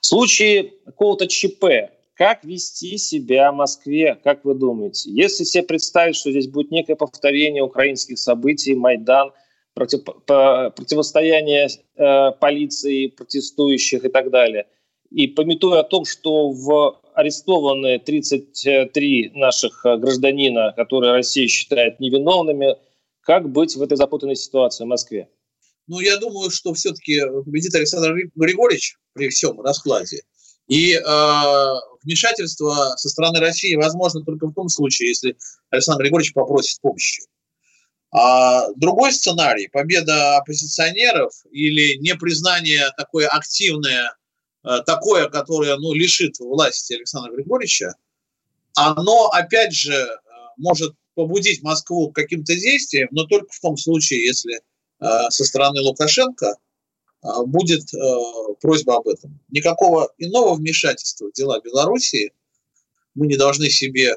В 0.00 0.06
случае 0.06 0.72
какого-то 0.84 1.26
ЧП, 1.26 1.92
как 2.14 2.44
вести 2.44 2.98
себя 2.98 3.52
в 3.52 3.56
Москве, 3.56 4.18
как 4.22 4.44
вы 4.44 4.54
думаете? 4.54 5.10
Если 5.10 5.44
себе 5.44 5.62
представить, 5.62 6.16
что 6.16 6.30
здесь 6.30 6.48
будет 6.48 6.70
некое 6.70 6.96
повторение 6.96 7.62
украинских 7.62 8.18
событий, 8.18 8.74
Майдан, 8.74 9.32
против, 9.74 10.04
противостояние 10.04 11.68
э, 11.96 12.32
полиции, 12.32 13.06
протестующих 13.06 14.04
и 14.04 14.08
так 14.08 14.30
далее– 14.30 14.66
и 15.10 15.26
пометуя 15.26 15.80
о 15.80 15.84
том, 15.84 16.04
что 16.04 16.50
в 16.50 17.00
арестованные 17.14 17.98
33 17.98 19.32
наших 19.34 19.84
э, 19.84 19.96
гражданина, 19.96 20.72
которые 20.76 21.12
Россия 21.12 21.48
считает 21.48 22.00
невиновными, 22.00 22.76
как 23.20 23.50
быть 23.50 23.74
в 23.74 23.82
этой 23.82 23.96
запутанной 23.96 24.36
ситуации 24.36 24.84
в 24.84 24.88
Москве? 24.88 25.28
Ну, 25.88 26.00
я 26.00 26.16
думаю, 26.18 26.50
что 26.50 26.72
все-таки 26.74 27.20
победит 27.44 27.74
Александр 27.74 28.14
Григорьевич 28.36 28.96
при 29.12 29.28
всем 29.28 29.60
раскладе. 29.60 30.22
И 30.68 30.94
э, 30.94 31.00
вмешательство 32.04 32.94
со 32.96 33.08
стороны 33.08 33.40
России 33.40 33.74
возможно 33.74 34.24
только 34.24 34.46
в 34.46 34.54
том 34.54 34.68
случае, 34.68 35.08
если 35.08 35.36
Александр 35.70 36.04
Григорьевич 36.04 36.32
попросит 36.32 36.80
помощи. 36.80 37.24
А 38.12 38.68
другой 38.76 39.12
сценарий, 39.12 39.68
победа 39.68 40.36
оппозиционеров 40.36 41.32
или 41.50 41.96
непризнание 41.98 42.86
такое 42.96 43.26
активное 43.28 44.10
Э, 44.10 44.19
такое, 44.62 45.28
которое 45.28 45.76
ну, 45.76 45.92
лишит 45.92 46.38
власти 46.38 46.94
Александра 46.94 47.32
Григорьевича, 47.32 47.94
оно, 48.74 49.26
опять 49.28 49.72
же, 49.72 49.94
э, 49.94 50.16
может 50.56 50.94
побудить 51.14 51.62
Москву 51.62 52.10
к 52.10 52.14
каким-то 52.14 52.54
действиям, 52.54 53.08
но 53.10 53.24
только 53.24 53.52
в 53.52 53.60
том 53.60 53.76
случае, 53.76 54.24
если 54.24 54.60
э, 55.00 55.30
со 55.30 55.44
стороны 55.44 55.80
Лукашенко 55.80 56.56
будет 57.44 57.82
просьба 58.62 58.96
об 58.96 59.06
этом. 59.06 59.38
Никакого 59.50 60.10
иного 60.16 60.54
вмешательства 60.54 61.26
в 61.26 61.32
дела 61.34 61.60
Белоруссии 61.60 62.32
мы 63.14 63.26
не 63.26 63.36
должны 63.36 63.68
себе 63.68 64.16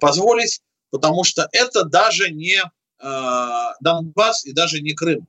позволить, 0.00 0.60
потому 0.90 1.22
что 1.22 1.48
это 1.52 1.84
даже 1.84 2.32
не 2.32 2.60
Донбасс 2.98 4.46
и 4.46 4.52
даже 4.52 4.80
не 4.80 4.94
Крым. 4.94 5.28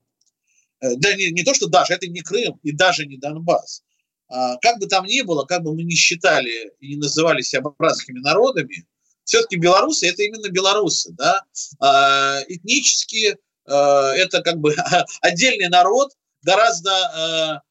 Да 0.79 1.15
не, 1.15 1.29
не 1.29 1.43
то, 1.43 1.53
что 1.53 1.67
даже, 1.67 1.93
это 1.93 2.07
не 2.07 2.21
Крым 2.21 2.59
и 2.63 2.71
даже 2.71 3.05
не 3.05 3.17
Донбасс. 3.17 3.83
А, 4.31 4.57
как 4.57 4.79
бы 4.79 4.87
там 4.87 5.05
ни 5.05 5.21
было, 5.21 5.43
как 5.43 5.61
бы 5.61 5.75
мы 5.75 5.83
ни 5.83 5.93
считали 5.93 6.71
и 6.79 6.95
не 6.95 6.95
называли 6.95 7.41
себя 7.41 7.63
братскими 7.77 8.19
народами, 8.19 8.87
все-таки 9.25 9.57
белорусы 9.57 10.07
это 10.07 10.23
именно 10.23 10.49
белорусы, 10.49 11.13
да, 11.17 11.43
а, 11.79 12.39
этнически 12.47 13.37
а, 13.67 14.13
это 14.13 14.41
как 14.41 14.57
бы 14.59 14.73
отдельный 15.21 15.67
народ, 15.67 16.11
гораздо 16.43 17.61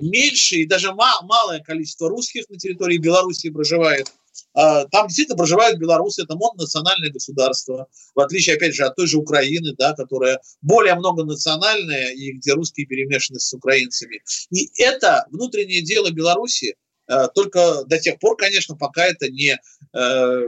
меньше 0.00 0.56
и 0.56 0.66
даже 0.66 0.92
малое 0.92 1.60
количество 1.60 2.08
русских 2.08 2.48
на 2.48 2.58
территории 2.58 2.98
Беларуси 2.98 3.48
проживает. 3.48 4.12
А, 4.54 4.84
там 4.86 5.06
действительно 5.06 5.36
проживают 5.36 5.78
белорусы, 5.78 6.22
это 6.22 6.34
мононациональное 6.36 7.10
государство, 7.10 7.86
в 8.14 8.20
отличие, 8.20 8.56
опять 8.56 8.74
же, 8.74 8.84
от 8.84 8.96
той 8.96 9.06
же 9.06 9.18
Украины, 9.18 9.74
да, 9.76 9.92
которая 9.94 10.40
более 10.62 10.94
многонациональная 10.94 12.10
и 12.10 12.32
где 12.32 12.54
русские 12.54 12.86
перемешаны 12.86 13.38
с 13.38 13.52
украинцами. 13.52 14.22
И 14.50 14.68
это 14.82 15.26
внутреннее 15.30 15.82
дело 15.82 16.10
Беларуси, 16.10 16.76
а, 17.08 17.28
только 17.28 17.84
до 17.86 17.98
тех 17.98 18.18
пор, 18.18 18.36
конечно, 18.36 18.76
пока 18.76 19.06
это 19.06 19.30
не, 19.30 19.58
э, 19.94 20.40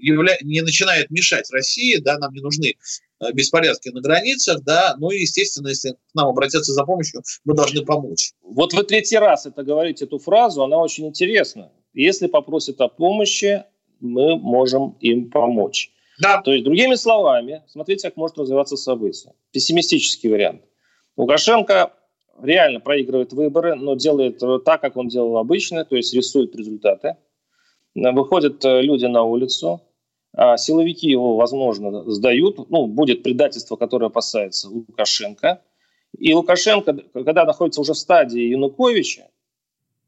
не 0.00 0.60
начинает 0.62 1.10
мешать 1.10 1.50
России, 1.50 1.96
да, 1.96 2.18
нам 2.18 2.32
не 2.32 2.40
нужны 2.40 2.74
э, 3.20 3.32
беспорядки 3.32 3.88
на 3.88 4.00
границах, 4.00 4.62
да, 4.62 4.94
ну 4.98 5.10
и, 5.10 5.20
естественно, 5.20 5.68
если 5.68 5.92
к 5.92 6.14
нам 6.14 6.28
обратятся 6.28 6.72
за 6.72 6.84
помощью, 6.84 7.22
мы 7.44 7.54
должны 7.54 7.84
помочь. 7.84 8.32
Вот 8.42 8.74
вы 8.74 8.84
третий 8.84 9.18
раз 9.18 9.46
это 9.46 9.64
говорите, 9.64 10.04
эту 10.04 10.18
фразу, 10.18 10.62
она 10.62 10.78
очень 10.78 11.06
интересна. 11.06 11.72
Если 11.94 12.26
попросят 12.26 12.80
о 12.80 12.88
помощи, 12.88 13.64
мы 14.00 14.36
можем 14.36 14.96
им 15.00 15.30
помочь. 15.30 15.90
Да. 16.20 16.42
То 16.42 16.52
есть, 16.52 16.64
другими 16.64 16.94
словами, 16.94 17.62
смотрите, 17.68 18.08
как 18.08 18.16
может 18.16 18.38
развиваться 18.38 18.76
событие. 18.76 19.32
Пессимистический 19.52 20.28
вариант. 20.28 20.62
Лукашенко 21.16 21.92
реально 22.42 22.80
проигрывает 22.80 23.32
выборы, 23.32 23.74
но 23.74 23.94
делает 23.94 24.40
так, 24.64 24.80
как 24.80 24.96
он 24.96 25.08
делал 25.08 25.38
обычно, 25.38 25.84
то 25.84 25.96
есть 25.96 26.14
рисует 26.14 26.54
результаты. 26.56 27.16
Выходят 27.94 28.64
э, 28.64 28.82
люди 28.82 29.06
на 29.06 29.22
улицу, 29.22 29.80
а 30.32 30.56
силовики 30.56 31.08
его, 31.08 31.36
возможно, 31.36 32.10
сдают. 32.10 32.68
Ну, 32.70 32.86
будет 32.86 33.22
предательство, 33.22 33.76
которое 33.76 34.06
опасается 34.06 34.68
Лукашенко. 34.68 35.62
И 36.18 36.34
Лукашенко, 36.34 36.96
когда 37.12 37.44
находится 37.44 37.80
уже 37.80 37.92
в 37.92 37.98
стадии 37.98 38.42
Януковича, 38.42 39.28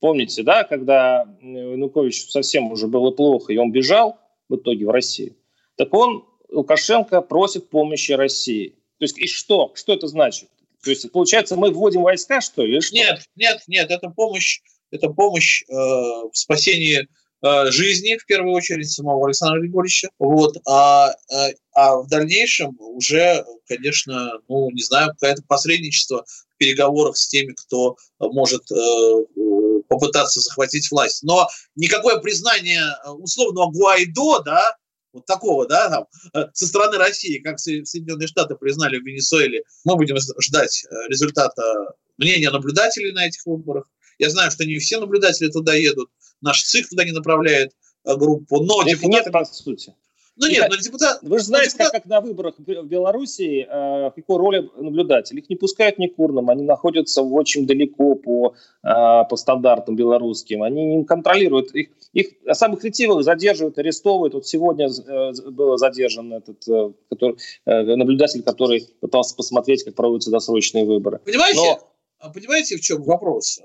Помните, 0.00 0.42
да, 0.42 0.64
когда 0.64 1.26
Янукович 1.40 2.30
совсем 2.30 2.70
уже 2.70 2.86
было 2.86 3.10
плохо, 3.10 3.52
и 3.52 3.56
он 3.56 3.72
бежал 3.72 4.18
в 4.48 4.56
итоге 4.56 4.86
в 4.86 4.90
Россию, 4.90 5.36
так 5.76 5.92
он 5.94 6.24
Лукашенко 6.50 7.22
просит 7.22 7.70
помощи 7.70 8.12
России. 8.12 8.70
То 8.98 9.04
есть 9.04 9.18
и 9.18 9.26
что? 9.26 9.72
Что 9.74 9.92
это 9.92 10.06
значит? 10.06 10.48
То 10.82 10.90
есть, 10.90 11.10
получается, 11.10 11.56
мы 11.56 11.70
вводим 11.70 12.02
войска, 12.02 12.40
что 12.40 12.64
ли? 12.64 12.80
Что? 12.80 12.94
Нет, 12.94 13.22
нет, 13.34 13.62
нет, 13.66 13.90
это 13.90 14.08
помощь, 14.08 14.60
это 14.90 15.08
помощь 15.08 15.64
э, 15.68 15.74
в 15.74 16.30
спасении 16.32 17.08
э, 17.42 17.70
жизни, 17.70 18.16
в 18.16 18.24
первую 18.24 18.54
очередь, 18.54 18.88
самого 18.88 19.26
Александра 19.26 19.60
Григорьевича. 19.60 20.10
Вот, 20.18 20.56
а, 20.64 21.08
а, 21.08 21.48
а 21.74 21.96
в 22.02 22.08
дальнейшем 22.08 22.76
уже, 22.78 23.44
конечно, 23.66 24.34
ну, 24.48 24.70
не 24.70 24.82
знаю, 24.82 25.10
какое-то 25.10 25.42
посредничество 25.48 26.24
в 26.24 26.56
переговорах 26.56 27.16
с 27.16 27.26
теми, 27.26 27.52
кто 27.52 27.96
может 28.20 28.70
э, 28.70 28.74
попытаться 29.98 30.40
захватить 30.40 30.90
власть. 30.90 31.22
Но 31.22 31.48
никакое 31.74 32.18
признание 32.18 32.82
условного 33.06 33.70
Гуайдо, 33.70 34.42
да, 34.44 34.76
вот 35.16 35.26
такого, 35.26 35.66
да, 35.66 35.88
там, 35.88 36.06
э, 36.34 36.48
со 36.52 36.66
стороны 36.66 36.98
России, 36.98 37.38
как 37.38 37.58
Соединенные 37.58 38.28
Штаты 38.28 38.54
признали 38.54 38.98
в 38.98 39.04
Венесуэле, 39.04 39.62
мы 39.84 39.96
будем 39.96 40.16
ждать 40.18 40.84
э, 40.84 41.08
результата 41.08 41.62
мнения 42.18 42.50
наблюдателей 42.50 43.12
на 43.12 43.26
этих 43.26 43.44
выборах. 43.46 43.88
Я 44.18 44.30
знаю, 44.30 44.50
что 44.50 44.64
не 44.64 44.78
все 44.78 45.00
наблюдатели 45.00 45.48
туда 45.48 45.74
едут, 45.74 46.10
наш 46.40 46.62
ЦИК 46.62 46.90
туда 46.90 47.04
не 47.04 47.12
направляет 47.12 47.72
э, 48.04 48.14
группу, 48.14 48.62
но 48.62 48.82
депутаты... 48.82 49.24
нет, 49.24 49.32
по 49.32 49.44
сути. 49.44 49.94
Ну 50.36 50.48
нет, 50.48 50.66
но 50.68 50.76
депутат... 50.76 51.18
Вы 51.22 51.38
же 51.38 51.44
знаете, 51.44 51.70
депутат... 51.70 51.92
как, 51.92 52.02
как 52.02 52.10
на 52.10 52.20
выборах 52.20 52.54
в 52.58 52.62
Белоруссии, 52.62 53.66
э, 53.68 54.10
какой 54.14 54.36
роли 54.36 54.70
наблюдатель. 54.76 55.38
Их 55.38 55.48
не 55.48 55.56
пускают 55.56 55.98
ни 55.98 56.08
курным, 56.08 56.50
они 56.50 56.64
находятся 56.64 57.22
очень 57.22 57.66
далеко 57.66 58.14
по, 58.16 58.54
э, 58.82 58.88
по 59.28 59.36
стандартам 59.36 59.96
белорусским. 59.96 60.62
Они 60.62 60.96
не 60.96 61.04
контролируют. 61.04 61.74
Их, 61.74 61.88
их 62.12 62.26
самых 62.52 62.84
ретивых 62.84 63.24
задерживают, 63.24 63.78
арестовывают. 63.78 64.34
Вот 64.34 64.46
сегодня 64.46 64.88
э, 64.88 65.32
был 65.50 65.78
задержан 65.78 66.34
этот 66.34 66.68
э, 66.68 66.92
который, 67.08 67.36
э, 67.64 67.96
наблюдатель, 67.96 68.42
который 68.42 68.86
пытался 69.00 69.34
посмотреть, 69.34 69.84
как 69.84 69.94
проводятся 69.94 70.30
досрочные 70.30 70.84
выборы. 70.84 71.20
Понимаете? 71.24 71.58
Но 71.58 71.95
понимаете, 72.32 72.76
в 72.76 72.80
чем 72.80 73.02
вопрос? 73.02 73.58
Э, 73.58 73.62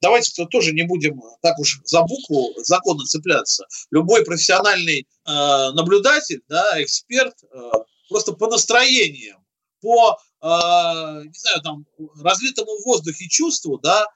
давайте 0.00 0.46
тоже 0.46 0.72
не 0.72 0.82
будем 0.84 1.20
так 1.42 1.58
уж 1.58 1.80
за 1.84 2.02
букву 2.02 2.54
закона 2.58 3.04
цепляться. 3.04 3.66
Любой 3.90 4.24
профессиональный 4.24 5.00
э, 5.00 5.32
наблюдатель, 5.72 6.42
да, 6.48 6.82
эксперт, 6.82 7.34
э, 7.42 7.70
просто 8.08 8.32
по 8.32 8.48
настроениям, 8.48 9.44
по, 9.80 10.18
не 10.42 11.38
знаю, 11.38 11.62
там, 11.62 11.86
разлитому 12.22 12.70
в 12.78 12.84
воздухе 12.84 13.28
чувству, 13.28 13.78
да, 13.78 14.06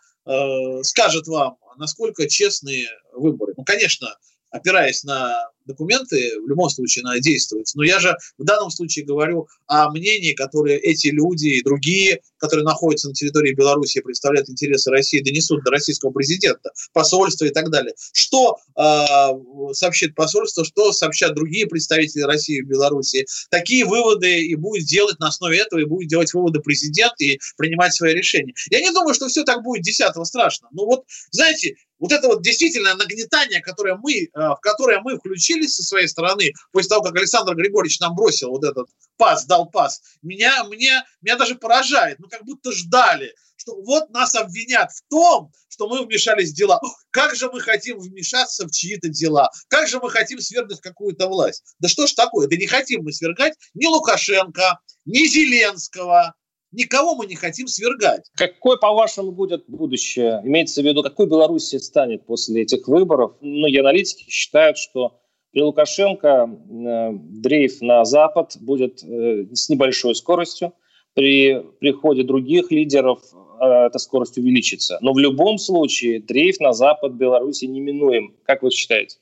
скажет 0.82 1.26
вам, 1.26 1.56
насколько 1.78 2.28
честные 2.28 2.86
выборы. 3.12 3.54
Ну, 3.56 3.64
конечно, 3.64 4.14
опираясь 4.50 5.04
на 5.04 5.50
документы, 5.66 6.40
в 6.40 6.48
любом 6.48 6.70
случае 6.70 7.04
надо 7.04 7.20
действовать. 7.20 7.70
Но 7.74 7.82
я 7.82 7.98
же 7.98 8.16
в 8.38 8.44
данном 8.44 8.70
случае 8.70 9.04
говорю 9.04 9.48
о 9.66 9.90
мнении, 9.90 10.32
которое 10.32 10.76
эти 10.76 11.08
люди 11.08 11.48
и 11.48 11.62
другие, 11.62 12.20
которые 12.38 12.64
находятся 12.64 13.08
на 13.08 13.14
территории 13.14 13.54
Беларуси 13.54 14.00
представляют 14.00 14.48
интересы 14.48 14.90
России, 14.90 15.20
донесут 15.20 15.64
до 15.64 15.70
российского 15.70 16.10
президента, 16.10 16.70
посольства 16.92 17.46
и 17.46 17.50
так 17.50 17.70
далее. 17.70 17.94
Что 18.12 18.56
э, 18.76 19.72
сообщит 19.72 20.14
посольство, 20.14 20.64
что 20.64 20.92
сообщат 20.92 21.34
другие 21.34 21.66
представители 21.66 22.22
России 22.22 22.60
в 22.60 22.66
Беларуси. 22.66 23.26
Такие 23.50 23.84
выводы 23.84 24.44
и 24.44 24.54
будет 24.54 24.84
делать 24.86 25.18
на 25.18 25.28
основе 25.28 25.58
этого, 25.58 25.80
и 25.80 25.84
будет 25.84 26.08
делать 26.08 26.32
выводы 26.34 26.60
президент 26.60 27.14
и 27.20 27.38
принимать 27.56 27.94
свои 27.94 28.14
решения. 28.14 28.54
Я 28.70 28.80
не 28.80 28.92
думаю, 28.92 29.14
что 29.14 29.28
все 29.28 29.44
так 29.44 29.62
будет 29.62 29.82
10 29.82 30.04
страшно. 30.26 30.68
Но 30.72 30.86
вот, 30.86 31.04
знаете, 31.30 31.76
вот 31.98 32.12
это 32.12 32.28
вот 32.28 32.42
действительно 32.42 32.94
нагнетание, 32.96 33.60
которое 33.60 33.96
мы, 33.96 34.28
в 34.34 34.58
которое 34.60 35.00
мы 35.00 35.16
включили, 35.16 35.53
включились 35.54 35.74
со 35.74 35.82
своей 35.82 36.08
стороны, 36.08 36.52
после 36.72 36.88
того, 36.88 37.02
как 37.02 37.16
Александр 37.16 37.54
Григорьевич 37.54 38.00
нам 38.00 38.14
бросил 38.14 38.50
вот 38.50 38.64
этот 38.64 38.88
пас, 39.16 39.46
дал 39.46 39.70
пас, 39.70 40.00
меня, 40.22 40.64
меня, 40.64 41.04
меня 41.22 41.36
даже 41.36 41.54
поражает. 41.54 42.18
Ну, 42.18 42.28
как 42.28 42.44
будто 42.44 42.72
ждали, 42.72 43.34
что 43.56 43.74
вот 43.82 44.10
нас 44.10 44.34
обвинят 44.34 44.90
в 44.90 45.02
том, 45.08 45.50
что 45.68 45.88
мы 45.88 46.04
вмешались 46.04 46.52
в 46.52 46.54
дела. 46.54 46.80
Как 47.10 47.34
же 47.34 47.50
мы 47.50 47.60
хотим 47.60 47.98
вмешаться 47.98 48.66
в 48.66 48.70
чьи-то 48.70 49.08
дела? 49.08 49.50
Как 49.68 49.88
же 49.88 50.00
мы 50.00 50.10
хотим 50.10 50.40
свергнуть 50.40 50.80
какую-то 50.80 51.28
власть? 51.28 51.62
Да 51.78 51.88
что 51.88 52.06
ж 52.06 52.12
такое? 52.12 52.48
Да 52.48 52.56
не 52.56 52.66
хотим 52.66 53.02
мы 53.04 53.12
свергать 53.12 53.54
ни 53.74 53.86
Лукашенко, 53.86 54.80
ни 55.04 55.26
Зеленского, 55.26 56.34
Никого 56.74 57.14
мы 57.14 57.26
не 57.26 57.36
хотим 57.36 57.68
свергать. 57.68 58.28
Какое, 58.34 58.76
по-вашему, 58.76 59.30
будет 59.30 59.64
будущее? 59.68 60.40
Имеется 60.42 60.82
в 60.82 60.84
виду, 60.84 61.04
какой 61.04 61.26
Белоруссия 61.26 61.78
станет 61.78 62.26
после 62.26 62.62
этих 62.62 62.88
выборов? 62.88 63.36
Многие 63.40 63.78
аналитики 63.78 64.28
считают, 64.28 64.76
что 64.76 65.20
при 65.54 65.62
Лукашенко 65.62 66.50
э, 66.50 67.10
дрейф 67.12 67.80
на 67.80 68.04
Запад 68.04 68.56
будет 68.60 69.04
э, 69.04 69.46
с 69.52 69.68
небольшой 69.68 70.16
скоростью. 70.16 70.74
При 71.14 71.62
приходе 71.78 72.24
других 72.24 72.72
лидеров 72.72 73.20
э, 73.32 73.64
эта 73.64 74.00
скорость 74.00 74.36
увеличится. 74.36 74.98
Но 75.00 75.12
в 75.12 75.18
любом 75.20 75.58
случае 75.58 76.20
дрейф 76.20 76.58
на 76.58 76.72
Запад 76.72 77.12
Беларуси 77.12 77.66
неминуем. 77.66 78.34
Как 78.44 78.64
вы 78.64 78.72
считаете? 78.72 79.18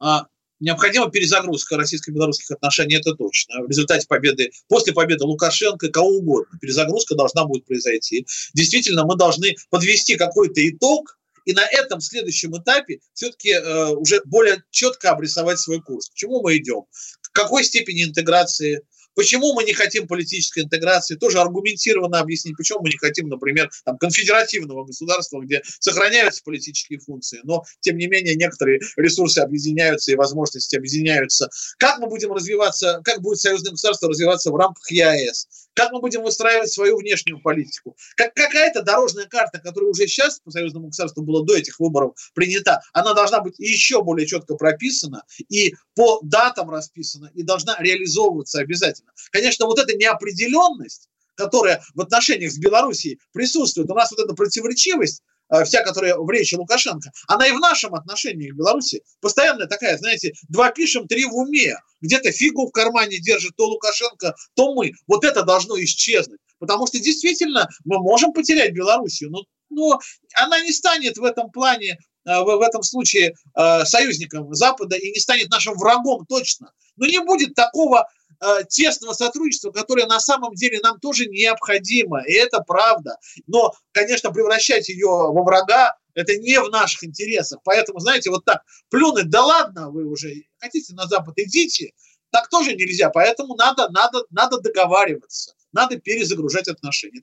А, 0.00 0.26
необходима 0.58 1.08
перезагрузка 1.08 1.76
российско-белорусских 1.76 2.50
отношений, 2.50 2.96
это 2.96 3.14
точно. 3.14 3.62
В 3.62 3.68
результате 3.68 4.08
победы, 4.08 4.50
после 4.68 4.92
победы 4.92 5.24
Лукашенко, 5.24 5.88
кого 5.90 6.08
угодно, 6.08 6.58
перезагрузка 6.60 7.14
должна 7.14 7.44
будет 7.44 7.64
произойти. 7.64 8.26
Действительно, 8.54 9.06
мы 9.06 9.16
должны 9.16 9.54
подвести 9.70 10.16
какой-то 10.16 10.68
итог 10.68 11.16
и 11.46 11.54
на 11.54 11.64
этом 11.64 12.00
следующем 12.00 12.56
этапе 12.58 12.98
все-таки 13.14 13.52
э, 13.52 13.88
уже 13.92 14.20
более 14.26 14.62
четко 14.70 15.10
обрисовать 15.10 15.58
свой 15.58 15.80
курс. 15.80 16.10
К 16.10 16.14
чему 16.14 16.42
мы 16.42 16.58
идем? 16.58 16.82
К 17.22 17.32
какой 17.32 17.64
степени 17.64 18.04
интеграции 18.04 18.82
Почему 19.16 19.54
мы 19.54 19.64
не 19.64 19.72
хотим 19.72 20.06
политической 20.06 20.64
интеграции? 20.64 21.16
Тоже 21.16 21.40
аргументированно 21.40 22.20
объяснить, 22.20 22.54
почему 22.54 22.80
мы 22.82 22.90
не 22.90 22.98
хотим, 22.98 23.28
например, 23.28 23.70
там, 23.86 23.96
конфедеративного 23.96 24.84
государства, 24.84 25.40
где 25.40 25.62
сохраняются 25.80 26.42
политические 26.44 26.98
функции, 26.98 27.40
но, 27.42 27.64
тем 27.80 27.96
не 27.96 28.08
менее, 28.08 28.34
некоторые 28.34 28.78
ресурсы 28.96 29.38
объединяются 29.38 30.12
и 30.12 30.16
возможности 30.16 30.76
объединяются. 30.76 31.48
Как 31.78 31.98
мы 31.98 32.08
будем 32.08 32.30
развиваться, 32.30 33.00
как 33.04 33.22
будет 33.22 33.40
союзное 33.40 33.70
государство 33.72 34.10
развиваться 34.10 34.50
в 34.50 34.56
рамках 34.56 34.90
ЕАЭС? 34.90 35.65
Как 35.76 35.92
мы 35.92 36.00
будем 36.00 36.22
выстраивать 36.22 36.72
свою 36.72 36.96
внешнюю 36.96 37.38
политику? 37.38 37.96
Как 38.16 38.32
какая-то 38.32 38.82
дорожная 38.82 39.26
карта, 39.26 39.58
которая 39.58 39.90
уже 39.90 40.06
сейчас 40.06 40.40
по 40.40 40.50
союзному 40.50 40.86
государству 40.86 41.22
была 41.22 41.44
до 41.44 41.54
этих 41.54 41.78
выборов 41.78 42.14
принята, 42.34 42.80
она 42.94 43.12
должна 43.12 43.40
быть 43.40 43.58
еще 43.58 44.02
более 44.02 44.26
четко 44.26 44.54
прописана 44.54 45.24
и 45.50 45.74
по 45.94 46.18
датам 46.22 46.70
расписана, 46.70 47.30
и 47.34 47.42
должна 47.42 47.76
реализовываться 47.78 48.60
обязательно. 48.60 49.12
Конечно, 49.30 49.66
вот 49.66 49.78
эта 49.78 49.94
неопределенность, 49.94 51.10
которая 51.34 51.84
в 51.94 52.00
отношениях 52.00 52.52
с 52.52 52.58
Белоруссией 52.58 53.20
присутствует, 53.34 53.90
у 53.90 53.94
нас 53.94 54.10
вот 54.12 54.20
эта 54.20 54.32
противоречивость, 54.32 55.22
вся, 55.64 55.82
которая 55.82 56.16
в 56.16 56.28
речи 56.30 56.54
Лукашенко, 56.54 57.10
она 57.28 57.46
и 57.46 57.52
в 57.52 57.60
нашем 57.60 57.94
отношении 57.94 58.50
к 58.50 58.54
Беларуси 58.54 59.02
постоянная 59.20 59.66
такая, 59.66 59.96
знаете, 59.98 60.32
два 60.48 60.70
пишем, 60.70 61.06
три 61.06 61.24
в 61.24 61.34
уме. 61.34 61.76
Где-то 62.00 62.32
фигу 62.32 62.66
в 62.66 62.72
кармане 62.72 63.18
держит 63.18 63.56
то 63.56 63.66
Лукашенко, 63.66 64.34
то 64.54 64.74
мы. 64.74 64.92
Вот 65.06 65.24
это 65.24 65.42
должно 65.42 65.82
исчезнуть. 65.82 66.40
Потому 66.58 66.86
что 66.86 66.98
действительно 66.98 67.68
мы 67.84 67.98
можем 67.98 68.32
потерять 68.32 68.72
Белоруссию, 68.72 69.30
но, 69.30 69.42
но 69.68 70.00
она 70.34 70.60
не 70.62 70.72
станет 70.72 71.18
в 71.18 71.24
этом 71.24 71.50
плане 71.50 71.98
э, 72.24 72.40
в, 72.40 72.60
этом 72.62 72.82
случае 72.82 73.34
э, 73.54 73.84
союзником 73.84 74.54
Запада 74.54 74.96
и 74.96 75.10
не 75.10 75.20
станет 75.20 75.50
нашим 75.50 75.74
врагом 75.74 76.24
точно. 76.26 76.72
Но 76.96 77.06
не 77.06 77.20
будет 77.20 77.54
такого 77.54 78.06
Э, 78.25 78.25
тесного 78.68 79.12
сотрудничества, 79.12 79.70
которое 79.70 80.06
на 80.06 80.20
самом 80.20 80.54
деле 80.54 80.80
нам 80.82 80.98
тоже 81.00 81.26
необходимо, 81.26 82.22
и 82.26 82.32
это 82.32 82.60
правда. 82.60 83.18
Но, 83.46 83.74
конечно, 83.92 84.30
превращать 84.32 84.88
ее 84.88 85.08
во 85.08 85.42
врага, 85.42 85.96
это 86.14 86.36
не 86.36 86.60
в 86.60 86.70
наших 86.70 87.04
интересах. 87.04 87.60
Поэтому, 87.64 88.00
знаете, 88.00 88.30
вот 88.30 88.44
так 88.44 88.62
плюнуть, 88.88 89.28
да 89.28 89.44
ладно, 89.44 89.90
вы 89.90 90.06
уже 90.06 90.34
хотите 90.58 90.94
на 90.94 91.06
Запад, 91.06 91.34
идите, 91.36 91.92
так 92.30 92.48
тоже 92.48 92.74
нельзя. 92.74 93.10
Поэтому 93.10 93.54
надо, 93.54 93.88
надо, 93.90 94.24
надо 94.30 94.60
договариваться 94.60 95.55
надо 95.76 95.98
перезагружать 95.98 96.68
отношения. 96.68 97.22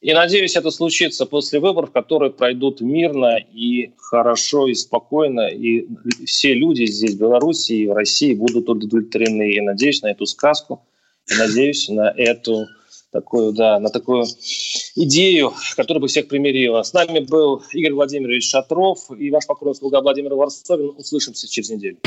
И 0.00 0.12
надеюсь, 0.12 0.56
это 0.56 0.70
случится 0.70 1.26
после 1.26 1.60
выборов, 1.60 1.92
которые 1.92 2.32
пройдут 2.32 2.80
мирно 2.80 3.36
и 3.36 3.92
хорошо 3.98 4.66
и 4.66 4.74
спокойно, 4.74 5.48
и 5.48 5.86
все 6.26 6.54
люди 6.54 6.86
здесь, 6.86 7.14
в 7.14 7.18
Беларуси 7.18 7.72
и 7.72 7.86
в 7.86 7.92
России, 7.92 8.34
будут 8.34 8.68
удовлетворены. 8.68 9.52
И 9.52 9.60
надеюсь 9.60 10.02
на 10.02 10.10
эту 10.10 10.26
сказку, 10.26 10.82
и 11.30 11.34
надеюсь 11.34 11.88
на 11.88 12.10
эту 12.10 12.66
такую, 13.12 13.52
да, 13.52 13.78
на 13.78 13.90
такую 13.90 14.24
идею, 14.96 15.52
которая 15.76 16.00
бы 16.00 16.08
всех 16.08 16.28
примирила. 16.28 16.82
С 16.82 16.94
нами 16.94 17.20
был 17.20 17.62
Игорь 17.72 17.92
Владимирович 17.92 18.48
Шатров 18.48 19.10
и 19.16 19.30
ваш 19.30 19.46
покорный 19.46 19.74
слуга 19.74 20.00
Владимир 20.00 20.34
Варсовин. 20.34 20.94
Услышимся 20.96 21.46
через 21.48 21.70
неделю. 21.70 21.98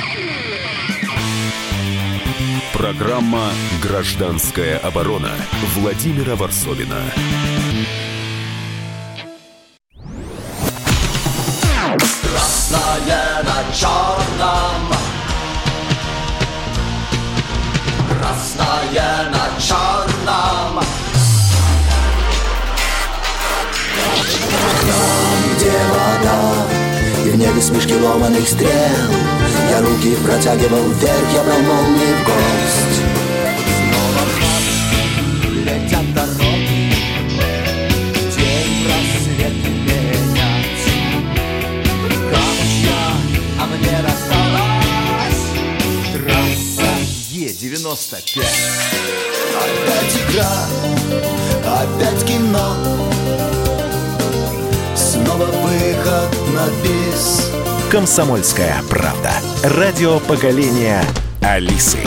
Программа 2.77 3.51
«Гражданская 3.81 4.77
оборона» 4.79 5.31
Владимира 5.75 6.35
Варсовина. 6.35 7.01
Красное 12.21 13.43
на 13.43 13.73
черном 13.73 14.93
Красное 18.09 19.29
на 19.29 19.61
черном 19.61 20.83
Там, 24.81 25.55
где 25.55 25.71
вода 25.71 26.74
небе 27.45 27.61
смешки 27.61 27.95
ломаных 27.95 28.47
стрел. 28.47 28.69
Я 29.69 29.81
руки 29.81 30.15
протягивал 30.25 30.89
вверх, 30.89 31.33
я 31.33 31.43
брал 31.43 31.59
молнии 31.59 32.13
в 32.13 32.23
гость 32.25 33.01
Снова 33.77 34.23
летят 35.63 36.13
дороги 36.13 36.93
День 38.35 38.87
рассвет 38.87 39.55
менять 39.63 40.85
Камушья, 42.31 43.03
а 43.59 43.65
мне 43.67 43.95
рассталась. 44.01 45.43
Трасса 46.13 46.91
Е-95 47.31 48.43
Опять 49.55 50.15
игра, 50.29 50.53
опять 51.63 52.25
кино 52.25 53.04
Снова 55.35 55.51
выход 55.51 56.29
на 56.53 56.65
бис 56.81 57.51
«Комсомольская 57.91 58.81
правда». 58.89 59.31
Радио 59.63 60.21
поколения 60.21 61.03
Алисы. 61.41 61.99